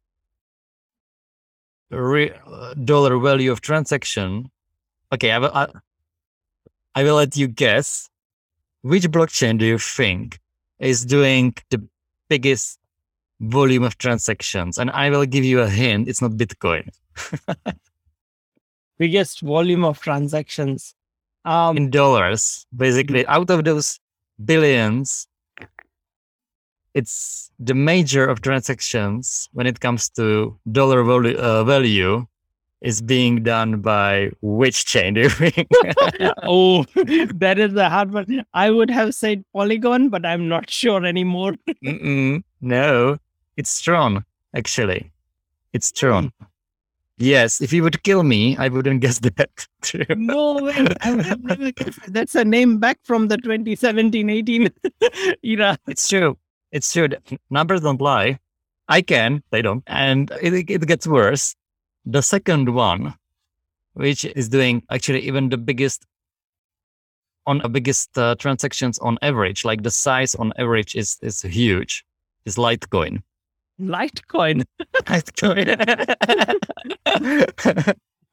re- 1.91 2.33
uh, 2.47 2.75
dollar 2.75 3.19
value 3.19 3.51
of 3.53 3.61
transaction. 3.61 4.51
Okay, 5.13 5.33
I 5.33 5.39
I, 5.39 5.69
I 6.99 7.05
will 7.05 7.15
let 7.15 7.37
you 7.37 7.47
guess 7.47 8.11
which 8.83 9.05
blockchain 9.05 9.57
do 9.57 9.65
you 9.65 9.79
think 9.79 10.41
is 10.81 11.05
doing 11.05 11.55
the 11.71 11.81
biggest 12.29 12.81
volume 13.39 13.85
of 13.85 13.99
transactions? 13.99 14.79
And 14.79 14.91
I 14.91 15.09
will 15.09 15.25
give 15.25 15.45
you 15.45 15.61
a 15.61 15.69
hint. 15.69 16.09
It's 16.09 16.21
not 16.21 16.33
Bitcoin. 16.33 16.91
biggest 18.99 19.43
volume 19.43 19.85
of 19.85 20.01
transactions. 20.01 20.97
Um, 21.45 21.77
in 21.77 21.91
dollars. 21.91 22.67
Basically, 22.77 23.25
out 23.29 23.49
of 23.49 23.63
those 23.63 24.01
billions, 24.45 25.29
it's 26.95 27.53
the 27.61 27.75
major 27.75 28.27
of 28.27 28.41
transactions 28.41 29.49
when 29.53 29.69
it 29.69 29.79
comes 29.79 30.09
to 30.19 30.59
dollar 30.73 31.09
uh, 31.09 31.63
value 31.63 32.27
is 32.81 33.03
being 33.03 33.43
done 33.43 33.81
by 33.81 34.31
which 34.41 34.85
chain 34.85 35.15
do 35.15 35.21
you 35.23 35.29
think? 35.29 35.69
oh, 36.45 36.85
that 37.35 37.57
is 37.59 37.75
a 37.75 37.89
hard 37.89 38.13
one. 38.13 38.45
I 38.55 38.71
would 38.71 38.91
have 38.91 39.15
said 39.15 39.45
Polygon, 39.53 40.09
but 40.09 40.25
I'm 40.25 40.49
not 40.49 40.71
sure 40.71 41.05
anymore. 41.05 41.55
No, 42.61 43.19
it's 43.57 43.81
Tron, 43.81 44.25
actually. 44.55 45.11
It's 45.73 45.91
hmm. 45.91 46.07
Tron. 46.07 46.33
Yes, 47.21 47.61
if 47.61 47.73
you 47.73 47.83
would 47.83 48.01
kill 48.05 48.23
me, 48.23 48.57
I 48.59 48.69
wouldn't 48.69 49.01
guess 49.01 49.19
that. 49.19 49.67
too. 49.83 50.05
No 50.17 50.63
way. 50.63 50.87
I 51.01 51.15
would 51.15 51.27
have 51.27 51.43
never 51.43 51.73
guessed. 51.73 51.99
That's 52.13 52.37
a 52.37 52.45
name 52.45 52.79
back 52.79 53.01
from 53.03 53.27
the 53.27 53.39
2017-18 53.39 54.73
era. 55.43 55.77
It's 55.89 56.09
true. 56.09 56.39
It's 56.71 56.93
true. 56.93 57.09
Numbers 57.51 57.81
don't 57.81 58.01
lie. 58.01 58.39
I 58.89 59.03
can, 59.03 59.43
they 59.51 59.63
don't. 59.63 59.83
And 59.89 60.31
it, 60.41 60.71
it 60.71 60.87
gets 60.87 61.07
worse. 61.07 61.57
The 62.11 62.23
second 62.23 62.73
one, 62.73 63.13
which 63.93 64.25
is 64.25 64.49
doing 64.49 64.83
actually 64.91 65.21
even 65.27 65.51
the 65.51 65.59
biggest 65.59 66.07
on 67.47 67.59
the 67.59 67.69
biggest 67.69 68.17
uh, 68.17 68.35
transactions 68.37 68.99
on 69.01 69.19
average, 69.21 69.63
like 69.63 69.83
the 69.83 69.91
size 69.91 70.35
on 70.35 70.55
average 70.57 70.97
is 70.97 71.19
is 71.21 71.43
huge. 71.43 72.07
Is 72.47 72.57
Litecoin. 72.57 73.23
Litecoin. 73.79 74.65
Litecoin. 75.05 75.69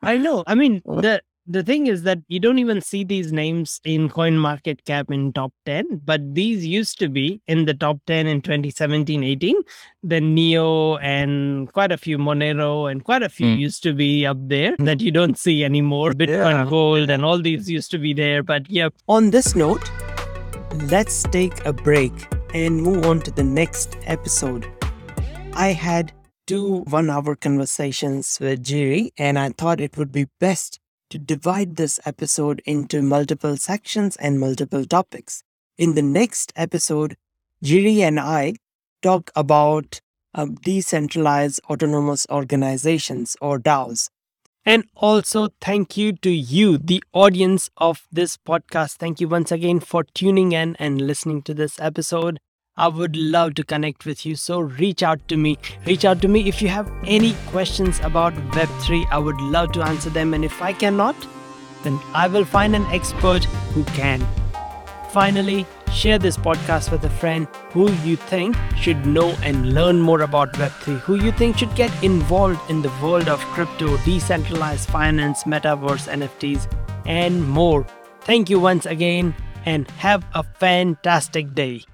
I 0.01 0.17
know. 0.17 0.45
I 0.47 0.55
mean, 0.55 0.81
the 0.85 1.21
the 1.47 1.61
thing 1.61 1.85
is 1.87 2.01
that 2.03 2.17
you 2.27 2.39
don't 2.39 2.57
even 2.59 2.81
see 2.81 3.03
these 3.03 3.31
names 3.31 3.79
in 3.83 4.09
coin 4.09 4.37
market 4.37 4.83
cap 4.85 5.11
in 5.11 5.31
top 5.33 5.51
10 5.65 6.01
but 6.03 6.21
these 6.33 6.65
used 6.65 6.97
to 6.99 7.07
be 7.07 7.39
in 7.47 7.65
the 7.65 7.73
top 7.73 7.99
10 8.07 8.25
in 8.27 8.41
2017-18 8.41 9.53
the 10.03 10.19
neo 10.21 10.97
and 10.97 11.71
quite 11.73 11.91
a 11.91 11.97
few 11.97 12.17
monero 12.17 12.89
and 12.91 13.03
quite 13.03 13.21
a 13.23 13.29
few 13.29 13.45
Mm. 13.47 13.59
used 13.59 13.83
to 13.83 13.93
be 13.93 14.25
up 14.25 14.37
there 14.55 14.75
that 14.79 15.01
you 15.01 15.11
don't 15.11 15.37
see 15.37 15.63
anymore. 15.63 16.13
Bitcoin 16.13 16.57
Yeah. 16.59 16.65
gold 16.69 17.09
and 17.11 17.23
all 17.23 17.39
these 17.39 17.69
used 17.69 17.91
to 17.91 17.99
be 17.99 18.13
there 18.13 18.41
but 18.43 18.69
yeah. 18.69 18.89
On 19.07 19.29
this 19.29 19.55
note 19.55 19.91
let's 20.91 21.23
take 21.23 21.63
a 21.65 21.73
break 21.73 22.13
and 22.53 22.81
move 22.81 23.05
on 23.05 23.19
to 23.21 23.31
the 23.31 23.43
next 23.43 23.97
episode. 24.05 24.65
I 25.53 25.69
had 25.73 26.11
two 26.47 26.79
one 26.95 27.09
hour 27.09 27.35
conversations 27.35 28.37
with 28.39 28.63
Jiri, 28.63 29.09
and 29.17 29.39
I 29.39 29.49
thought 29.49 29.79
it 29.81 29.97
would 29.97 30.11
be 30.11 30.25
best 30.39 30.79
to 31.09 31.17
divide 31.17 31.75
this 31.75 31.99
episode 32.05 32.61
into 32.65 33.01
multiple 33.01 33.57
sections 33.57 34.15
and 34.17 34.39
multiple 34.39 34.85
topics. 34.85 35.43
In 35.77 35.95
the 35.95 36.01
next 36.01 36.53
episode, 36.55 37.15
Jiri 37.63 37.99
and 37.99 38.19
I 38.19 38.55
talk 39.01 39.31
about 39.35 40.01
um, 40.33 40.55
decentralized 40.55 41.59
autonomous 41.69 42.25
organizations 42.29 43.35
or 43.41 43.59
DAOs. 43.59 44.09
And 44.65 44.85
also, 44.95 45.49
thank 45.61 45.95
you 45.95 46.13
to 46.13 46.29
you, 46.31 46.77
the 46.77 47.03
audience 47.13 47.69
of 47.77 48.07
this 48.11 48.35
podcast. 48.37 48.97
Thank 48.97 49.21
you 49.21 49.27
once 49.27 49.51
again 49.51 49.79
for 49.79 50.03
tuning 50.03 50.51
in 50.53 50.75
and 50.77 51.01
listening 51.01 51.43
to 51.43 51.53
this 51.53 51.79
episode. 51.79 52.39
I 52.77 52.89
would 52.89 53.15
love 53.15 53.53
to 53.53 53.63
connect 53.63 54.05
with 54.05 54.25
you. 54.25 54.35
So 54.35 54.59
reach 54.59 55.01
out 55.01 55.25
to 55.29 55.37
me. 55.37 55.57
Reach 55.85 56.03
out 56.03 56.21
to 56.21 56.27
me 56.27 56.49
if 56.49 56.61
you 56.61 56.67
have 56.67 56.91
any 57.05 57.33
questions 57.47 58.01
about 58.03 58.33
Web3. 58.51 59.05
I 59.11 59.17
would 59.17 59.39
love 59.39 59.71
to 59.73 59.81
answer 59.81 60.09
them. 60.09 60.33
And 60.33 60.43
if 60.43 60.61
I 60.61 60.73
cannot, 60.73 61.15
then 61.83 61.97
I 62.13 62.27
will 62.27 62.43
find 62.43 62.75
an 62.75 62.85
expert 62.87 63.45
who 63.45 63.85
can. 63.99 64.25
Finally, 65.11 65.65
share 65.93 66.19
this 66.19 66.35
podcast 66.35 66.91
with 66.91 67.05
a 67.05 67.09
friend 67.09 67.47
who 67.71 67.89
you 68.03 68.17
think 68.17 68.57
should 68.75 69.05
know 69.05 69.29
and 69.41 69.73
learn 69.73 70.01
more 70.01 70.23
about 70.23 70.51
Web3, 70.55 70.99
who 70.99 71.15
you 71.15 71.31
think 71.31 71.57
should 71.57 71.73
get 71.75 72.03
involved 72.03 72.59
in 72.69 72.81
the 72.81 72.91
world 73.01 73.29
of 73.29 73.39
crypto, 73.55 73.95
decentralized 74.03 74.89
finance, 74.89 75.45
metaverse, 75.45 76.09
NFTs, 76.09 76.69
and 77.05 77.47
more. 77.47 77.87
Thank 78.21 78.49
you 78.49 78.59
once 78.59 78.85
again 78.85 79.33
and 79.65 79.89
have 79.91 80.25
a 80.33 80.43
fantastic 80.43 81.55
day. 81.55 81.85